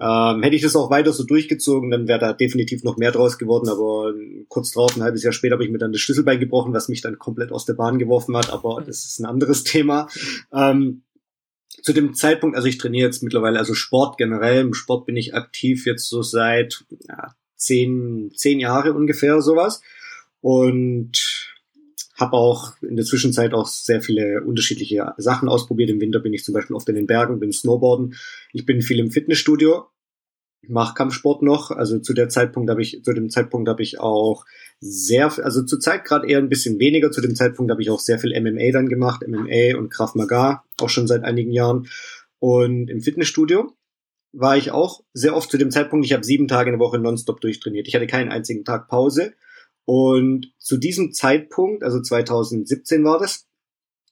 Ähm, 0.02 0.44
hätte 0.44 0.56
ich 0.56 0.62
das 0.62 0.76
auch 0.76 0.90
weiter 0.90 1.12
so 1.12 1.24
durchgezogen, 1.24 1.92
dann 1.92 2.08
wäre 2.08 2.20
da 2.20 2.34
definitiv 2.34 2.84
noch 2.84 2.98
mehr 2.98 3.12
draus 3.12 3.38
geworden, 3.38 3.68
aber 3.68 4.14
kurz 4.48 4.72
drauf, 4.72 4.96
ein 4.96 5.04
halbes 5.04 5.24
Jahr 5.24 5.34
später, 5.34 5.54
habe 5.54 5.66
ich 5.66 5.72
mir 5.72 5.78
dann 5.78 5.92
das 5.92 6.02
Schlüsselbein 6.02 6.40
gebrochen, 6.40 6.74
was 6.74 6.88
mich 6.88 7.02
dann 7.02 7.20
komplett 7.20 7.52
aus 7.52 7.66
der 7.66 7.74
Bahn 7.74 8.00
geworfen 8.00 8.38
hat, 8.38 8.52
aber 8.52 8.82
das 8.86 9.06
ist 9.06 9.20
ein 9.20 9.26
anderes 9.26 9.64
Thema. 9.66 10.08
Ähm, 10.54 11.04
zu 11.82 11.94
dem 11.94 12.14
Zeitpunkt, 12.14 12.56
also 12.56 12.68
ich 12.68 12.78
trainiere 12.78 13.08
jetzt 13.08 13.24
mittlerweile, 13.24 13.60
also 13.60 13.74
Sport 13.74 14.18
generell, 14.18 14.62
im 14.62 14.74
Sport 14.74 15.06
bin 15.06 15.18
ich 15.18 15.34
aktiv 15.34 15.86
jetzt 15.86 16.08
so 16.08 16.22
seit 16.22 16.86
ja, 17.08 17.34
zehn, 17.56 18.32
zehn 18.36 18.60
Jahre 18.60 18.94
ungefähr 18.94 19.42
sowas. 19.42 19.82
Und 20.42 21.12
habe 22.20 22.34
auch 22.34 22.74
in 22.82 22.98
der 22.98 23.06
Zwischenzeit 23.06 23.54
auch 23.54 23.68
sehr 23.68 24.02
viele 24.02 24.44
unterschiedliche 24.44 25.14
Sachen 25.18 25.48
ausprobiert. 25.48 25.90
Im 25.90 26.02
Winter 26.02 26.20
bin 26.20 26.34
ich 26.34 26.44
zum 26.44 26.54
Beispiel 26.54 26.76
oft 26.76 26.90
in 26.90 26.96
den 26.96 27.08
Bergen, 27.08 27.40
bin 27.40 27.54
Snowboarden. 27.54 28.16
Ich 28.52 28.66
bin 28.66 28.82
viel 28.82 29.00
im 29.00 29.10
Fitnessstudio, 29.10 29.86
mache 30.68 30.96
Kampfsport 30.96 31.42
noch. 31.42 31.72
Also 31.72 32.00
zu 32.00 32.14
der 32.14 32.28
Zeitpunkt 32.28 32.70
habe 32.70 32.82
ich, 32.82 33.02
zu 33.04 33.14
dem 33.14 33.30
Zeitpunkt 33.30 33.70
habe 33.70 33.82
ich 33.82 34.00
auch 34.00 34.46
sehr, 34.82 35.32
also 35.44 35.64
zur 35.64 35.80
Zeit 35.80 36.04
gerade 36.04 36.28
eher 36.28 36.40
ein 36.40 36.50
bisschen 36.50 36.78
weniger. 36.80 37.12
Zu 37.12 37.22
dem 37.22 37.36
Zeitpunkt 37.36 37.72
habe 37.72 37.82
ich 37.82 37.90
auch 37.90 38.02
sehr 38.02 38.20
viel 38.20 38.40
MMA 38.40 38.72
dann 38.72 38.90
gemacht, 38.90 39.26
MMA 39.26 39.78
und 39.78 39.90
Krav 39.90 40.14
Maga, 40.16 40.64
auch 40.82 40.90
schon 40.90 41.08
seit 41.08 41.24
einigen 41.24 41.52
Jahren. 41.52 41.88
Und 42.40 42.90
im 42.90 43.02
Fitnessstudio 43.02 43.74
war 44.34 44.58
ich 44.58 44.72
auch 44.72 45.04
sehr 45.14 45.36
oft 45.36 45.50
zu 45.50 45.58
dem 45.58 45.72
Zeitpunkt, 45.72 46.06
ich 46.06 46.14
habe 46.14 46.24
sieben 46.24 46.48
Tage 46.48 46.70
in 46.70 46.78
der 46.78 46.86
Woche 46.86 47.00
nonstop 47.00 47.42
durchtrainiert. 47.42 47.88
Ich 47.88 47.96
hatte 47.96 48.08
keinen 48.08 48.30
einzigen 48.30 48.66
Tag 48.66 48.88
Pause. 48.90 49.34
Und 49.90 50.54
zu 50.60 50.78
diesem 50.78 51.14
Zeitpunkt, 51.14 51.84
also 51.84 52.00
2017 52.00 53.04
war 53.04 53.18
das, 53.18 53.48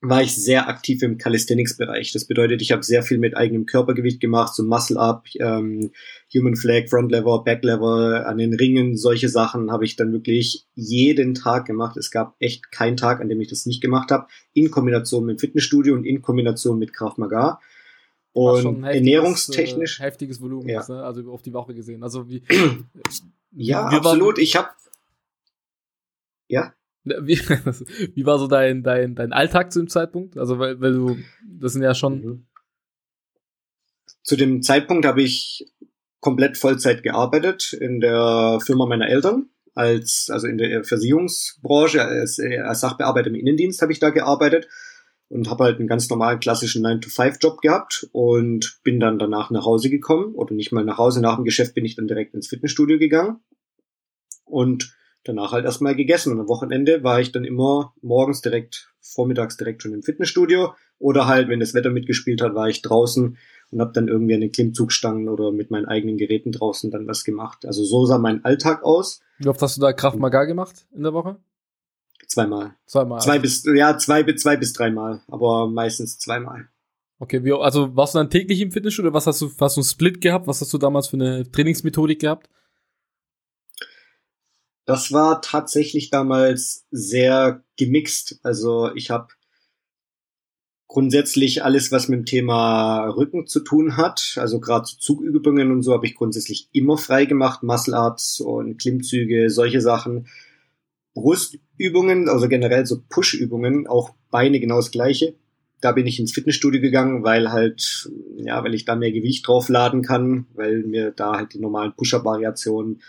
war 0.01 0.23
ich 0.23 0.33
sehr 0.33 0.69
aktiv 0.69 1.03
im 1.03 1.19
Calisthenics-Bereich. 1.19 2.11
Das 2.11 2.25
bedeutet, 2.25 2.63
ich 2.63 2.71
habe 2.71 2.81
sehr 2.81 3.03
viel 3.03 3.19
mit 3.19 3.37
eigenem 3.37 3.67
Körpergewicht 3.67 4.19
gemacht, 4.19 4.55
so 4.55 4.63
Muscle-Up, 4.63 5.27
ähm, 5.39 5.91
Human 6.33 6.55
Flag, 6.55 6.89
Front 6.89 7.11
Lever, 7.11 7.43
Back 7.43 7.63
Lever, 7.63 8.25
an 8.25 8.39
den 8.39 8.55
Ringen, 8.55 8.97
solche 8.97 9.29
Sachen 9.29 9.71
habe 9.71 9.85
ich 9.85 9.95
dann 9.95 10.11
wirklich 10.11 10.65
jeden 10.73 11.35
Tag 11.35 11.65
gemacht. 11.65 11.95
Es 11.95 12.09
gab 12.09 12.35
echt 12.39 12.71
keinen 12.71 12.97
Tag, 12.97 13.21
an 13.21 13.29
dem 13.29 13.39
ich 13.39 13.49
das 13.49 13.67
nicht 13.67 13.79
gemacht 13.79 14.09
habe, 14.09 14.25
in 14.53 14.71
Kombination 14.71 15.27
mit 15.27 15.39
Fitnessstudio 15.41 15.93
und 15.93 16.05
in 16.05 16.23
Kombination 16.23 16.79
mit 16.79 16.91
Kraft 16.91 17.19
Maga. 17.19 17.59
Und 18.33 18.65
heftiges, 18.65 18.95
ernährungstechnisch. 18.95 19.99
Äh, 19.99 20.03
heftiges 20.05 20.41
Volumen, 20.41 20.69
ja. 20.69 20.83
ne? 20.89 21.03
also 21.03 21.31
auf 21.31 21.43
die 21.43 21.53
Woche 21.53 21.75
gesehen. 21.75 22.01
Also 22.01 22.27
wie. 22.27 22.41
ja, 23.51 23.85
absolut. 23.85 24.39
Ich 24.39 24.55
habe. 24.55 24.69
Ja. 26.47 26.73
Wie, 27.03 27.39
wie 28.15 28.25
war 28.25 28.39
so 28.39 28.47
dein, 28.47 28.83
dein, 28.83 29.15
dein 29.15 29.33
Alltag 29.33 29.71
zu 29.71 29.79
dem 29.79 29.89
Zeitpunkt? 29.89 30.37
Also, 30.37 30.59
weil, 30.59 30.79
weil 30.81 30.93
du, 30.93 31.17
das 31.45 31.73
sind 31.73 31.83
ja 31.83 31.95
schon. 31.95 32.25
Mhm. 32.25 32.47
Zu 34.23 34.35
dem 34.35 34.61
Zeitpunkt 34.61 35.05
habe 35.05 35.21
ich 35.21 35.65
komplett 36.19 36.57
Vollzeit 36.57 37.03
gearbeitet 37.03 37.73
in 37.73 37.99
der 38.01 38.59
Firma 38.65 38.85
meiner 38.85 39.07
Eltern 39.07 39.49
als 39.77 40.29
also 40.31 40.47
in 40.47 40.57
der 40.57 40.83
Versicherungsbranche 40.83 42.01
als, 42.03 42.39
als 42.39 42.79
Sachbearbeiter 42.79 43.27
im 43.27 43.35
Innendienst 43.35 43.81
habe 43.81 43.91
ich 43.91 43.99
da 43.99 44.09
gearbeitet 44.09 44.67
und 45.29 45.49
habe 45.49 45.65
halt 45.65 45.77
einen 45.77 45.87
ganz 45.87 46.09
normalen 46.09 46.39
klassischen 46.39 46.83
9-to-5-Job 46.85 47.61
gehabt 47.61 48.07
und 48.11 48.79
bin 48.83 48.99
dann 48.99 49.19
danach 49.19 49.51
nach 49.51 49.65
Hause 49.65 49.89
gekommen 49.89 50.33
oder 50.33 50.55
nicht 50.55 50.71
mal 50.71 50.83
nach 50.83 50.97
Hause. 50.97 51.21
Nach 51.21 51.35
dem 51.35 51.43
Geschäft 51.43 51.75
bin 51.75 51.85
ich 51.85 51.95
dann 51.95 52.07
direkt 52.07 52.33
ins 52.33 52.47
Fitnessstudio 52.47 52.97
gegangen 52.97 53.39
und 54.45 54.95
danach 55.27 55.51
halt 55.51 55.65
erstmal 55.65 55.95
gegessen. 55.95 56.33
Und 56.33 56.39
am 56.39 56.47
Wochenende 56.47 57.03
war 57.03 57.19
ich 57.19 57.31
dann 57.31 57.43
immer 57.43 57.93
morgens 58.01 58.41
direkt, 58.41 58.93
vormittags 59.01 59.57
direkt 59.57 59.83
schon 59.83 59.93
im 59.93 60.03
Fitnessstudio 60.03 60.73
oder 60.99 61.27
halt, 61.27 61.49
wenn 61.49 61.59
das 61.59 61.73
Wetter 61.73 61.89
mitgespielt 61.89 62.41
hat, 62.41 62.55
war 62.55 62.69
ich 62.69 62.81
draußen 62.81 63.37
und 63.71 63.81
habe 63.81 63.91
dann 63.93 64.07
irgendwie 64.07 64.33
an 64.33 64.41
den 64.41 64.51
Klimmzugstangen 64.51 65.29
oder 65.29 65.51
mit 65.51 65.71
meinen 65.71 65.85
eigenen 65.85 66.17
Geräten 66.17 66.51
draußen 66.51 66.89
dann 66.91 67.07
was 67.07 67.23
gemacht. 67.23 67.65
Also 67.65 67.83
so 67.83 68.05
sah 68.05 68.17
mein 68.17 68.43
Alltag 68.45 68.83
aus. 68.83 69.21
Wie 69.39 69.47
oft 69.47 69.61
hast 69.61 69.77
du 69.77 69.81
da 69.81 69.93
Kraft 69.93 70.17
Maga 70.17 70.45
gemacht 70.45 70.85
in 70.95 71.03
der 71.03 71.13
Woche? 71.13 71.37
Zweimal. 72.27 72.75
Zweimal. 72.85 73.21
Zwei 73.21 73.39
bis, 73.39 73.63
ja, 73.65 73.97
zwei, 73.97 74.23
zwei 74.33 74.57
bis 74.57 74.73
dreimal, 74.73 75.21
aber 75.27 75.67
meistens 75.67 76.17
zweimal. 76.17 76.67
Okay, 77.19 77.43
wie, 77.43 77.53
also 77.53 77.95
warst 77.95 78.13
du 78.13 78.19
dann 78.19 78.29
täglich 78.29 78.61
im 78.61 78.71
Fitnessstudio? 78.71 79.13
Was 79.13 79.27
hast 79.27 79.41
du, 79.41 79.49
hast 79.59 79.77
du 79.77 79.81
einen 79.81 79.85
Split 79.85 80.21
gehabt? 80.21 80.47
Was 80.47 80.61
hast 80.61 80.71
du 80.73 80.77
damals 80.77 81.07
für 81.07 81.17
eine 81.17 81.49
Trainingsmethodik 81.49 82.19
gehabt? 82.19 82.49
Das 84.87 85.11
war 85.11 85.41
tatsächlich 85.41 86.11
damals 86.11 86.85
sehr 86.91 87.61
gemixt. 87.75 88.39
Also 88.41 88.89
ich 88.95 89.09
habe 89.09 89.27
grundsätzlich 90.87 91.61
alles, 91.61 91.91
was 91.91 92.07
mit 92.07 92.19
dem 92.19 92.25
Thema 92.25 93.05
Rücken 93.09 93.47
zu 93.47 93.59
tun 93.59 93.97
hat, 93.97 94.37
also 94.37 94.61
gerade 94.61 94.85
zu 94.85 94.97
Zugübungen 94.97 95.73
und 95.73 95.83
so, 95.83 95.91
habe 95.91 96.05
ich 96.05 96.15
grundsätzlich 96.15 96.69
immer 96.71 96.97
frei 96.97 97.25
gemacht, 97.25 97.63
Muscle-Ups 97.63 98.39
und 98.39 98.77
Klimmzüge, 98.77 99.49
solche 99.49 99.81
Sachen. 99.81 100.27
Brustübungen, 101.13 102.29
also 102.29 102.47
generell 102.47 102.85
so 102.85 103.01
Push-Übungen, 103.09 103.87
auch 103.87 104.11
Beine 104.31 104.61
genau 104.61 104.77
das 104.77 104.91
gleiche. 104.91 105.35
Da 105.81 105.91
bin 105.91 106.07
ich 106.07 106.17
ins 106.17 106.31
Fitnessstudio 106.31 106.79
gegangen, 106.79 107.25
weil 107.25 107.51
halt, 107.51 108.09
ja, 108.37 108.63
weil 108.63 108.73
ich 108.73 108.85
da 108.85 108.95
mehr 108.95 109.11
Gewicht 109.11 109.45
draufladen 109.45 110.01
kann, 110.01 110.47
weil 110.53 110.83
mir 110.83 111.11
da 111.11 111.35
halt 111.35 111.53
die 111.53 111.59
normalen 111.59 111.93
Push-Up-Variationen 111.93 113.01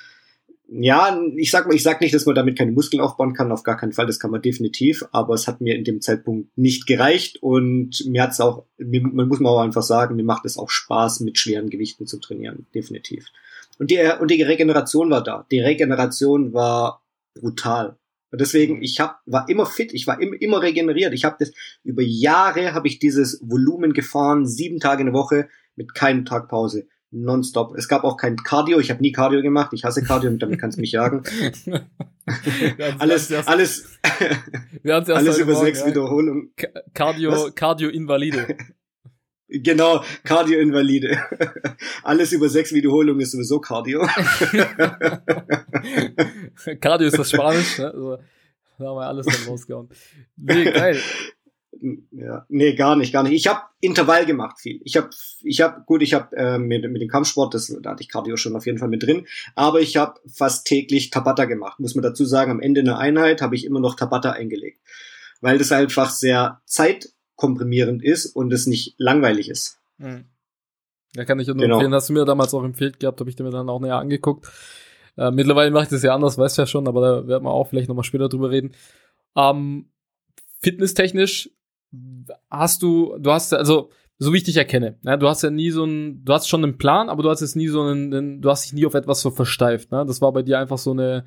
ja, 0.71 1.19
ich 1.35 1.51
sag 1.51 1.67
mal, 1.67 1.75
ich 1.75 1.83
sag 1.83 2.01
nicht, 2.03 2.15
dass 2.15 2.27
man 2.27 2.35
damit 2.35 2.59
keine 2.59 2.73
Muskeln 2.73 3.01
aufbauen 3.01 3.33
kann, 3.33 3.51
auf 3.53 3.63
gar 3.63 3.79
keinen 3.79 3.93
Fall, 3.93 4.07
das 4.07 4.21
kann 4.21 4.31
man 4.31 4.43
definitiv, 4.43 5.03
aber 5.13 5.33
es 5.33 5.49
hat 5.49 5.63
mir 5.63 5.75
in 5.75 5.85
dem 5.85 6.03
Zeitpunkt 6.03 6.57
nicht 6.57 6.87
gereicht 6.87 7.43
und 7.43 8.05
mir 8.07 8.23
hat's 8.23 8.41
auch, 8.41 8.67
man 8.77 9.29
muss 9.29 9.41
mal 9.41 9.49
auch 9.49 9.61
einfach 9.61 9.83
sagen, 9.83 10.17
mir 10.17 10.25
macht 10.25 10.45
es 10.45 10.59
auch 10.59 10.69
Spaß, 10.69 11.21
mit 11.21 11.39
schweren 11.39 11.71
Gewichten 11.71 12.07
zu 12.07 12.19
trainieren, 12.19 12.67
definitiv. 12.75 13.29
Und 13.79 13.91
die, 13.91 13.99
und 14.21 14.31
die 14.31 14.43
Regeneration 14.43 15.11
war 15.11 15.23
da. 15.23 15.47
Die 15.51 15.61
Regeneration 15.61 16.53
war 16.53 17.03
brutal. 17.35 17.97
Und 18.31 18.41
deswegen, 18.41 18.83
ich 18.83 19.01
hab, 19.01 19.21
war 19.25 19.49
immer 19.49 19.65
fit, 19.65 19.95
ich 19.95 20.07
war 20.07 20.21
immer, 20.21 20.39
immer 20.39 20.61
regeneriert. 20.61 21.15
Ich 21.15 21.25
habe 21.25 21.37
das 21.39 21.53
über 21.83 22.03
Jahre 22.03 22.75
habe 22.75 22.89
ich 22.89 22.99
dieses 22.99 23.41
Volumen 23.43 23.95
gefahren, 23.95 24.47
sieben 24.47 24.81
Tage 24.81 25.01
in 25.01 25.07
der 25.07 25.15
Woche 25.15 25.49
mit 25.77 25.95
keinem 25.95 26.27
Tag 26.27 26.49
Pause 26.49 26.87
nonstop. 27.11 27.75
Es 27.77 27.89
gab 27.89 28.05
auch 28.05 28.17
kein 28.17 28.37
Cardio. 28.37 28.79
Ich 28.79 28.91
habe 28.91 29.01
nie 29.01 29.13
Cardio 29.13 29.43
gemacht. 29.43 29.73
Ich 29.73 29.85
hasse 29.85 30.03
Cardio 30.03 30.31
und 30.31 30.43
damit 30.43 30.61
kannst 30.61 30.77
du 30.77 30.81
mich 30.81 30.93
jagen. 30.93 31.23
alles, 32.99 33.31
erst, 33.31 33.49
alles, 33.49 33.99
alles 34.85 35.39
über 35.39 35.55
sechs. 35.55 35.85
Wiederholungen. 35.87 36.53
Cardio, 36.95 37.51
Cardio 37.55 37.89
Invalide. 37.89 38.57
Genau, 39.51 40.05
Cardio-Invalide. 40.25 41.23
Alles 42.03 42.33
über 42.33 42.51
sechs 42.51 42.71
Wiederholungen 42.75 43.23
ist 43.23 43.31
sowieso 43.31 43.61
Cardio. 43.61 44.07
Cardio 46.81 47.09
ist 47.09 47.19
das 47.19 47.31
Spanisch, 47.31 47.79
ne? 47.79 47.87
Also, 47.87 48.19
da 48.79 48.85
haben 48.85 48.97
wir 48.97 49.07
alles 49.07 49.25
dann 49.25 49.49
rausgehauen. 49.49 49.89
Nee, 50.37 50.65
geil. 50.65 51.01
Ja, 51.71 52.47
nee, 52.49 52.75
gar 52.75 52.97
nicht, 52.97 53.13
gar 53.13 53.23
nicht. 53.23 53.35
Ich 53.35 53.47
habe 53.47 53.61
Intervall 53.81 54.27
gemacht 54.27 54.59
viel. 54.59 54.81
Ich 54.85 54.97
habe, 54.97 55.11
ich 55.43 55.61
habe, 55.61 55.83
gut, 55.85 56.03
ich 56.03 56.15
habe 56.15 56.35
äh, 56.37 56.59
mit, 56.59 56.91
mit 56.91 57.03
dem 57.03 57.09
Kampfsport, 57.09 57.55
das, 57.55 57.75
da 57.83 57.91
hatte 57.91 58.03
ich 58.03 58.09
Cardio 58.09 58.37
schon 58.37 58.57
auf 58.57 58.67
jeden 58.67 58.79
Fall 58.79 58.89
mit 58.89 59.03
drin, 59.03 59.27
aber 59.55 59.81
ich 59.81 59.97
habe 59.97 60.19
fast 60.27 60.67
täglich 60.67 61.11
Tabata 61.11 61.45
gemacht. 61.45 61.79
Muss 61.79 61.95
man 61.95 62.03
dazu 62.03 62.25
sagen, 62.25 62.51
am 62.51 62.61
Ende 62.61 62.81
einer 62.81 62.99
Einheit 62.99 63.43
habe 63.43 63.55
ich 63.55 63.65
immer 63.65 63.81
noch 63.81 63.95
Tabata 63.95 64.33
eingelegt, 64.33 64.81
weil 65.41 65.59
das 65.59 65.71
einfach 65.71 66.11
sehr 66.11 66.63
zeitkomprimierend 66.65 68.03
ist 68.03 68.27
und 68.27 68.53
es 68.53 68.67
nicht 68.67 68.95
langweilig 68.99 69.49
ist. 69.49 69.79
Mhm. 69.99 70.25
Ja, 71.15 71.25
kann 71.25 71.39
ich 71.39 71.47
nur 71.47 71.57
genau. 71.57 71.77
empfehlen. 71.77 71.95
Hast 71.95 72.09
du 72.09 72.13
mir 72.13 72.25
damals 72.25 72.55
auch 72.55 72.65
empfiehlt 72.65 72.99
gehabt, 72.99 73.21
habe 73.21 73.31
ich 73.31 73.39
mir 73.39 73.51
dann 73.51 73.69
auch 73.69 73.81
näher 73.81 73.97
angeguckt. 73.97 74.47
Äh, 75.17 75.31
mittlerweile 75.31 75.71
mache 75.71 75.85
ich 75.85 75.91
das 75.91 76.03
ja 76.03 76.15
anders, 76.15 76.39
weißt 76.39 76.59
du 76.59 76.63
ja 76.63 76.67
schon, 76.67 76.89
aber 76.89 77.01
da 77.01 77.29
werden 77.29 77.45
wir 77.45 77.51
auch 77.51 77.69
vielleicht 77.69 77.89
nochmal 77.89 78.05
später 78.05 78.29
drüber 78.29 78.51
reden. 78.51 78.73
Ähm, 79.37 79.91
fitnesstechnisch 80.61 81.51
hast 82.51 82.83
du, 82.83 83.17
du 83.19 83.31
hast, 83.31 83.53
also, 83.55 83.91
so 84.19 84.33
wie 84.33 84.39
ich 84.39 84.45
dich 84.45 84.57
erkenne, 84.57 84.99
ne? 85.03 85.17
du 85.17 85.29
hast 85.29 85.43
ja 85.43 85.51
nie 85.51 85.71
so 85.71 85.85
ein, 85.85 86.25
du 86.25 86.33
hast 86.33 86.49
schon 86.49 86.65
einen 86.65 86.79
Plan, 86.79 87.09
aber 87.09 87.23
du 87.23 87.31
hast 87.31 87.41
jetzt 87.41 87.57
nie 87.57 87.69
so 87.69 87.83
einen, 87.83 88.41
du 88.41 88.51
hast 88.51 88.65
dich 88.65 88.73
nie 88.73 88.85
auf 88.85 88.95
etwas 88.95 89.21
so 89.21 89.31
versteift, 89.31 89.93
ne? 89.93 90.05
Das 90.07 90.21
war 90.21 90.33
bei 90.33 90.43
dir 90.43 90.59
einfach 90.59 90.79
so 90.79 90.91
eine, 90.91 91.25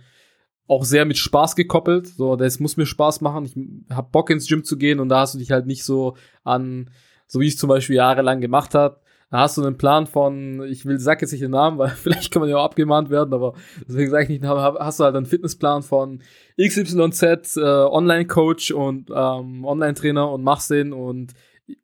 auch 0.68 0.84
sehr 0.84 1.06
mit 1.06 1.18
Spaß 1.18 1.56
gekoppelt, 1.56 2.08
so, 2.08 2.36
das 2.36 2.60
muss 2.60 2.78
mir 2.78 2.86
Spaß 2.86 3.22
machen, 3.22 3.46
ich 3.46 3.96
hab 3.96 4.12
Bock 4.12 4.30
ins 4.30 4.48
Gym 4.48 4.64
zu 4.64 4.78
gehen 4.78 5.00
und 5.00 5.10
da 5.10 5.22
hast 5.22 5.34
du 5.34 5.40
dich 5.40 5.52
halt 5.52 5.68
nicht 5.68 5.84
so 5.84 6.16
an, 6.44 6.90
so 7.28 7.40
wie 7.40 7.48
ich 7.48 7.54
es 7.54 7.60
zum 7.60 7.70
Beispiel 7.70 7.96
jahrelang 7.96 8.42
gemacht 8.42 8.76
habe, 8.76 9.00
da 9.32 9.40
hast 9.40 9.58
du 9.58 9.64
einen 9.64 9.78
Plan 9.78 10.08
von, 10.08 10.62
ich 10.64 10.86
will, 10.86 11.00
sag 11.00 11.22
jetzt 11.22 11.32
nicht 11.32 11.42
den 11.42 11.52
Namen, 11.52 11.78
weil 11.78 11.90
vielleicht 11.96 12.32
kann 12.32 12.42
man 12.42 12.50
ja 12.50 12.58
auch 12.58 12.66
abgemahnt 12.66 13.10
werden, 13.10 13.34
aber 13.34 13.54
deswegen 13.88 14.12
sage 14.12 14.24
ich 14.26 14.30
nicht, 14.30 14.44
hast 14.44 15.00
du 15.00 15.04
halt 15.06 15.16
einen 15.16 15.26
Fitnessplan 15.26 15.82
von 15.82 16.22
XYZ, 16.62 17.58
äh, 17.58 17.62
Online-Coach 17.62 18.72
und 18.72 19.10
ähm, 19.10 19.64
Online-Trainer 19.66 20.30
und 20.30 20.44
machst 20.44 20.70
den 20.70 20.92
und 20.92 21.34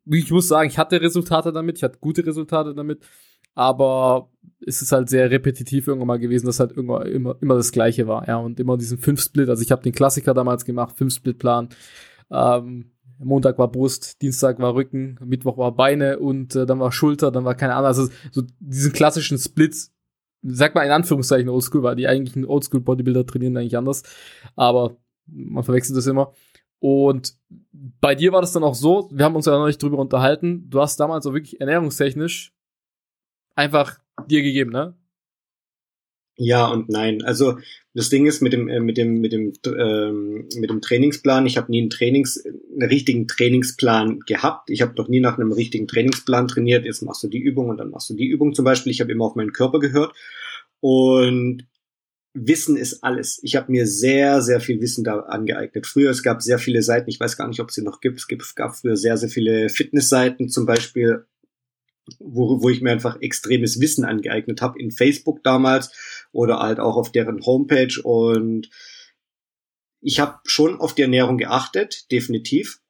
ich 0.04 0.30
muss 0.30 0.48
sagen, 0.48 0.68
ich 0.68 0.78
hatte 0.78 1.00
Resultate 1.00 1.50
damit, 1.50 1.78
ich 1.78 1.82
hatte 1.82 1.98
gute 1.98 2.24
Resultate 2.24 2.74
damit, 2.74 3.02
aber 3.54 4.30
es 4.66 4.82
ist 4.82 4.92
halt 4.92 5.08
sehr 5.08 5.30
repetitiv 5.30 5.88
irgendwann 5.88 6.08
mal 6.08 6.18
gewesen, 6.18 6.44
dass 6.44 6.60
halt 6.60 6.72
immer, 6.72 7.06
immer 7.06 7.54
das 7.54 7.72
Gleiche 7.72 8.06
war, 8.06 8.28
ja, 8.28 8.36
und 8.36 8.60
immer 8.60 8.76
diesen 8.76 8.98
Fünf-Split, 8.98 9.48
also 9.48 9.62
ich 9.62 9.72
habe 9.72 9.82
den 9.82 9.94
Klassiker 9.94 10.34
damals 10.34 10.66
gemacht, 10.66 10.98
Fünf-Split-Plan, 10.98 11.70
ähm, 12.30 12.90
Montag 13.18 13.58
war 13.58 13.68
Brust, 13.68 14.22
Dienstag 14.22 14.58
war 14.58 14.74
Rücken, 14.74 15.18
Mittwoch 15.24 15.58
war 15.58 15.72
Beine 15.72 16.18
und 16.18 16.54
äh, 16.54 16.66
dann 16.66 16.80
war 16.80 16.92
Schulter, 16.92 17.30
dann 17.30 17.44
war 17.44 17.54
keine 17.54 17.74
Ahnung. 17.74 17.86
Also 17.86 18.08
so 18.30 18.42
diesen 18.60 18.92
klassischen 18.92 19.38
Splits, 19.38 19.92
sag 20.42 20.74
mal 20.74 20.84
in 20.84 20.92
Anführungszeichen 20.92 21.48
Oldschool, 21.48 21.82
weil 21.82 21.96
die 21.96 22.08
eigentlichen 22.08 22.44
Oldschool-Bodybuilder 22.44 23.26
trainieren 23.26 23.56
eigentlich 23.56 23.76
anders. 23.76 24.02
Aber 24.54 24.96
man 25.26 25.64
verwechselt 25.64 25.96
das 25.96 26.06
immer. 26.06 26.32
Und 26.80 27.36
bei 28.00 28.14
dir 28.14 28.32
war 28.32 28.40
das 28.40 28.52
dann 28.52 28.62
auch 28.62 28.74
so, 28.74 29.08
wir 29.12 29.24
haben 29.24 29.34
uns 29.34 29.46
ja 29.46 29.58
noch 29.58 29.66
nicht 29.66 29.82
drüber 29.82 29.98
unterhalten, 29.98 30.70
du 30.70 30.80
hast 30.80 31.00
damals 31.00 31.26
auch 31.26 31.32
wirklich 31.32 31.60
ernährungstechnisch 31.60 32.52
einfach 33.56 33.98
dir 34.28 34.42
gegeben, 34.42 34.70
ne? 34.70 34.94
Ja 36.40 36.68
und 36.68 36.88
nein. 36.88 37.22
Also 37.22 37.58
das 37.94 38.10
Ding 38.10 38.26
ist 38.26 38.40
mit 38.40 38.52
dem 38.52 38.68
äh, 38.68 38.78
mit 38.78 38.96
dem 38.96 39.20
mit 39.20 39.32
dem 39.32 39.52
ähm, 39.66 40.48
mit 40.56 40.70
dem 40.70 40.80
Trainingsplan. 40.80 41.46
Ich 41.46 41.56
habe 41.56 41.70
nie 41.70 41.80
einen 41.80 41.90
Trainings 41.90 42.44
einen 42.46 42.88
richtigen 42.88 43.26
Trainingsplan 43.26 44.20
gehabt. 44.20 44.70
Ich 44.70 44.80
habe 44.80 44.94
noch 44.96 45.08
nie 45.08 45.18
nach 45.18 45.36
einem 45.36 45.50
richtigen 45.50 45.88
Trainingsplan 45.88 46.46
trainiert. 46.46 46.84
Jetzt 46.84 47.02
machst 47.02 47.24
du 47.24 47.28
die 47.28 47.40
Übung 47.40 47.70
und 47.70 47.78
dann 47.78 47.90
machst 47.90 48.08
du 48.08 48.14
die 48.14 48.28
Übung 48.28 48.54
zum 48.54 48.64
Beispiel. 48.64 48.92
Ich 48.92 49.00
habe 49.00 49.10
immer 49.10 49.24
auf 49.24 49.34
meinen 49.34 49.52
Körper 49.52 49.80
gehört 49.80 50.14
und 50.78 51.66
Wissen 52.34 52.76
ist 52.76 53.02
alles. 53.02 53.40
Ich 53.42 53.56
habe 53.56 53.72
mir 53.72 53.88
sehr, 53.88 54.42
sehr 54.42 54.60
viel 54.60 54.80
Wissen 54.80 55.02
da 55.02 55.18
angeeignet. 55.20 55.88
Früher, 55.88 56.10
es 56.10 56.22
gab 56.22 56.40
sehr 56.40 56.60
viele 56.60 56.82
Seiten, 56.82 57.10
ich 57.10 57.18
weiß 57.18 57.36
gar 57.36 57.48
nicht, 57.48 57.58
ob 57.58 57.70
es 57.70 57.74
sie 57.74 57.82
noch 57.82 58.00
gibt. 58.00 58.20
Es 58.20 58.54
gab 58.54 58.76
früher 58.76 58.96
sehr, 58.96 59.16
sehr 59.16 59.28
viele 59.28 59.68
Fitnessseiten 59.70 60.48
zum 60.48 60.66
Beispiel, 60.66 61.24
wo, 62.18 62.62
wo 62.62 62.68
ich 62.68 62.80
mir 62.80 62.92
einfach 62.92 63.20
extremes 63.20 63.80
Wissen 63.80 64.04
angeeignet 64.04 64.62
habe, 64.62 64.78
in 64.78 64.90
Facebook 64.90 65.42
damals 65.42 65.92
oder 66.32 66.60
halt 66.60 66.80
auch 66.80 66.96
auf 66.96 67.12
deren 67.12 67.44
Homepage. 67.44 68.00
Und 68.02 68.70
ich 70.00 70.20
habe 70.20 70.38
schon 70.44 70.80
auf 70.80 70.94
die 70.94 71.02
Ernährung 71.02 71.38
geachtet, 71.38 72.10
definitiv. 72.10 72.80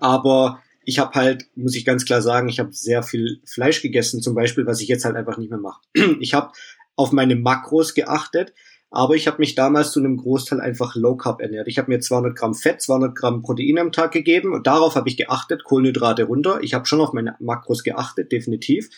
Aber 0.00 0.62
ich 0.84 0.98
habe 0.98 1.14
halt, 1.14 1.46
muss 1.54 1.76
ich 1.76 1.84
ganz 1.84 2.04
klar 2.04 2.22
sagen, 2.22 2.48
ich 2.48 2.60
habe 2.60 2.72
sehr 2.72 3.02
viel 3.02 3.40
Fleisch 3.44 3.82
gegessen, 3.82 4.22
zum 4.22 4.34
Beispiel, 4.34 4.66
was 4.66 4.80
ich 4.80 4.88
jetzt 4.88 5.04
halt 5.04 5.16
einfach 5.16 5.38
nicht 5.38 5.50
mehr 5.50 5.58
mache. 5.58 5.80
Ich 6.20 6.34
habe 6.34 6.52
auf 6.96 7.12
meine 7.12 7.36
Makros 7.36 7.94
geachtet, 7.94 8.54
aber 8.90 9.14
ich 9.14 9.26
habe 9.26 9.38
mich 9.38 9.54
damals 9.54 9.92
zu 9.92 10.00
einem 10.00 10.16
Großteil 10.16 10.60
einfach 10.60 10.94
Low 10.94 11.16
Carb 11.16 11.40
ernährt. 11.40 11.68
Ich 11.68 11.78
habe 11.78 11.90
mir 11.90 12.00
200 12.00 12.34
Gramm 12.34 12.54
Fett, 12.54 12.80
200 12.80 13.14
Gramm 13.14 13.42
Protein 13.42 13.78
am 13.78 13.92
Tag 13.92 14.12
gegeben 14.12 14.54
und 14.54 14.66
darauf 14.66 14.94
habe 14.94 15.08
ich 15.08 15.16
geachtet, 15.16 15.64
Kohlenhydrate 15.64 16.24
runter. 16.24 16.60
Ich 16.62 16.74
habe 16.74 16.86
schon 16.86 17.00
auf 17.00 17.12
meine 17.12 17.36
Makros 17.38 17.82
geachtet, 17.82 18.32
definitiv. 18.32 18.88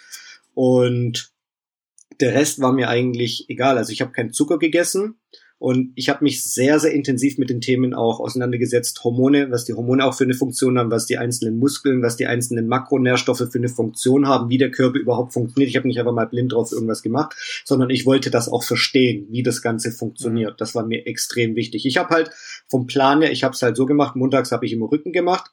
Und 0.55 1.33
der 2.21 2.35
Rest 2.35 2.61
war 2.61 2.73
mir 2.73 2.89
eigentlich 2.89 3.47
egal. 3.49 3.79
Also 3.79 3.93
ich 3.93 4.01
habe 4.01 4.13
keinen 4.13 4.33
Zucker 4.33 4.59
gegessen 4.59 5.19
und 5.61 5.93
ich 5.95 6.09
habe 6.09 6.25
mich 6.25 6.43
sehr, 6.43 6.81
sehr 6.81 6.95
intensiv 6.95 7.37
mit 7.37 7.51
den 7.51 7.61
Themen 7.61 7.93
auch 7.93 8.19
auseinandergesetzt. 8.19 9.05
Hormone, 9.05 9.51
was 9.51 9.67
die 9.67 9.75
Hormone 9.75 10.03
auch 10.07 10.15
für 10.15 10.25
eine 10.25 10.33
Funktion 10.33 10.79
haben, 10.79 10.91
was 10.91 11.05
die 11.05 11.19
einzelnen 11.19 11.59
Muskeln, 11.59 12.03
was 12.03 12.17
die 12.17 12.27
einzelnen 12.27 12.67
Makronährstoffe 12.67 13.47
für 13.53 13.59
eine 13.59 13.69
Funktion 13.69 14.27
haben, 14.27 14.49
wie 14.49 14.57
der 14.57 14.71
Körper 14.71 14.99
überhaupt 14.99 15.35
funktioniert. 15.35 15.69
Ich 15.69 15.77
habe 15.77 15.87
nicht 15.87 15.99
einfach 15.99 16.15
mal 16.15 16.25
blind 16.25 16.55
drauf 16.55 16.73
irgendwas 16.73 17.03
gemacht, 17.03 17.35
sondern 17.67 17.91
ich 17.91 18.07
wollte 18.07 18.31
das 18.31 18.49
auch 18.49 18.63
verstehen, 18.63 19.27
wie 19.29 19.43
das 19.43 19.61
Ganze 19.61 19.93
funktioniert. 19.93 20.59
Das 20.63 20.75
war 20.75 20.87
mir 20.87 21.07
extrem 21.07 21.57
wichtig. 21.57 21.85
Ich 21.85 21.99
habe 21.99 22.09
halt 22.09 22.31
vom 22.67 22.87
Plan 22.87 23.21
her, 23.21 23.31
ich 23.31 23.45
habe 23.45 23.53
es 23.53 23.61
halt 23.61 23.77
so 23.77 23.85
gemacht, 23.85 24.17
montags 24.17 24.53
habe 24.53 24.65
ich 24.65 24.73
immer 24.73 24.91
Rücken 24.91 25.13
gemacht, 25.13 25.51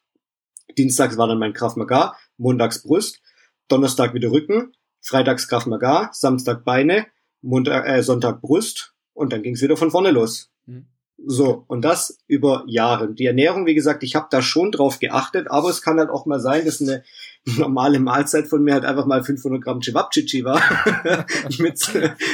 dienstags 0.77 1.17
war 1.17 1.27
dann 1.27 1.37
mein 1.37 1.51
Kraft 1.51 1.75
Maga, 1.75 2.15
montags 2.37 2.81
Brust, 2.81 3.19
Donnerstag 3.67 4.13
wieder 4.13 4.31
Rücken, 4.31 4.71
freitags 5.01 5.49
Kraft 5.49 5.67
Maga, 5.67 6.11
Samstag 6.13 6.63
Beine, 6.63 7.07
Montag, 7.41 7.85
äh, 7.89 8.01
Sonntag 8.01 8.39
Brust, 8.39 8.93
und 9.17 9.33
dann 9.33 9.41
ging 9.41 9.55
es 9.55 9.61
wieder 9.61 9.77
von 9.77 9.91
vorne 9.91 10.11
los. 10.11 10.51
Mhm. 10.67 10.85
So, 11.25 11.63
und 11.65 11.83
das 11.83 12.19
über 12.27 12.63
Jahre. 12.67 13.11
Die 13.11 13.25
Ernährung, 13.25 13.65
wie 13.65 13.73
gesagt, 13.73 14.03
ich 14.03 14.15
habe 14.15 14.27
da 14.29 14.43
schon 14.43 14.71
drauf 14.71 14.99
geachtet, 14.99 15.49
aber 15.49 15.69
es 15.69 15.81
kann 15.81 15.97
halt 15.97 16.11
auch 16.11 16.27
mal 16.27 16.39
sein, 16.39 16.63
dass 16.63 16.79
eine 16.79 17.03
normale 17.57 17.99
Mahlzeit 17.99 18.47
von 18.47 18.63
mir 18.63 18.75
halt 18.75 18.85
einfach 18.85 19.07
mal 19.07 19.23
500 19.23 19.63
Gramm 19.63 19.81
Cevapcici 19.81 20.43
war. 20.43 20.61
mit, 21.57 21.79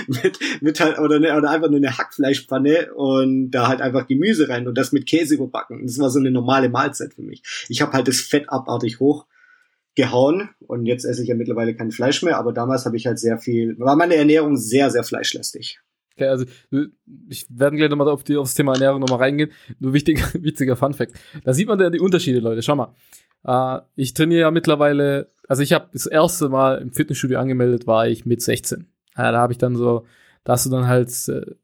mit, 0.08 0.40
mit 0.60 0.80
halt, 0.82 1.00
oder, 1.00 1.20
ne, 1.22 1.38
oder 1.38 1.50
einfach 1.50 1.70
nur 1.70 1.78
eine 1.78 1.98
Hackfleischpfanne 1.98 2.94
und 2.94 3.52
da 3.52 3.70
halt 3.70 3.80
einfach 3.80 4.06
Gemüse 4.06 4.50
rein 4.50 4.68
und 4.68 4.78
das 4.78 4.92
mit 4.92 5.06
Käse 5.06 5.36
überbacken. 5.36 5.86
Das 5.86 5.98
war 6.00 6.10
so 6.10 6.20
eine 6.20 6.32
normale 6.32 6.68
Mahlzeit 6.68 7.14
für 7.14 7.24
mich. 7.24 7.42
Ich 7.70 7.82
habe 7.82 7.94
halt 7.94 8.10
das 8.10 8.20
Fett 8.20 8.50
abartig 8.50 9.00
hoch 9.00 9.26
gehauen 9.96 10.50
und 10.60 10.86
jetzt 10.88 11.06
esse 11.06 11.22
ich 11.22 11.30
ja 11.30 11.36
mittlerweile 11.36 11.74
kein 11.74 11.92
Fleisch 11.92 12.22
mehr, 12.22 12.38
aber 12.38 12.52
damals 12.52 12.86
habe 12.86 12.98
ich 12.98 13.06
halt 13.06 13.20
sehr 13.20 13.38
viel, 13.38 13.80
war 13.80 13.96
meine 13.96 14.16
Ernährung 14.16 14.58
sehr, 14.58 14.90
sehr 14.90 15.06
fleischlästig. 15.06 15.80
Okay, 16.16 16.28
also 16.28 16.46
ich 17.30 17.48
werde 17.50 17.76
gleich 17.76 17.90
nochmal 17.90 18.10
auf 18.10 18.24
die, 18.24 18.38
aufs 18.38 18.54
Thema 18.54 18.74
Ernährung 18.74 19.00
nochmal 19.02 19.20
reingehen. 19.20 19.52
Nur 19.80 19.94
wichtiger, 19.94 20.26
witziger 20.34 20.76
Fun-Fact. 20.76 21.14
Da 21.44 21.54
sieht 21.54 21.68
man 21.68 21.80
ja 21.80 21.90
die 21.90 22.00
Unterschiede, 22.00 22.40
Leute. 22.40 22.62
Schau 22.62 22.76
mal. 22.76 22.94
Äh, 23.46 23.82
ich 23.96 24.14
trainiere 24.14 24.42
ja 24.42 24.52
mittlerweile, 24.52 25.32
also 25.48 25.64
ich 25.64 25.74
habe 25.74 25.90
das 25.92 26.06
erste 26.06 26.50
Mal 26.50 26.80
im 26.80 26.92
Fitnessstudio 26.92 27.40
angemeldet, 27.40 27.88
war 27.88 28.08
ich 28.08 28.26
mit 28.26 28.42
16. 28.42 28.88
Ja, 29.18 29.32
da 29.32 29.40
habe 29.40 29.54
ich 29.54 29.58
dann 29.58 29.76
so, 29.76 30.06
da 30.44 30.54
hast 30.54 30.66
du 30.66 30.70
dann 30.70 30.88
halt 30.88 31.10
äh, 31.30 31.56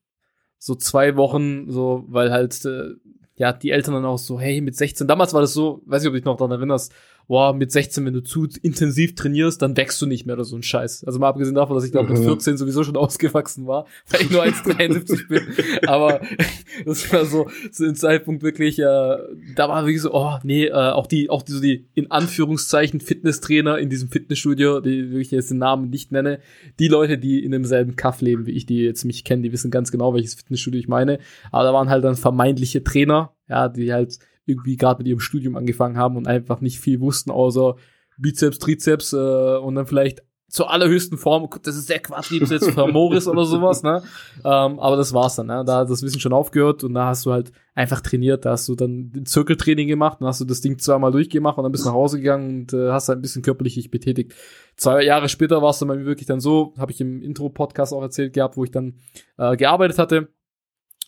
so 0.57 0.75
zwei 0.75 1.15
Wochen, 1.15 1.69
so, 1.69 2.05
weil 2.07 2.31
halt, 2.31 2.65
äh, 2.65 2.95
ja, 3.35 3.53
die 3.53 3.71
Eltern 3.71 3.93
dann 3.93 4.05
auch 4.05 4.17
so, 4.17 4.39
hey, 4.39 4.61
mit 4.61 4.75
16, 4.75 5.07
damals 5.07 5.33
war 5.33 5.41
das 5.41 5.53
so, 5.53 5.81
weiß 5.85 6.03
ich, 6.03 6.07
ob 6.07 6.13
du 6.13 6.19
dich 6.19 6.25
noch 6.25 6.37
daran 6.37 6.51
erinnerst, 6.51 6.93
boah, 7.29 7.53
mit 7.53 7.71
16, 7.71 8.03
wenn 8.07 8.13
du 8.13 8.23
zu 8.23 8.47
intensiv 8.63 9.13
trainierst, 9.13 9.61
dann 9.61 9.77
wächst 9.77 10.01
du 10.01 10.07
nicht 10.07 10.25
mehr 10.25 10.35
oder 10.35 10.45
so 10.45 10.55
ein 10.55 10.63
Scheiß. 10.63 11.03
Also 11.03 11.19
mal 11.19 11.29
abgesehen 11.29 11.53
davon, 11.53 11.75
dass 11.75 11.85
ich 11.85 11.91
glaube 11.91 12.11
mit 12.11 12.23
14 12.23 12.53
mhm. 12.53 12.57
sowieso 12.57 12.83
schon 12.83 12.97
ausgewachsen 12.97 13.67
war, 13.67 13.85
weil 14.09 14.23
ich 14.23 14.31
nur 14.31 14.43
1,73 14.43 15.27
bin. 15.27 15.43
Aber 15.87 16.21
das 16.85 17.13
war 17.13 17.25
so 17.25 17.47
zu 17.71 17.85
dem 17.85 17.93
Zeitpunkt 17.93 18.41
wirklich, 18.41 18.79
äh, 18.79 18.83
da 18.83 19.69
war 19.69 19.85
wirklich 19.85 20.01
so, 20.01 20.11
oh 20.11 20.39
nee, 20.41 20.65
äh, 20.65 20.73
auch 20.73 21.05
die, 21.05 21.29
auch 21.29 21.43
die, 21.43 21.51
so 21.51 21.61
die 21.61 21.85
in 21.93 22.09
Anführungszeichen 22.09 22.99
Fitnesstrainer 22.99 23.77
in 23.77 23.91
diesem 23.91 24.09
Fitnessstudio, 24.09 24.79
die 24.79 25.19
ich 25.19 25.29
jetzt 25.29 25.51
den 25.51 25.59
Namen 25.59 25.91
nicht 25.91 26.11
nenne, 26.11 26.39
die 26.79 26.87
Leute, 26.87 27.19
die 27.19 27.45
in 27.45 27.51
demselben 27.51 27.95
Kaff 27.95 28.21
leben 28.21 28.47
wie 28.47 28.53
ich, 28.53 28.65
die 28.65 28.79
jetzt 28.79 29.05
mich 29.05 29.23
kennen, 29.23 29.43
die 29.43 29.51
wissen 29.51 29.69
ganz 29.69 29.91
genau, 29.91 30.15
welches 30.15 30.33
Fitnessstudio 30.33 30.79
ich 30.79 30.87
meine. 30.87 31.19
Aber 31.51 31.63
da 31.63 31.73
waren 31.75 31.89
halt 31.89 32.03
dann 32.03 32.15
vermeintliche 32.15 32.83
Trainer, 32.83 33.33
ja, 33.47 33.69
die 33.69 33.93
halt 33.93 34.17
irgendwie 34.49 34.75
gerade 34.75 34.99
mit 34.99 35.07
ihrem 35.07 35.19
Studium 35.19 35.55
angefangen 35.55 35.97
haben 35.97 36.17
und 36.17 36.27
einfach 36.27 36.61
nicht 36.61 36.79
viel 36.79 36.99
wussten, 36.99 37.31
außer 37.31 37.75
Bizeps, 38.17 38.59
Trizeps 38.59 39.13
äh, 39.13 39.57
und 39.57 39.75
dann 39.75 39.85
vielleicht 39.85 40.23
zur 40.49 40.71
allerhöchsten 40.71 41.17
Form, 41.17 41.47
das 41.61 41.75
ist 41.75 41.89
der 41.89 41.99
Quadrizeps 41.99 42.69
femoris 42.73 43.27
oder 43.27 43.45
sowas, 43.45 43.83
ne? 43.83 44.01
Ähm, 44.43 44.79
aber 44.79 44.97
das 44.97 45.13
war's 45.13 45.35
dann, 45.35 45.47
ne? 45.47 45.63
Da 45.65 45.77
hat 45.77 45.89
das 45.89 46.01
Wissen 46.01 46.19
schon 46.19 46.33
aufgehört 46.33 46.83
und 46.83 46.95
da 46.95 47.05
hast 47.05 47.25
du 47.25 47.31
halt 47.31 47.51
einfach 47.75 48.01
trainiert, 48.01 48.45
da 48.45 48.51
hast 48.51 48.67
du 48.67 48.75
dann 48.75 49.13
Zirkeltraining 49.25 49.87
gemacht, 49.87 50.17
dann 50.19 50.27
hast 50.27 50.41
du 50.41 50.45
das 50.45 50.61
Ding 50.61 50.79
zweimal 50.79 51.11
durchgemacht 51.11 51.57
und 51.57 51.63
dann 51.63 51.71
bist 51.71 51.85
du 51.85 51.89
nach 51.89 51.95
Hause 51.95 52.17
gegangen 52.17 52.61
und 52.61 52.73
äh, 52.73 52.91
hast 52.91 53.09
halt 53.09 53.19
ein 53.19 53.21
bisschen 53.21 53.43
körperlich 53.43 53.75
dich 53.75 53.91
betätigt. 53.91 54.33
Zwei 54.75 55.03
Jahre 55.03 55.29
später 55.29 55.61
war 55.61 55.69
es 55.69 55.79
dann 55.79 55.87
bei 55.87 55.95
mir 55.95 56.05
wirklich 56.05 56.27
dann 56.27 56.39
so, 56.39 56.73
habe 56.77 56.91
ich 56.91 56.99
im 56.99 57.21
Intro-Podcast 57.21 57.93
auch 57.93 58.01
erzählt 58.01 58.33
gehabt, 58.33 58.57
wo 58.57 58.63
ich 58.63 58.71
dann 58.71 58.95
äh, 59.37 59.55
gearbeitet 59.55 59.99
hatte 59.99 60.29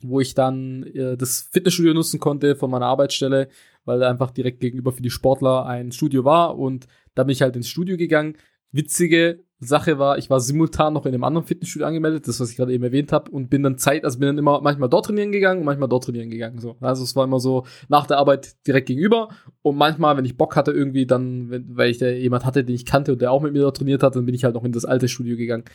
wo 0.04 0.20
ich 0.20 0.34
dann 0.34 0.84
äh, 0.84 1.18
das 1.18 1.49
Fitnessstudio 1.52 1.93
nutzen 1.93 2.20
konnte 2.20 2.56
von 2.56 2.72
meiner 2.72 2.88
Arbeitsstelle, 2.88 3.49
weil 3.86 4.04
einfach 4.04 4.32
direkt 4.32 4.60
gegenüber 4.60 4.91
für 4.91 5.02
die 5.02 5.10
Sportler 5.10 5.66
ein 5.66 5.91
Studio 5.91 6.24
war 6.26 6.58
und 6.58 6.88
da 7.16 7.24
bin 7.24 7.34
ich 7.34 7.41
halt 7.41 7.56
ins 7.56 7.68
Studio 7.68 7.97
gegangen. 7.97 8.38
Witzige 8.72 9.43
Sache 9.64 9.99
war, 9.99 10.18
ich 10.18 10.30
war 10.30 10.39
simultan 10.39 10.93
noch 10.93 11.06
in 11.06 11.14
einem 11.14 11.24
anderen 11.24 11.45
Fitnessstudio 11.45 11.88
angemeldet, 11.88 12.28
das 12.28 12.39
was 12.39 12.49
ich 12.49 12.58
gerade 12.58 12.74
eben 12.74 12.84
erwähnt 12.84 13.12
habe 13.12 13.30
und 13.30 13.49
bin 13.49 13.62
dann 13.62 13.78
Zeit, 13.78 14.04
also 14.04 14.18
bin 14.18 14.28
dann 14.28 14.38
immer 14.39 14.60
manchmal 14.62 14.89
dort 14.89 15.06
trainieren 15.06 15.32
gegangen 15.32 15.60
und 15.60 15.66
manchmal 15.66 15.88
dort 15.88 16.06
trainieren 16.06 16.32
gegangen 16.32 16.58
so. 16.58 16.78
Also 16.80 17.04
es 17.04 17.16
war 17.16 17.26
immer 17.26 17.39
so 17.39 17.66
nach 17.88 18.08
der 18.08 18.18
Arbeit 18.18 18.56
direkt 18.66 18.88
gegenüber 18.88 19.30
und 19.62 19.78
manchmal, 19.78 20.18
wenn 20.18 20.26
ich 20.26 20.36
Bock 20.36 20.56
hatte 20.56 20.72
irgendwie, 20.72 21.06
dann 21.06 21.52
wenn, 21.52 21.78
weil 21.78 21.91
ich 21.91 21.99
da 21.99 22.08
jemand 22.08 22.43
hatte, 22.43 22.64
den 22.64 22.74
ich 22.74 22.86
kannte 22.86 23.12
und 23.14 23.22
der 23.22 23.32
auch 23.32 23.41
mit 23.41 23.54
mir 23.54 23.62
dort 23.62 23.78
trainiert 23.78 24.02
hat, 24.02 24.16
dann 24.16 24.26
bin 24.26 24.34
ich 24.34 24.43
halt 24.43 24.56
noch 24.56 24.64
in 24.64 24.72
das 24.72 24.86
alte 24.86 25.08
Studio 25.08 25.38
gegangen. 25.38 25.66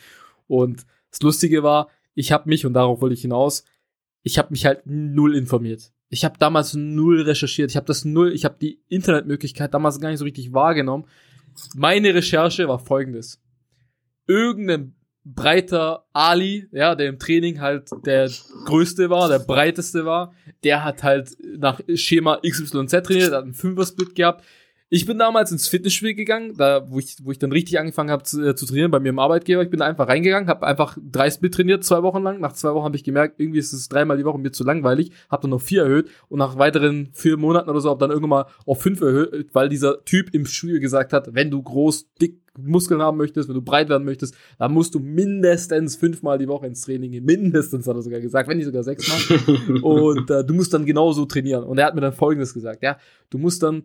Und 0.47 0.85
das 1.11 1.21
Lustige 1.21 1.63
war, 1.63 1.87
ich 2.13 2.33
habe 2.33 2.49
mich 2.49 2.65
und 2.65 2.73
darauf 2.73 2.99
wollte 2.99 3.13
ich 3.13 3.21
hinaus, 3.21 3.63
ich 4.27 4.37
habe 4.37 4.49
mich 4.51 4.65
halt 4.65 4.81
null 4.85 5.35
informiert. 5.35 5.93
Ich 6.09 6.25
habe 6.25 6.35
damals 6.37 6.73
null 6.73 7.21
recherchiert. 7.21 7.71
Ich 7.71 7.77
habe 7.77 7.85
das 7.85 8.03
null, 8.03 8.33
ich 8.33 8.43
habe 8.43 8.57
die 8.61 8.81
Internetmöglichkeit 8.89 9.73
damals 9.73 10.01
gar 10.01 10.09
nicht 10.09 10.19
so 10.19 10.25
richtig 10.25 10.53
wahrgenommen. 10.53 11.05
Meine 11.75 12.13
Recherche 12.13 12.67
war 12.67 12.79
folgendes. 12.79 13.41
Irgendein 14.27 14.95
breiter 15.23 16.05
Ali, 16.11 16.67
ja, 16.71 16.95
der 16.95 17.07
im 17.07 17.19
Training 17.19 17.61
halt 17.61 17.89
der 18.05 18.29
größte 18.65 19.09
war, 19.09 19.29
der 19.29 19.39
breiteste 19.39 20.05
war, 20.05 20.33
der 20.63 20.83
hat 20.83 21.03
halt 21.03 21.37
nach 21.57 21.79
Schema 21.95 22.39
XYZ 22.45 22.91
trainiert, 23.03 23.31
hat 23.33 23.43
einen 23.43 23.53
Fünfer-Split 23.53 24.13
gehabt, 24.15 24.43
ich 24.89 25.05
bin 25.05 25.19
damals 25.19 25.51
ins 25.51 25.67
Fitnessstudio 25.67 26.15
gegangen, 26.15 26.53
da 26.57 26.89
wo 26.89 26.99
ich, 26.99 27.17
wo 27.21 27.31
ich 27.31 27.39
dann 27.39 27.51
richtig 27.51 27.77
angefangen 27.77 28.09
habe 28.09 28.23
zu, 28.23 28.41
äh, 28.41 28.55
zu, 28.55 28.65
trainieren 28.65 28.89
bei 28.89 29.01
mir 29.01 29.09
im 29.09 29.19
Arbeitgeber. 29.19 29.61
Ich 29.61 29.69
bin 29.69 29.79
da 29.79 29.85
einfach 29.85 30.07
reingegangen, 30.07 30.47
habe 30.47 30.65
einfach 30.65 30.97
drei 31.01 31.29
Split 31.29 31.53
trainiert, 31.53 31.83
zwei 31.83 32.03
Wochen 32.03 32.23
lang. 32.23 32.39
Nach 32.39 32.53
zwei 32.53 32.73
Wochen 32.73 32.85
habe 32.85 32.95
ich 32.95 33.03
gemerkt, 33.03 33.39
irgendwie 33.39 33.59
ist 33.59 33.73
es 33.73 33.89
dreimal 33.89 34.17
die 34.17 34.23
Woche 34.23 34.39
mir 34.39 34.51
zu 34.51 34.63
langweilig. 34.63 35.11
Habe 35.29 35.41
dann 35.41 35.51
noch 35.51 35.61
vier 35.61 35.83
erhöht 35.83 36.09
und 36.29 36.39
nach 36.39 36.57
weiteren 36.57 37.09
vier 37.11 37.35
Monaten 37.35 37.69
oder 37.69 37.81
so 37.81 37.89
habe 37.89 37.99
dann 37.99 38.11
irgendwann 38.11 38.29
mal 38.29 38.45
auf 38.65 38.81
fünf 38.81 39.01
erhöht, 39.01 39.49
weil 39.51 39.67
dieser 39.67 40.05
Typ 40.05 40.33
im 40.33 40.45
Studio 40.45 40.79
gesagt 40.79 41.11
hat, 41.11 41.35
wenn 41.35 41.51
du 41.51 41.61
groß, 41.61 42.07
dick 42.21 42.41
Muskeln 42.57 43.01
haben 43.01 43.17
möchtest, 43.17 43.49
wenn 43.49 43.55
du 43.55 43.61
breit 43.61 43.89
werden 43.89 44.03
möchtest, 44.03 44.35
dann 44.57 44.73
musst 44.73 44.95
du 44.95 44.99
mindestens 44.99 45.95
fünfmal 45.95 46.37
die 46.37 46.47
Woche 46.47 46.65
ins 46.65 46.81
Training 46.81 47.11
gehen. 47.11 47.25
Mindestens 47.25 47.87
hat 47.87 47.95
er 47.95 48.01
sogar 48.01 48.19
gesagt, 48.19 48.49
wenn 48.49 48.57
nicht 48.57 48.65
sogar 48.65 48.83
sechsmal. 48.83 49.19
und 49.83 50.29
äh, 50.31 50.43
du 50.43 50.53
musst 50.55 50.73
dann 50.73 50.85
genauso 50.85 51.25
trainieren. 51.25 51.63
Und 51.63 51.77
er 51.77 51.85
hat 51.85 51.95
mir 51.95 52.01
dann 52.01 52.13
Folgendes 52.13 52.53
gesagt, 52.53 52.81
ja, 52.81 52.97
du 53.29 53.37
musst 53.37 53.61
dann 53.61 53.83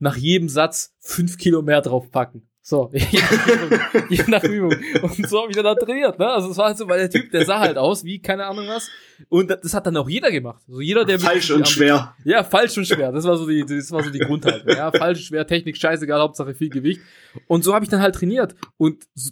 nach 0.00 0.16
jedem 0.16 0.48
Satz 0.48 0.94
fünf 0.98 1.38
Kilo 1.38 1.62
mehr 1.62 1.80
draufpacken. 1.80 2.50
So, 2.62 2.90
je 4.08 4.22
nach 4.28 4.44
Übung. 4.44 4.74
Und 5.02 5.28
so 5.28 5.40
habe 5.40 5.50
ich 5.50 5.56
dann 5.56 5.64
da 5.64 5.74
trainiert, 5.74 6.18
ne? 6.18 6.28
Also 6.28 6.50
es 6.50 6.56
war 6.56 6.66
halt 6.66 6.78
so, 6.78 6.86
weil 6.86 6.98
der 6.98 7.10
Typ, 7.10 7.30
der 7.30 7.44
sah 7.46 7.58
halt 7.58 7.78
aus 7.78 8.04
wie, 8.04 8.20
keine 8.20 8.44
Ahnung 8.44 8.66
was. 8.68 8.88
Und 9.28 9.50
das 9.50 9.72
hat 9.72 9.86
dann 9.86 9.96
auch 9.96 10.08
jeder 10.08 10.30
gemacht. 10.30 10.62
Also 10.68 10.80
jeder, 10.80 11.04
der 11.04 11.18
Falsch 11.18 11.50
und 11.50 11.66
schwer. 11.66 12.14
Ja, 12.24 12.44
falsch 12.44 12.76
und 12.76 12.86
schwer. 12.86 13.12
Das 13.12 13.24
war 13.24 13.36
so 13.36 13.48
die, 13.48 13.64
das 13.64 13.90
war 13.90 14.04
so 14.04 14.10
die 14.10 14.18
Grundhaltung. 14.18 14.76
Ja, 14.76 14.92
falsch, 14.92 15.26
schwer, 15.26 15.46
Technik, 15.46 15.78
scheißegal, 15.78 16.20
Hauptsache 16.20 16.54
viel 16.54 16.68
Gewicht. 16.68 17.00
Und 17.46 17.64
so 17.64 17.74
habe 17.74 17.84
ich 17.84 17.90
dann 17.90 18.02
halt 18.02 18.14
trainiert. 18.14 18.54
Und 18.76 19.04
so, 19.14 19.30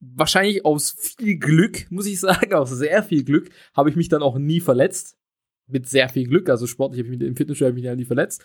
wahrscheinlich 0.00 0.64
aus 0.64 0.96
viel 1.18 1.38
Glück, 1.38 1.90
muss 1.90 2.06
ich 2.06 2.20
sagen, 2.20 2.52
aus 2.52 2.70
sehr 2.70 3.02
viel 3.02 3.24
Glück, 3.24 3.48
habe 3.74 3.90
ich 3.90 3.96
mich 3.96 4.08
dann 4.08 4.22
auch 4.22 4.38
nie 4.38 4.60
verletzt. 4.60 5.16
Mit 5.68 5.88
sehr 5.88 6.08
viel 6.08 6.26
Glück. 6.26 6.48
Also 6.48 6.66
sportlich 6.66 7.00
habe 7.00 7.12
ich 7.12 7.18
mich 7.18 7.28
im 7.28 7.36
Fitnessstudio 7.36 7.74
mich 7.74 7.84
ja 7.84 7.96
nie 7.96 8.04
verletzt. 8.04 8.44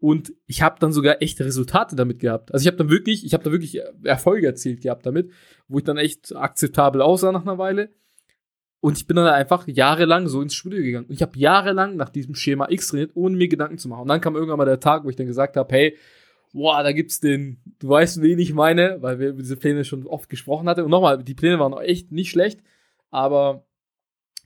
Und 0.00 0.32
ich 0.46 0.62
habe 0.62 0.76
dann 0.80 0.92
sogar 0.92 1.20
echte 1.20 1.44
Resultate 1.44 1.94
damit 1.94 2.20
gehabt. 2.20 2.52
Also 2.52 2.62
ich 2.62 2.66
habe 2.68 2.78
dann 2.78 2.88
wirklich, 2.88 3.24
ich 3.24 3.34
habe 3.34 3.44
da 3.44 3.52
wirklich 3.52 3.80
Erfolge 4.02 4.46
erzielt 4.46 4.80
gehabt 4.80 5.04
damit, 5.04 5.30
wo 5.68 5.78
ich 5.78 5.84
dann 5.84 5.98
echt 5.98 6.34
akzeptabel 6.34 7.02
aussah 7.02 7.32
nach 7.32 7.42
einer 7.42 7.58
Weile. 7.58 7.90
Und 8.80 8.96
ich 8.96 9.06
bin 9.06 9.16
dann 9.16 9.26
einfach 9.26 9.68
jahrelang 9.68 10.26
so 10.26 10.40
ins 10.40 10.54
Studio 10.54 10.82
gegangen. 10.82 11.06
Und 11.06 11.14
ich 11.14 11.20
habe 11.20 11.38
jahrelang 11.38 11.96
nach 11.96 12.08
diesem 12.08 12.34
Schema 12.34 12.68
X 12.70 12.88
trainiert, 12.88 13.10
ohne 13.14 13.36
mir 13.36 13.48
Gedanken 13.48 13.76
zu 13.76 13.88
machen. 13.88 14.02
Und 14.02 14.08
dann 14.08 14.22
kam 14.22 14.36
irgendwann 14.36 14.56
mal 14.56 14.64
der 14.64 14.80
Tag, 14.80 15.04
wo 15.04 15.10
ich 15.10 15.16
dann 15.16 15.26
gesagt 15.26 15.58
habe, 15.58 15.74
hey, 15.74 15.98
boah, 16.54 16.82
da 16.82 16.92
gibt's 16.92 17.20
den, 17.20 17.60
du 17.78 17.90
weißt, 17.90 18.22
wen 18.22 18.38
ich 18.38 18.54
meine, 18.54 19.02
weil 19.02 19.18
wir 19.18 19.28
über 19.28 19.42
diese 19.42 19.58
Pläne 19.58 19.84
schon 19.84 20.06
oft 20.06 20.30
gesprochen 20.30 20.66
hatten. 20.66 20.80
Und 20.80 20.90
nochmal, 20.90 21.22
die 21.22 21.34
Pläne 21.34 21.58
waren 21.58 21.74
auch 21.74 21.82
echt 21.82 22.10
nicht 22.10 22.30
schlecht, 22.30 22.60
aber 23.10 23.66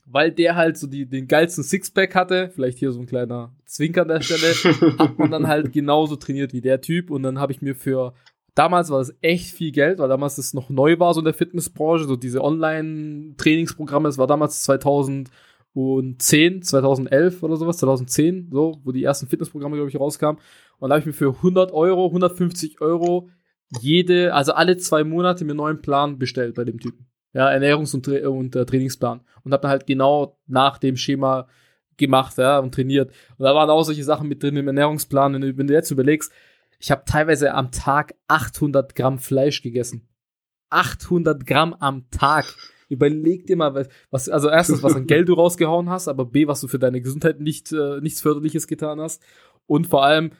weil 0.05 0.31
der 0.31 0.55
halt 0.55 0.77
so 0.77 0.87
die, 0.87 1.05
den 1.07 1.27
geilsten 1.27 1.63
Sixpack 1.63 2.15
hatte, 2.15 2.51
vielleicht 2.53 2.77
hier 2.77 2.91
so 2.91 2.99
ein 2.99 3.07
kleiner 3.07 3.55
Zwinker 3.65 4.03
an 4.03 4.07
der 4.07 4.21
Stelle, 4.21 4.53
hat 4.99 5.17
man 5.17 5.31
dann 5.31 5.47
halt 5.47 5.73
genauso 5.73 6.15
trainiert 6.15 6.53
wie 6.53 6.61
der 6.61 6.81
Typ 6.81 7.09
und 7.09 7.23
dann 7.23 7.39
habe 7.39 7.51
ich 7.51 7.61
mir 7.61 7.75
für 7.75 8.13
damals 8.55 8.89
war 8.89 8.99
das 8.99 9.13
echt 9.21 9.53
viel 9.53 9.71
Geld, 9.71 9.99
weil 9.99 10.09
damals 10.09 10.37
das 10.37 10.53
noch 10.53 10.69
neu 10.69 10.97
war 10.99 11.13
so 11.13 11.19
in 11.19 11.25
der 11.25 11.33
Fitnessbranche, 11.33 12.05
so 12.05 12.15
diese 12.15 12.41
Online-Trainingsprogramme, 12.41 14.09
es 14.09 14.17
war 14.17 14.27
damals 14.27 14.63
2010, 14.63 16.61
2011 16.61 17.43
oder 17.43 17.57
sowas, 17.57 17.77
2010, 17.77 18.49
so, 18.51 18.79
wo 18.83 18.91
die 18.91 19.03
ersten 19.03 19.27
Fitnessprogramme, 19.27 19.75
glaube 19.75 19.89
ich, 19.89 19.99
rauskamen. 19.99 20.41
Und 20.79 20.89
da 20.89 20.95
habe 20.95 21.01
ich 21.01 21.05
mir 21.05 21.13
für 21.13 21.35
100 21.35 21.71
Euro, 21.73 22.07
150 22.07 22.81
Euro 22.81 23.29
jede, 23.81 24.33
also 24.33 24.53
alle 24.53 24.77
zwei 24.77 25.03
Monate 25.03 25.43
mir 25.43 25.51
einen 25.51 25.57
neuen 25.57 25.81
Plan 25.81 26.17
bestellt 26.17 26.55
bei 26.55 26.63
dem 26.63 26.79
Typen. 26.79 27.07
Ja, 27.35 27.49
Ernährungs- 27.49 27.93
und, 27.93 28.07
und 28.07 28.55
äh, 28.55 28.65
Trainingsplan. 28.65 29.19
Und 29.43 29.51
habe 29.51 29.61
dann 29.61 29.71
halt 29.71 29.85
genau 29.85 30.39
nach 30.47 30.77
dem 30.77 30.95
Schema 30.95 31.47
gemacht, 31.97 32.37
ja, 32.37 32.59
und 32.59 32.73
trainiert. 32.73 33.11
Und 33.37 33.43
da 33.43 33.53
waren 33.53 33.69
auch 33.69 33.83
solche 33.83 34.05
Sachen 34.05 34.29
mit 34.29 34.41
drin 34.41 34.55
im 34.55 34.67
Ernährungsplan. 34.67 35.33
Wenn 35.33 35.41
du, 35.41 35.57
wenn 35.57 35.67
du 35.67 35.73
jetzt 35.73 35.91
überlegst, 35.91 36.31
ich 36.79 36.91
habe 36.91 37.03
teilweise 37.05 37.53
am 37.53 37.71
Tag 37.71 38.15
800 38.29 38.95
Gramm 38.95 39.19
Fleisch 39.19 39.61
gegessen. 39.61 40.07
800 40.69 41.45
Gramm 41.45 41.73
am 41.73 42.09
Tag. 42.09 42.45
Überleg 42.87 43.47
dir 43.47 43.57
mal, 43.57 43.85
was, 44.11 44.29
also 44.29 44.49
erstens, 44.49 44.81
was 44.81 44.95
an 44.95 45.05
Geld 45.07 45.27
du 45.27 45.33
rausgehauen 45.33 45.89
hast, 45.89 46.07
aber 46.07 46.23
B, 46.23 46.47
was 46.47 46.61
du 46.61 46.69
für 46.69 46.79
deine 46.79 47.01
Gesundheit 47.01 47.41
nicht, 47.41 47.73
äh, 47.73 47.99
nichts 47.99 48.21
Förderliches 48.21 48.65
getan 48.65 49.01
hast. 49.01 49.21
Und 49.67 49.87
vor 49.87 50.05
allem, 50.05 50.31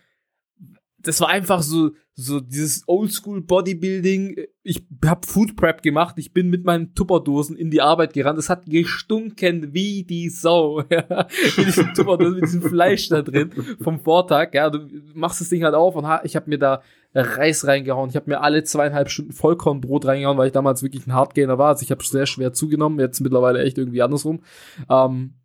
das 1.06 1.22
war 1.22 1.30
einfach 1.30 1.62
so, 1.62 1.92
so 2.14 2.40
dieses 2.40 2.84
Oldschool 2.88 3.42
Bodybuilding. 3.42 4.38
Ich 4.64 4.84
hab 5.06 5.26
Food 5.26 5.56
Prep 5.56 5.84
gemacht. 5.84 6.16
Ich 6.18 6.34
bin 6.34 6.50
mit 6.50 6.66
meinen 6.66 6.96
Tupperdosen 6.96 7.56
in 7.56 7.70
die 7.70 7.82
Arbeit 7.82 8.14
gerannt. 8.14 8.40
Es 8.40 8.50
hat 8.50 8.66
gestunken 8.66 9.74
wie 9.74 10.04
die 10.04 10.30
Sau. 10.30 10.78
Mit 10.90 11.58
diesen 11.58 11.94
Tupperdosen, 11.94 12.36
mit 12.36 12.46
diesem 12.46 12.62
Fleisch 12.64 13.10
da 13.10 13.22
drin 13.22 13.52
vom 13.82 14.00
Vortag. 14.00 14.54
Ja, 14.54 14.70
du 14.70 14.88
machst 15.14 15.42
das 15.42 15.50
Ding 15.50 15.64
halt 15.64 15.76
auf 15.76 15.96
und 15.96 16.08
ich 16.24 16.36
habe 16.36 16.50
mir 16.50 16.58
da 16.58 16.82
Reis 17.14 17.68
reingehauen. 17.68 18.10
Ich 18.10 18.16
habe 18.16 18.30
mir 18.30 18.42
alle 18.42 18.64
zweieinhalb 18.64 19.10
Stunden 19.10 19.32
Vollkornbrot 19.32 20.06
reingehauen, 20.06 20.38
weil 20.38 20.48
ich 20.48 20.54
damals 20.54 20.82
wirklich 20.82 21.06
ein 21.06 21.14
Hardgainer 21.14 21.58
war. 21.58 21.70
Also 21.70 21.84
ich 21.84 21.92
habe 21.92 22.04
sehr 22.04 22.26
schwer 22.26 22.52
zugenommen. 22.52 23.00
Jetzt 23.00 23.22
mittlerweile 23.22 23.64
echt 23.64 23.78
irgendwie 23.78 24.02
andersrum. 24.02 24.42
Ähm, 24.90 25.36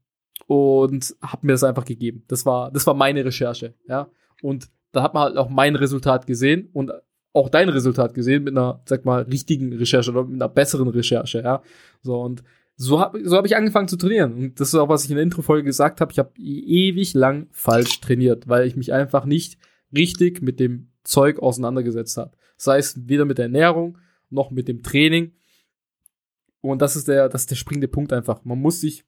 und 0.46 1.14
habe 1.22 1.46
mir 1.46 1.52
das 1.52 1.64
einfach 1.64 1.84
gegeben. 1.84 2.24
Das 2.28 2.46
war, 2.46 2.70
das 2.72 2.86
war 2.86 2.94
meine 2.94 3.24
Recherche. 3.24 3.74
Ja, 3.86 4.08
und 4.42 4.68
da 4.92 5.02
hat 5.02 5.14
man 5.14 5.24
halt 5.24 5.36
auch 5.36 5.48
mein 5.48 5.76
Resultat 5.76 6.26
gesehen 6.26 6.68
und 6.72 6.92
auch 7.32 7.48
dein 7.48 7.68
Resultat 7.68 8.14
gesehen 8.14 8.44
mit 8.44 8.56
einer, 8.56 8.82
sag 8.86 9.04
mal, 9.04 9.22
richtigen 9.22 9.72
Recherche 9.72 10.10
oder 10.10 10.24
mit 10.24 10.42
einer 10.42 10.48
besseren 10.48 10.88
Recherche, 10.88 11.42
ja. 11.42 11.62
So 12.02 12.20
und 12.20 12.42
so 12.76 12.98
habe 12.98 13.22
so 13.28 13.36
hab 13.36 13.44
ich 13.44 13.56
angefangen 13.56 13.88
zu 13.88 13.96
trainieren. 13.96 14.32
Und 14.34 14.60
das 14.60 14.68
ist 14.68 14.74
auch, 14.74 14.88
was 14.88 15.04
ich 15.04 15.10
in 15.10 15.16
der 15.16 15.22
Intro-Folge 15.22 15.64
gesagt 15.64 16.00
habe. 16.00 16.12
Ich 16.12 16.18
habe 16.18 16.32
ewig 16.38 17.12
lang 17.14 17.46
falsch 17.50 18.00
trainiert, 18.00 18.48
weil 18.48 18.66
ich 18.66 18.74
mich 18.74 18.92
einfach 18.92 19.26
nicht 19.26 19.58
richtig 19.94 20.40
mit 20.40 20.58
dem 20.60 20.90
Zeug 21.04 21.40
auseinandergesetzt 21.40 22.16
habe. 22.16 22.32
Sei 22.56 22.78
es 22.78 23.08
weder 23.08 23.26
mit 23.26 23.38
der 23.38 23.46
Ernährung 23.46 23.98
noch 24.30 24.50
mit 24.50 24.66
dem 24.66 24.82
Training. 24.82 25.32
Und 26.62 26.80
das 26.80 26.96
ist 26.96 27.08
der, 27.08 27.28
das 27.28 27.42
ist 27.42 27.50
der 27.50 27.56
springende 27.56 27.88
Punkt 27.88 28.12
einfach. 28.12 28.44
Man 28.44 28.58
muss 28.58 28.80
sich, 28.80 29.04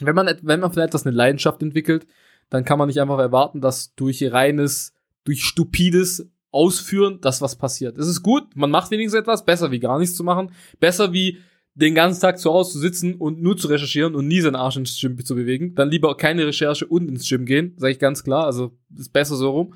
wenn 0.00 0.14
man, 0.14 0.36
wenn 0.42 0.60
man 0.60 0.72
für 0.72 0.82
etwas 0.82 1.06
eine 1.06 1.16
Leidenschaft 1.16 1.62
entwickelt, 1.62 2.06
dann 2.50 2.64
kann 2.64 2.78
man 2.78 2.88
nicht 2.88 3.00
einfach 3.00 3.18
erwarten, 3.18 3.60
dass 3.60 3.94
durch 3.94 4.32
reines 4.32 4.94
durch 5.28 5.44
stupides 5.44 6.26
Ausführen 6.50 7.20
das, 7.20 7.42
was 7.42 7.56
passiert. 7.56 7.98
Es 7.98 8.08
ist 8.08 8.22
gut, 8.22 8.56
man 8.56 8.70
macht 8.70 8.90
wenigstens 8.90 9.20
etwas, 9.20 9.44
besser 9.44 9.70
wie 9.70 9.78
gar 9.78 9.98
nichts 9.98 10.16
zu 10.16 10.24
machen, 10.24 10.52
besser 10.80 11.12
wie 11.12 11.38
den 11.74 11.94
ganzen 11.94 12.22
Tag 12.22 12.38
zu 12.38 12.50
Hause 12.50 12.72
zu 12.72 12.78
sitzen 12.78 13.14
und 13.16 13.42
nur 13.42 13.58
zu 13.58 13.68
recherchieren 13.68 14.14
und 14.14 14.26
nie 14.26 14.40
seinen 14.40 14.56
Arsch 14.56 14.78
ins 14.78 14.98
Gym 14.98 15.22
zu 15.22 15.34
bewegen. 15.34 15.74
Dann 15.74 15.90
lieber 15.90 16.16
keine 16.16 16.46
Recherche 16.46 16.86
und 16.86 17.08
ins 17.08 17.28
Gym 17.28 17.44
gehen, 17.44 17.74
sage 17.76 17.92
ich 17.92 17.98
ganz 17.98 18.24
klar. 18.24 18.46
Also 18.46 18.72
ist 18.96 19.12
besser 19.12 19.36
so 19.36 19.50
rum. 19.50 19.74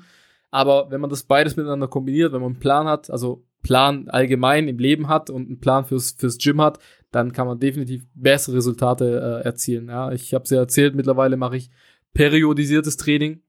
Aber 0.49 0.89
wenn 0.89 0.99
man 0.99 1.11
das 1.11 1.23
beides 1.23 1.55
miteinander 1.55 1.87
kombiniert, 1.87 2.33
wenn 2.33 2.41
man 2.41 2.53
einen 2.53 2.59
Plan 2.59 2.87
hat, 2.87 3.11
also 3.11 3.45
Plan 3.61 4.09
allgemein 4.09 4.67
im 4.67 4.79
Leben 4.79 5.07
hat 5.07 5.29
und 5.29 5.47
einen 5.47 5.59
Plan 5.59 5.85
fürs, 5.85 6.15
fürs 6.17 6.39
Gym 6.39 6.59
hat, 6.59 6.79
dann 7.11 7.31
kann 7.31 7.45
man 7.45 7.59
definitiv 7.59 8.05
bessere 8.15 8.55
Resultate 8.55 9.41
äh, 9.43 9.45
erzielen. 9.45 9.87
Ja, 9.87 10.11
ich 10.11 10.33
habe 10.33 10.45
es 10.45 10.49
ja 10.49 10.57
erzählt, 10.57 10.95
mittlerweile 10.95 11.37
mache 11.37 11.57
ich 11.57 11.69
periodisiertes 12.13 12.97
Training 12.97 13.43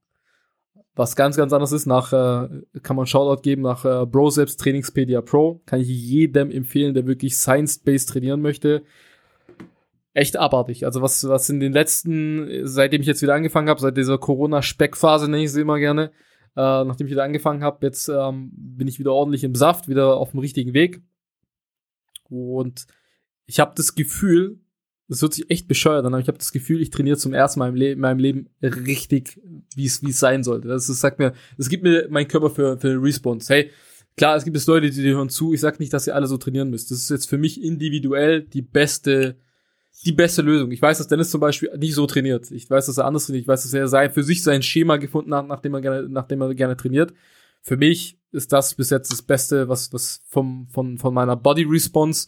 was 0.95 1.15
ganz, 1.15 1.35
ganz 1.35 1.51
anders 1.53 1.71
ist. 1.71 1.85
Nach, 1.85 2.13
äh, 2.13 2.47
kann 2.81 2.95
man 2.95 3.05
Shoutout 3.05 3.41
geben 3.41 3.61
nach 3.61 3.85
äh, 3.85 4.05
Broseps 4.05 4.57
Trainingspedia 4.57 5.21
Pro. 5.21 5.61
Kann 5.65 5.81
ich 5.81 5.89
jedem 5.89 6.51
empfehlen, 6.51 6.93
der 6.93 7.05
wirklich 7.05 7.35
Science-Based 7.35 8.09
trainieren 8.09 8.41
möchte. 8.41 8.83
Echt 10.13 10.37
abartig. 10.37 10.85
Also 10.85 11.01
was, 11.01 11.27
was 11.27 11.49
in 11.49 11.59
den 11.59 11.73
letzten, 11.73 12.65
seitdem 12.65 13.01
ich 13.01 13.07
jetzt 13.07 13.21
wieder 13.21 13.35
angefangen 13.35 13.67
habe, 13.67 13.81
seit 13.81 13.97
dieser 13.97 14.17
Corona-Speckphase 14.17 15.29
nenne 15.29 15.43
ich 15.43 15.51
sie 15.51 15.61
immer 15.61 15.77
gerne, 15.77 16.11
äh, 16.55 16.85
nachdem 16.85 17.07
ich 17.07 17.11
wieder 17.11 17.25
angefangen 17.25 17.63
habe, 17.63 17.85
jetzt 17.85 18.07
ähm, 18.07 18.51
bin 18.53 18.87
ich 18.87 18.97
wieder 18.97 19.11
ordentlich 19.11 19.43
im 19.43 19.55
Saft, 19.55 19.89
wieder 19.89 20.15
auf 20.15 20.31
dem 20.31 20.39
richtigen 20.39 20.73
Weg. 20.73 21.01
Und 22.29 22.87
ich 23.45 23.59
habe 23.59 23.73
das 23.75 23.95
Gefühl, 23.95 24.59
das 25.07 25.21
hört 25.21 25.33
sich 25.33 25.49
echt 25.49 25.67
bescheuert 25.67 26.05
an, 26.05 26.13
aber 26.13 26.21
ich 26.21 26.27
habe 26.27 26.37
das 26.37 26.51
Gefühl, 26.51 26.81
ich 26.81 26.89
trainiere 26.89 27.17
zum 27.17 27.33
ersten 27.33 27.59
Mal 27.59 27.69
im 27.69 27.81
in 27.81 27.99
meinem 27.99 28.19
Leben 28.19 28.49
richtig, 28.61 29.39
wie 29.75 29.85
es 29.85 30.01
wie 30.01 30.09
es 30.09 30.19
sein 30.19 30.43
sollte. 30.43 30.67
Das, 30.67 30.87
das 30.87 30.99
sagt 30.99 31.19
mir, 31.19 31.33
das 31.57 31.69
gibt 31.69 31.83
mir 31.83 32.07
mein 32.09 32.27
Körper 32.27 32.49
für, 32.49 32.77
für 32.77 33.01
Response. 33.01 33.53
Hey, 33.53 33.71
klar, 34.17 34.35
es 34.35 34.43
gibt 34.43 34.57
es 34.57 34.65
Leute, 34.65 34.89
die, 34.89 35.01
die 35.01 35.13
hören 35.13 35.29
zu. 35.29 35.53
Ich 35.53 35.61
sag 35.61 35.79
nicht, 35.79 35.93
dass 35.93 36.07
ihr 36.07 36.15
alle 36.15 36.27
so 36.27 36.37
trainieren 36.37 36.71
müsst. 36.71 36.89
Das 36.89 36.97
ist 36.97 37.09
jetzt 37.09 37.29
für 37.29 37.37
mich 37.37 37.63
individuell 37.63 38.41
die 38.41 38.63
beste, 38.63 39.37
die 40.05 40.11
beste 40.11 40.41
Lösung. 40.41 40.71
Ich 40.71 40.81
weiß, 40.81 40.97
dass 40.97 41.07
Dennis 41.07 41.29
zum 41.29 41.41
Beispiel 41.41 41.69
nicht 41.77 41.93
so 41.93 42.07
trainiert. 42.07 42.49
Ich 42.49 42.67
weiß, 42.67 42.87
dass 42.87 42.97
er 42.97 43.05
anders 43.05 43.27
trainiert. 43.27 43.43
Ich 43.43 43.47
weiß, 43.47 43.61
dass 43.61 43.73
er 43.73 43.87
sein, 43.87 44.11
für 44.11 44.23
sich 44.23 44.41
sein 44.41 44.63
Schema 44.63 44.97
gefunden 44.97 45.35
hat, 45.35 45.47
nachdem 45.47 45.75
er 45.75 45.81
gerne, 45.81 46.09
nachdem 46.09 46.41
er 46.41 46.55
gerne 46.55 46.77
trainiert. 46.77 47.13
Für 47.61 47.77
mich 47.77 48.19
ist 48.31 48.51
das 48.51 48.73
bis 48.73 48.89
jetzt 48.89 49.11
das 49.11 49.21
Beste, 49.21 49.69
was, 49.69 49.93
was 49.93 50.21
vom, 50.27 50.67
von, 50.69 50.97
von 50.97 51.13
meiner 51.13 51.35
Body 51.35 51.63
Response 51.63 52.27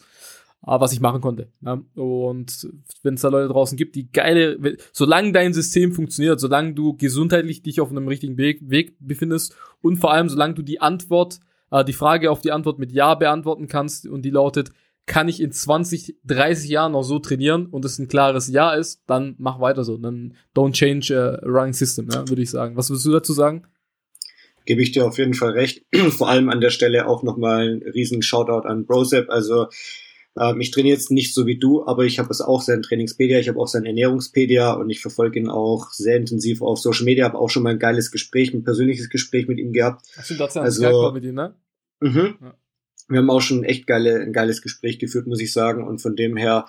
was 0.62 0.92
ich 0.92 1.00
machen 1.00 1.20
konnte. 1.20 1.48
Ja. 1.60 1.80
Und 1.94 2.68
wenn 3.02 3.14
es 3.14 3.20
da 3.20 3.28
Leute 3.28 3.48
draußen 3.48 3.76
gibt, 3.76 3.94
die 3.94 4.10
geile, 4.10 4.76
solange 4.92 5.32
dein 5.32 5.54
System 5.54 5.92
funktioniert, 5.92 6.40
solange 6.40 6.74
du 6.74 6.96
gesundheitlich 6.96 7.62
dich 7.62 7.80
auf 7.80 7.90
einem 7.90 8.08
richtigen 8.08 8.36
Weg, 8.36 8.68
Weg 8.68 8.96
befindest 9.00 9.56
und 9.80 9.96
vor 9.96 10.12
allem 10.12 10.28
solange 10.28 10.54
du 10.54 10.62
die 10.62 10.80
Antwort, 10.80 11.40
äh, 11.70 11.84
die 11.84 11.92
Frage 11.92 12.30
auf 12.30 12.40
die 12.40 12.52
Antwort 12.52 12.78
mit 12.78 12.92
Ja 12.92 13.14
beantworten 13.14 13.68
kannst 13.68 14.06
und 14.06 14.22
die 14.22 14.30
lautet, 14.30 14.72
kann 15.06 15.28
ich 15.28 15.40
in 15.40 15.50
20, 15.50 16.16
30 16.24 16.68
Jahren 16.68 16.92
noch 16.92 17.02
so 17.02 17.18
trainieren 17.18 17.66
und 17.66 17.84
es 17.84 17.98
ein 17.98 18.08
klares 18.08 18.48
Ja 18.48 18.74
ist, 18.74 19.02
dann 19.06 19.34
mach 19.38 19.58
weiter 19.58 19.82
so. 19.82 19.96
Dann 19.96 20.34
don't 20.54 20.72
change 20.72 21.14
uh, 21.14 21.44
running 21.48 21.72
system, 21.72 22.08
ja, 22.12 22.28
würde 22.28 22.42
ich 22.42 22.50
sagen. 22.50 22.76
Was 22.76 22.90
würdest 22.90 23.06
du 23.06 23.12
dazu 23.12 23.32
sagen? 23.32 23.62
Gebe 24.66 24.82
ich 24.82 24.92
dir 24.92 25.06
auf 25.06 25.16
jeden 25.16 25.32
Fall 25.32 25.52
recht. 25.52 25.86
Vor 26.10 26.28
allem 26.28 26.50
an 26.50 26.60
der 26.60 26.70
Stelle 26.70 27.08
auch 27.08 27.22
nochmal 27.22 27.68
ein 27.68 27.82
riesen 27.82 28.20
Shoutout 28.20 28.68
an 28.68 28.84
Brosep. 28.84 29.30
Also 29.30 29.68
ähm, 30.38 30.60
ich 30.60 30.70
trainiere 30.70 30.96
jetzt 30.96 31.10
nicht 31.10 31.34
so 31.34 31.46
wie 31.46 31.58
du, 31.58 31.86
aber 31.86 32.04
ich 32.04 32.18
habe 32.18 32.30
es 32.30 32.40
auch 32.40 32.62
sein 32.62 32.82
Trainingspedia, 32.82 33.38
ich 33.38 33.48
habe 33.48 33.58
auch 33.58 33.68
sein 33.68 33.84
Ernährungspedia 33.84 34.72
und 34.72 34.90
ich 34.90 35.00
verfolge 35.00 35.38
ihn 35.38 35.48
auch 35.48 35.90
sehr 35.90 36.16
intensiv 36.16 36.62
auf 36.62 36.78
Social 36.78 37.04
Media, 37.04 37.24
habe 37.24 37.38
auch 37.38 37.50
schon 37.50 37.62
mal 37.62 37.70
ein 37.70 37.78
geiles 37.78 38.10
Gespräch, 38.10 38.52
ein 38.52 38.64
persönliches 38.64 39.10
Gespräch 39.10 39.48
mit 39.48 39.58
ihm 39.58 39.72
gehabt. 39.72 40.06
Hast 40.16 40.30
du 40.30 40.34
dazu 40.34 40.60
also, 40.60 41.12
mit 41.12 41.24
ihm, 41.24 41.34
ne? 41.34 41.54
Mhm. 42.00 42.36
Ja. 42.40 42.54
Wir 43.08 43.18
haben 43.18 43.30
auch 43.30 43.40
schon 43.40 43.64
echt 43.64 43.86
geile, 43.86 44.20
ein 44.20 44.32
geiles 44.32 44.60
Gespräch 44.60 44.98
geführt, 44.98 45.26
muss 45.26 45.40
ich 45.40 45.52
sagen. 45.52 45.86
Und 45.86 46.00
von 46.00 46.14
dem 46.14 46.36
her 46.36 46.66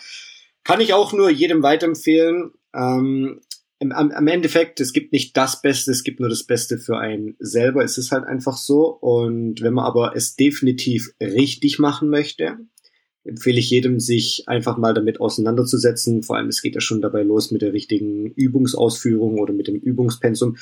kann 0.63 0.79
ich 0.79 0.93
auch 0.93 1.11
nur 1.11 1.29
jedem 1.29 1.63
weiterempfehlen. 1.63 2.51
Ähm, 2.73 3.41
im, 3.79 3.91
am, 3.91 4.11
am 4.11 4.27
Endeffekt, 4.27 4.79
es 4.79 4.93
gibt 4.93 5.11
nicht 5.11 5.35
das 5.35 5.61
Beste, 5.61 5.91
es 5.91 6.03
gibt 6.03 6.19
nur 6.19 6.29
das 6.29 6.43
Beste 6.43 6.77
für 6.77 6.97
einen 6.97 7.35
selber. 7.39 7.83
Es 7.83 7.97
ist 7.97 8.11
halt 8.11 8.25
einfach 8.25 8.57
so. 8.57 8.87
Und 8.87 9.61
wenn 9.61 9.73
man 9.73 9.85
aber 9.85 10.15
es 10.15 10.35
definitiv 10.35 11.13
richtig 11.21 11.77
machen 11.77 12.09
möchte, 12.09 12.57
empfehle 13.23 13.59
ich 13.59 13.69
jedem, 13.69 13.99
sich 13.99 14.43
einfach 14.47 14.77
mal 14.77 14.93
damit 14.93 15.19
auseinanderzusetzen. 15.19 16.23
Vor 16.23 16.37
allem, 16.37 16.47
es 16.47 16.61
geht 16.61 16.75
ja 16.75 16.81
schon 16.81 17.01
dabei 17.01 17.23
los 17.23 17.51
mit 17.51 17.61
der 17.61 17.73
richtigen 17.73 18.27
Übungsausführung 18.27 19.39
oder 19.39 19.53
mit 19.53 19.67
dem 19.67 19.75
Übungspensum. 19.75 20.57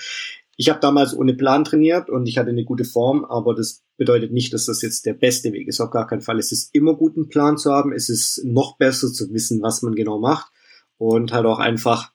Ich 0.60 0.70
habe 0.70 0.80
damals 0.80 1.16
ohne 1.16 1.36
Plan 1.36 1.64
trainiert 1.64 2.10
und 2.10 2.28
ich 2.28 2.39
hatte 2.39 2.49
eine 2.49 2.66
gute 2.66 2.84
Form, 2.84 3.26
aber 3.26 3.53
das 3.53 3.84
bedeutet 3.95 4.34
nicht, 4.34 4.53
dass 4.53 4.66
das 4.66 4.82
jetzt 4.82 5.05
der 5.05 5.14
beste 5.14 5.53
Weg 5.53 5.68
ist. 5.68 5.80
Auf 5.80 5.91
gar 5.91 6.08
keinen 6.08 6.22
Fall. 6.22 6.39
Es 6.39 6.51
ist 6.51 6.74
immer 6.74 6.95
gut, 6.95 7.16
einen 7.16 7.30
Plan 7.30 7.58
zu 7.58 7.72
haben. 7.72 7.93
Es 7.93 8.10
ist 8.10 8.43
noch 8.43 8.78
besser 8.78 9.12
zu 9.14 9.32
wissen, 9.32 9.62
was 9.62 9.84
man 9.84 9.93
genau 9.93 10.20
macht 10.20 10.51
und 10.97 11.32
halt 11.32 11.45
auch 11.45 11.60
einfach 11.60 12.12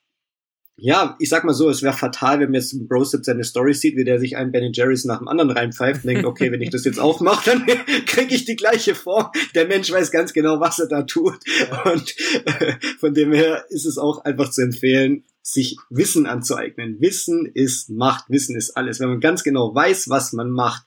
ja, 0.76 1.16
ich 1.18 1.28
sag 1.28 1.44
mal 1.44 1.52
so, 1.52 1.68
es 1.68 1.82
wäre 1.82 1.92
fatal, 1.92 2.40
wenn 2.40 2.54
jetzt 2.54 2.88
Brosip 2.88 3.24
seine 3.24 3.44
Story 3.44 3.74
sieht, 3.74 3.96
wie 3.96 4.04
der 4.04 4.18
sich 4.18 4.36
einen 4.36 4.52
Ben 4.52 4.72
Jerry's 4.72 5.04
nach 5.04 5.18
dem 5.18 5.28
anderen 5.28 5.50
reinpfeift 5.50 6.04
und 6.04 6.08
denkt, 6.08 6.24
okay, 6.24 6.50
wenn 6.50 6.62
ich 6.62 6.70
das 6.70 6.84
jetzt 6.84 6.98
auch 6.98 7.20
mache, 7.20 7.50
dann 7.50 7.66
kriege 8.06 8.34
ich 8.34 8.46
die 8.46 8.56
gleiche 8.56 8.94
Form. 8.94 9.30
Der 9.54 9.68
Mensch 9.68 9.92
weiß 9.92 10.10
ganz 10.10 10.32
genau, 10.32 10.60
was 10.60 10.78
er 10.78 10.88
da 10.88 11.02
tut. 11.02 11.38
Ja. 11.70 11.92
Und 11.92 12.14
äh, 12.46 12.74
von 12.98 13.12
dem 13.12 13.32
her 13.32 13.66
ist 13.68 13.84
es 13.84 13.98
auch 13.98 14.24
einfach 14.24 14.50
zu 14.50 14.62
empfehlen, 14.62 15.24
sich 15.42 15.76
Wissen 15.90 16.26
anzueignen. 16.26 17.00
Wissen 17.00 17.46
ist 17.52 17.90
Macht, 17.90 18.30
Wissen 18.30 18.56
ist 18.56 18.76
alles. 18.76 18.98
Wenn 19.00 19.08
man 19.08 19.20
ganz 19.20 19.42
genau 19.42 19.74
weiß, 19.74 20.08
was 20.08 20.32
man 20.32 20.50
macht, 20.50 20.84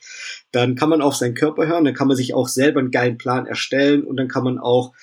dann 0.52 0.76
kann 0.76 0.90
man 0.90 1.02
auf 1.02 1.16
seinen 1.16 1.36
Körper 1.36 1.68
hören, 1.68 1.86
dann 1.86 1.94
kann 1.94 2.08
man 2.08 2.18
sich 2.18 2.34
auch 2.34 2.48
selber 2.48 2.80
einen 2.80 2.92
geilen 2.92 3.18
Plan 3.18 3.46
erstellen 3.46 4.04
und 4.04 4.18
dann 4.18 4.30
kann 4.30 4.44
man 4.44 4.58
auch 4.58 4.94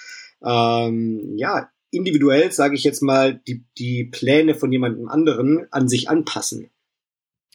ähm, 0.44 1.34
ja 1.36 1.68
individuell, 1.92 2.50
sage 2.50 2.74
ich 2.74 2.84
jetzt 2.84 3.02
mal, 3.02 3.40
die, 3.46 3.64
die 3.78 4.04
Pläne 4.04 4.54
von 4.54 4.72
jemandem 4.72 5.08
anderen 5.08 5.66
an 5.70 5.88
sich 5.88 6.08
anpassen. 6.08 6.70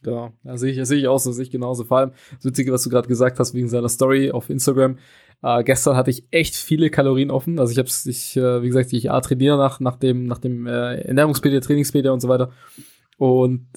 Genau, 0.04 0.32
da 0.44 0.58
sehe 0.58 0.72
ich, 0.72 0.88
sehe 0.88 1.00
ich 1.00 1.08
auch 1.08 1.18
so, 1.18 1.32
sehe 1.32 1.44
ich 1.44 1.52
genauso. 1.52 1.84
Vor 1.84 1.98
allem 1.98 2.12
das 2.36 2.46
Witzige, 2.46 2.72
was 2.72 2.84
du 2.84 2.90
gerade 2.90 3.08
gesagt 3.08 3.40
hast, 3.40 3.54
wegen 3.54 3.68
seiner 3.68 3.90
Story 3.90 4.32
auf 4.32 4.50
Instagram. 4.50 5.00
Äh, 5.42 5.64
gestern 5.64 5.96
hatte 5.96 6.12
ich 6.12 6.28
echt 6.32 6.56
viele 6.56 6.90
Kalorien 6.90 7.32
offen. 7.32 7.60
Also 7.60 7.72
ich 7.72 7.80
habe 7.80 7.90
ich, 7.90 8.38
äh, 8.38 8.62
wie 8.62 8.68
gesagt, 8.68 8.94
ich 8.94 9.04
trainiere 9.04 9.58
nach, 9.58 9.80
nach 9.80 9.96
dem, 9.98 10.26
nach 10.26 10.38
dem 10.38 10.68
äh, 10.68 11.02
Ernährungspedia, 11.02 11.60
Trainingspedia 11.60 12.12
und 12.12 12.20
so 12.20 12.30
weiter. 12.30 12.52
Und 13.18 13.68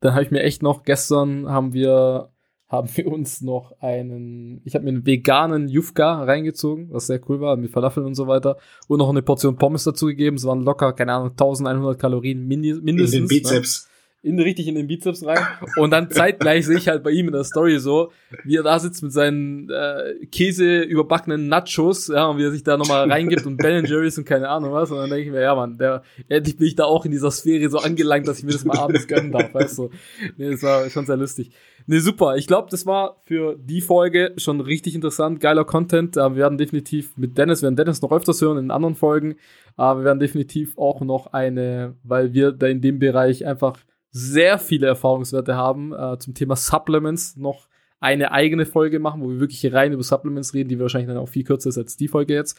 dann 0.00 0.12
habe 0.12 0.22
ich 0.22 0.30
mir 0.30 0.42
echt 0.42 0.62
noch, 0.62 0.82
gestern 0.82 1.48
haben 1.48 1.72
wir, 1.72 2.29
haben 2.70 2.88
wir 2.94 3.08
uns 3.08 3.40
noch 3.40 3.74
einen, 3.80 4.60
ich 4.64 4.76
habe 4.76 4.84
mir 4.84 4.90
einen 4.90 5.04
veganen 5.04 5.68
Jufka 5.68 6.22
reingezogen, 6.22 6.88
was 6.92 7.08
sehr 7.08 7.20
cool 7.28 7.40
war, 7.40 7.56
mit 7.56 7.72
Falafeln 7.72 8.06
und 8.06 8.14
so 8.14 8.28
weiter. 8.28 8.58
Und 8.86 8.98
noch 8.98 9.10
eine 9.10 9.22
Portion 9.22 9.56
Pommes 9.56 9.82
dazu 9.82 10.06
gegeben. 10.06 10.36
Es 10.36 10.44
waren 10.44 10.62
locker, 10.62 10.92
keine 10.92 11.14
Ahnung, 11.14 11.30
1100 11.30 11.98
Kalorien 11.98 12.46
mindestens. 12.46 13.12
In 13.12 13.22
den 13.22 13.28
Bizeps. 13.28 13.84
Ne? 13.84 13.89
In, 14.22 14.38
richtig 14.38 14.68
in 14.68 14.74
den 14.74 14.86
Bizeps 14.86 15.24
rein. 15.24 15.38
Und 15.76 15.90
dann 15.90 16.10
zeitgleich 16.10 16.66
sehe 16.66 16.76
ich 16.76 16.88
halt 16.88 17.02
bei 17.02 17.10
ihm 17.10 17.26
in 17.26 17.32
der 17.32 17.44
Story 17.44 17.78
so, 17.78 18.12
wie 18.44 18.56
er 18.56 18.62
da 18.62 18.78
sitzt 18.78 19.02
mit 19.02 19.12
seinen 19.12 19.70
äh, 19.70 20.26
Käse 20.26 20.80
überbackenen 20.80 21.48
Nachos, 21.48 22.08
ja, 22.08 22.26
und 22.26 22.38
wie 22.38 22.44
er 22.44 22.50
sich 22.50 22.62
da 22.62 22.76
nochmal 22.76 23.10
reingibt 23.10 23.46
und 23.46 23.56
Ben 23.56 23.84
Jerry's 23.84 24.18
und 24.18 24.24
keine 24.24 24.48
Ahnung 24.48 24.72
was. 24.72 24.90
Und 24.90 24.98
dann 24.98 25.10
denke 25.10 25.24
ich 25.24 25.30
mir, 25.30 25.40
ja 25.40 25.54
man, 25.54 25.78
der, 25.78 26.02
endlich 26.28 26.56
bin 26.58 26.66
ich 26.66 26.76
da 26.76 26.84
auch 26.84 27.04
in 27.04 27.10
dieser 27.10 27.30
Sphäre 27.30 27.68
so 27.70 27.78
angelangt, 27.78 28.28
dass 28.28 28.38
ich 28.38 28.44
mir 28.44 28.52
das 28.52 28.64
mal 28.64 28.78
abends 28.78 29.06
gönnen 29.06 29.32
darf, 29.32 29.54
weißt 29.54 29.78
du. 29.78 29.90
Nee, 30.36 30.50
das 30.50 30.62
war 30.62 30.88
schon 30.90 31.06
sehr 31.06 31.16
lustig. 31.16 31.50
Nee, 31.86 31.98
super. 31.98 32.36
Ich 32.36 32.46
glaube, 32.46 32.68
das 32.70 32.86
war 32.86 33.16
für 33.24 33.56
die 33.58 33.80
Folge 33.80 34.34
schon 34.36 34.60
richtig 34.60 34.94
interessant, 34.94 35.40
geiler 35.40 35.64
Content. 35.64 36.16
Wir 36.16 36.36
werden 36.36 36.58
definitiv 36.58 37.16
mit 37.16 37.38
Dennis, 37.38 37.62
wir 37.62 37.66
werden 37.66 37.76
Dennis 37.76 38.02
noch 38.02 38.12
öfters 38.12 38.40
hören 38.42 38.58
in 38.58 38.70
anderen 38.70 38.94
Folgen. 38.94 39.36
Aber 39.76 40.00
wir 40.00 40.04
werden 40.04 40.20
definitiv 40.20 40.76
auch 40.76 41.00
noch 41.00 41.32
eine, 41.32 41.94
weil 42.02 42.34
wir 42.34 42.52
da 42.52 42.66
in 42.66 42.82
dem 42.82 42.98
Bereich 42.98 43.46
einfach 43.46 43.78
sehr 44.10 44.58
viele 44.58 44.86
Erfahrungswerte 44.86 45.56
haben 45.56 45.92
äh, 45.92 46.18
zum 46.18 46.34
Thema 46.34 46.56
Supplements 46.56 47.36
noch 47.36 47.68
eine 48.00 48.32
eigene 48.32 48.66
Folge 48.66 48.98
machen, 48.98 49.22
wo 49.22 49.28
wir 49.28 49.40
wirklich 49.40 49.72
rein 49.72 49.92
über 49.92 50.02
Supplements 50.02 50.54
reden, 50.54 50.68
die 50.68 50.78
wahrscheinlich 50.78 51.08
dann 51.08 51.18
auch 51.18 51.28
viel 51.28 51.44
kürzer 51.44 51.68
ist 51.68 51.78
als 51.78 51.96
die 51.96 52.08
Folge 52.08 52.34
jetzt. 52.34 52.58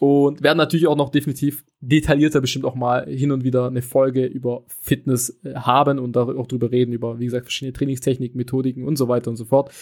Und 0.00 0.42
werden 0.42 0.58
natürlich 0.58 0.88
auch 0.88 0.96
noch 0.96 1.10
definitiv 1.10 1.64
detaillierter 1.80 2.40
bestimmt 2.40 2.64
auch 2.64 2.74
mal 2.74 3.06
hin 3.06 3.30
und 3.30 3.44
wieder 3.44 3.66
eine 3.66 3.82
Folge 3.82 4.24
über 4.24 4.64
Fitness 4.80 5.38
äh, 5.44 5.54
haben 5.54 5.98
und 5.98 6.16
auch 6.16 6.46
drüber 6.46 6.70
reden, 6.70 6.92
über, 6.92 7.18
wie 7.18 7.26
gesagt, 7.26 7.46
verschiedene 7.46 7.72
Trainingstechniken, 7.74 8.36
Methodiken 8.36 8.84
und 8.84 8.96
so 8.96 9.08
weiter 9.08 9.30
und 9.30 9.36
so 9.36 9.44
fort. 9.44 9.72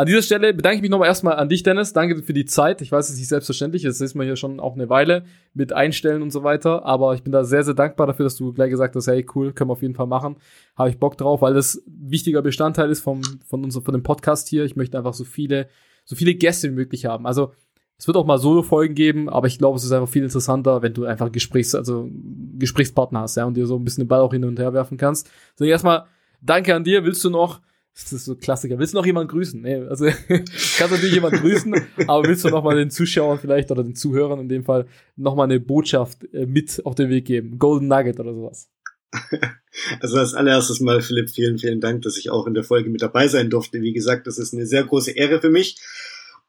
An 0.00 0.06
dieser 0.06 0.22
Stelle 0.22 0.54
bedanke 0.54 0.76
ich 0.76 0.80
mich 0.80 0.90
nochmal 0.90 1.08
erstmal 1.08 1.36
an 1.36 1.50
dich, 1.50 1.62
Dennis. 1.62 1.92
Danke 1.92 2.22
für 2.22 2.32
die 2.32 2.46
Zeit. 2.46 2.80
Ich 2.80 2.90
weiß, 2.90 3.08
es 3.08 3.12
ist 3.16 3.18
nicht 3.18 3.28
selbstverständlich. 3.28 3.82
Jetzt 3.82 4.00
ist 4.00 4.14
man 4.14 4.24
hier 4.24 4.36
schon 4.36 4.58
auch 4.58 4.72
eine 4.72 4.88
Weile 4.88 5.24
mit 5.52 5.74
Einstellen 5.74 6.22
und 6.22 6.30
so 6.30 6.42
weiter. 6.42 6.86
Aber 6.86 7.12
ich 7.12 7.22
bin 7.22 7.32
da 7.32 7.44
sehr, 7.44 7.64
sehr 7.64 7.74
dankbar 7.74 8.06
dafür, 8.06 8.24
dass 8.24 8.34
du 8.34 8.54
gleich 8.54 8.70
gesagt 8.70 8.96
hast, 8.96 9.08
hey, 9.08 9.26
cool, 9.34 9.52
können 9.52 9.68
wir 9.68 9.74
auf 9.74 9.82
jeden 9.82 9.94
Fall 9.94 10.06
machen. 10.06 10.36
Habe 10.74 10.88
ich 10.88 10.98
Bock 10.98 11.18
drauf, 11.18 11.42
weil 11.42 11.52
das 11.52 11.82
wichtiger 11.84 12.40
Bestandteil 12.40 12.88
ist 12.88 13.00
vom, 13.00 13.20
von 13.44 13.62
unserem, 13.62 13.84
von 13.84 13.92
dem 13.92 14.02
Podcast 14.02 14.48
hier. 14.48 14.64
Ich 14.64 14.74
möchte 14.74 14.96
einfach 14.96 15.12
so 15.12 15.24
viele, 15.24 15.68
so 16.06 16.16
viele 16.16 16.34
Gäste 16.34 16.70
wie 16.70 16.74
möglich 16.76 17.04
haben. 17.04 17.26
Also, 17.26 17.52
es 17.98 18.06
wird 18.06 18.16
auch 18.16 18.24
mal 18.24 18.38
Solo-Folgen 18.38 18.94
geben, 18.94 19.28
aber 19.28 19.48
ich 19.48 19.58
glaube, 19.58 19.76
es 19.76 19.84
ist 19.84 19.92
einfach 19.92 20.08
viel 20.08 20.22
interessanter, 20.22 20.80
wenn 20.80 20.94
du 20.94 21.04
einfach 21.04 21.30
Gesprächs, 21.30 21.74
also 21.74 22.08
Gesprächspartner 22.58 23.20
hast, 23.20 23.36
ja, 23.36 23.44
und 23.44 23.52
dir 23.52 23.66
so 23.66 23.76
ein 23.76 23.84
bisschen 23.84 24.04
den 24.04 24.08
Ball 24.08 24.20
auch 24.20 24.32
hin 24.32 24.46
und 24.46 24.58
her 24.58 24.72
werfen 24.72 24.96
kannst. 24.96 25.30
So, 25.56 25.66
erstmal 25.66 26.06
danke 26.40 26.74
an 26.74 26.84
dir. 26.84 27.04
Willst 27.04 27.22
du 27.22 27.28
noch 27.28 27.60
das 28.02 28.12
ist 28.12 28.24
so 28.24 28.34
Klassiker. 28.34 28.78
Willst 28.78 28.94
du 28.94 28.98
noch 28.98 29.06
jemanden 29.06 29.30
grüßen? 29.30 29.60
Nee, 29.60 29.76
also 29.76 30.06
kannst 30.28 30.80
natürlich 30.80 31.14
jemanden 31.14 31.40
grüßen, 31.40 31.74
aber 32.06 32.28
willst 32.28 32.44
du 32.44 32.48
noch 32.48 32.64
mal 32.64 32.76
den 32.76 32.90
Zuschauern 32.90 33.38
vielleicht 33.38 33.70
oder 33.70 33.82
den 33.82 33.94
Zuhörern 33.94 34.40
in 34.40 34.48
dem 34.48 34.64
Fall 34.64 34.86
noch 35.16 35.34
mal 35.34 35.44
eine 35.44 35.60
Botschaft 35.60 36.24
äh, 36.32 36.46
mit 36.46 36.84
auf 36.84 36.94
den 36.94 37.10
Weg 37.10 37.26
geben? 37.26 37.58
Golden 37.58 37.88
Nugget 37.88 38.20
oder 38.20 38.34
sowas? 38.34 38.68
Also 40.00 40.18
als 40.18 40.34
allererstes 40.34 40.80
mal, 40.80 41.00
Philipp, 41.00 41.30
vielen, 41.30 41.56
vielen 41.56 41.80
Dank, 41.80 42.02
dass 42.02 42.16
ich 42.16 42.30
auch 42.30 42.48
in 42.48 42.54
der 42.54 42.64
Folge 42.64 42.90
mit 42.90 43.02
dabei 43.02 43.28
sein 43.28 43.50
durfte. 43.50 43.80
Wie 43.80 43.92
gesagt, 43.92 44.26
das 44.26 44.36
ist 44.36 44.52
eine 44.52 44.66
sehr 44.66 44.82
große 44.82 45.12
Ehre 45.12 45.40
für 45.40 45.48
mich. 45.48 45.80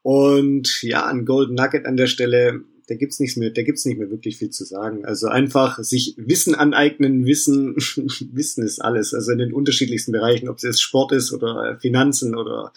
Und 0.02 0.82
ja, 0.82 1.06
ein 1.06 1.24
Golden 1.24 1.54
Nugget 1.54 1.86
an 1.86 1.96
der 1.96 2.08
Stelle 2.08 2.62
da 2.86 2.94
gibt's 2.94 3.20
nichts 3.20 3.36
mehr, 3.36 3.50
da 3.50 3.62
gibt's 3.62 3.84
nicht 3.84 3.98
mehr 3.98 4.10
wirklich 4.10 4.38
viel 4.38 4.50
zu 4.50 4.64
sagen. 4.64 5.04
Also 5.04 5.28
einfach 5.28 5.78
sich 5.82 6.14
Wissen 6.16 6.54
aneignen, 6.54 7.26
Wissen, 7.26 7.76
Wissen 8.32 8.64
ist 8.64 8.80
alles. 8.80 9.14
Also 9.14 9.32
in 9.32 9.38
den 9.38 9.52
unterschiedlichsten 9.52 10.12
Bereichen, 10.12 10.48
ob 10.48 10.56
es 10.56 10.62
jetzt 10.62 10.82
Sport 10.82 11.12
ist 11.12 11.32
oder 11.32 11.78
Finanzen 11.80 12.36
oder 12.36 12.72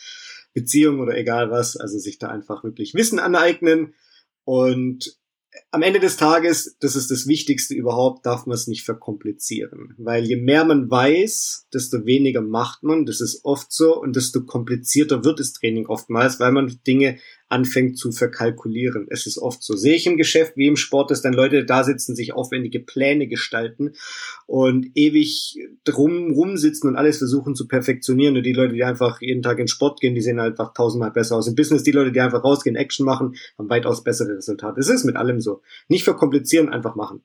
Beziehung 0.54 1.00
oder 1.00 1.18
egal 1.18 1.52
was. 1.52 1.78
Also 1.78 2.00
sich 2.00 2.18
da 2.18 2.30
einfach 2.30 2.64
wirklich 2.64 2.94
Wissen 2.94 3.20
aneignen 3.20 3.94
und 4.44 5.18
am 5.72 5.82
Ende 5.82 6.00
des 6.00 6.16
Tages, 6.16 6.78
das 6.80 6.96
ist 6.96 7.12
das 7.12 7.28
Wichtigste 7.28 7.74
überhaupt, 7.74 8.26
darf 8.26 8.46
man 8.46 8.56
es 8.56 8.68
nicht 8.68 8.86
verkomplizieren. 8.86 9.94
Weil 9.98 10.24
je 10.24 10.38
mehr 10.38 10.64
man 10.64 10.90
weiß, 10.90 11.68
desto 11.74 12.06
weniger 12.06 12.42
macht 12.42 12.84
man. 12.84 13.06
Das 13.06 13.20
ist 13.20 13.44
oft 13.44 13.74
so 13.74 14.02
und 14.02 14.16
desto 14.16 14.46
komplizierter 14.46 15.26
wird 15.26 15.40
das 15.40 15.52
Training 15.52 15.88
oftmals, 15.88 16.40
weil 16.40 16.54
man 16.54 16.80
Dinge 16.88 17.18
anfängt 17.48 17.98
zu 17.98 18.12
verkalkulieren. 18.12 19.06
Es 19.10 19.28
ist 19.28 19.38
oft 19.38 19.62
so. 19.62 19.76
Sehe 19.76 19.96
ich 19.96 20.08
im 20.08 20.18
Geschäft 20.18 20.54
wie 20.56 20.68
im 20.68 20.76
Sport, 20.76 21.12
dass 21.12 21.22
dann 21.22 21.34
Leute 21.34 21.64
da 21.64 21.84
sitzen, 21.84 22.16
sich 22.16 22.34
aufwendige 22.34 22.80
Pläne 22.80 23.28
gestalten 23.28 23.94
und 24.48 24.90
ewig 24.96 25.60
drum 25.84 26.32
rumsitzen 26.32 26.90
und 26.90 26.96
alles 26.96 27.20
versuchen 27.20 27.54
zu 27.54 27.68
perfektionieren. 27.68 28.36
Und 28.36 28.44
die 28.44 28.54
Leute, 28.54 28.74
die 28.74 28.84
einfach 28.84 29.22
jeden 29.22 29.44
Tag 29.44 29.60
in 29.60 29.68
Sport 29.68 30.02
gehen, 30.02 30.16
die 30.16 30.22
sehen 30.22 30.40
einfach 30.40 30.74
tausendmal 30.74 31.12
besser 31.12 31.36
aus. 31.36 31.48
Im 31.48 31.56
Business, 31.56 31.84
die 31.84 31.92
Leute, 31.92 32.12
die 32.12 32.22
einfach 32.22 32.44
rausgehen, 32.44 32.76
Action 32.76 33.06
machen, 33.06 33.36
haben 33.58 33.70
weitaus 33.70 34.04
bessere 34.04 34.38
Resultate. 34.38 34.80
Es 34.80 34.90
ist 34.90 35.04
mit 35.04 35.16
allem 35.16 35.40
so. 35.40 35.62
Nicht 35.88 36.04
verkomplizieren, 36.04 36.70
einfach 36.70 36.96
machen 36.96 37.24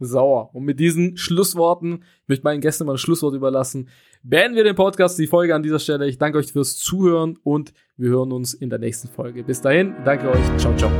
sauer. 0.00 0.50
Und 0.54 0.64
mit 0.64 0.80
diesen 0.80 1.16
Schlussworten, 1.16 2.04
ich 2.22 2.28
möchte 2.28 2.44
meinen 2.44 2.60
Gästen 2.60 2.86
mal 2.86 2.92
ein 2.92 2.98
Schlusswort 2.98 3.34
überlassen, 3.34 3.88
beenden 4.22 4.56
wir 4.56 4.64
den 4.64 4.74
Podcast, 4.74 5.18
die 5.18 5.26
Folge 5.26 5.54
an 5.54 5.62
dieser 5.62 5.78
Stelle. 5.78 6.08
Ich 6.08 6.18
danke 6.18 6.38
euch 6.38 6.52
fürs 6.52 6.76
Zuhören 6.76 7.38
und 7.42 7.72
wir 7.96 8.10
hören 8.10 8.32
uns 8.32 8.54
in 8.54 8.70
der 8.70 8.78
nächsten 8.78 9.08
Folge. 9.08 9.44
Bis 9.44 9.60
dahin, 9.60 9.94
danke 10.04 10.30
euch. 10.30 10.56
Ciao, 10.56 10.74
ciao. 10.76 10.90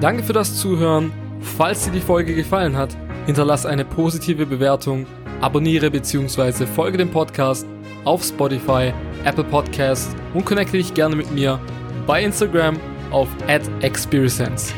Danke 0.00 0.22
für 0.22 0.32
das 0.32 0.58
Zuhören. 0.58 1.12
Falls 1.40 1.84
dir 1.84 1.92
die 1.92 2.00
Folge 2.00 2.34
gefallen 2.34 2.76
hat, 2.76 2.96
hinterlass 3.26 3.66
eine 3.66 3.84
positive 3.84 4.46
Bewertung, 4.46 5.06
abonniere 5.40 5.90
bzw. 5.90 6.66
folge 6.66 6.98
dem 6.98 7.10
Podcast 7.10 7.66
auf 8.04 8.22
Spotify, 8.22 8.92
Apple 9.24 9.44
Podcasts 9.44 10.14
und 10.34 10.44
connecte 10.44 10.76
dich 10.76 10.92
gerne 10.92 11.16
mit 11.16 11.30
mir 11.32 11.58
bei 12.06 12.22
Instagram 12.22 12.78
auf 13.10 13.28
@experience. 13.80 14.74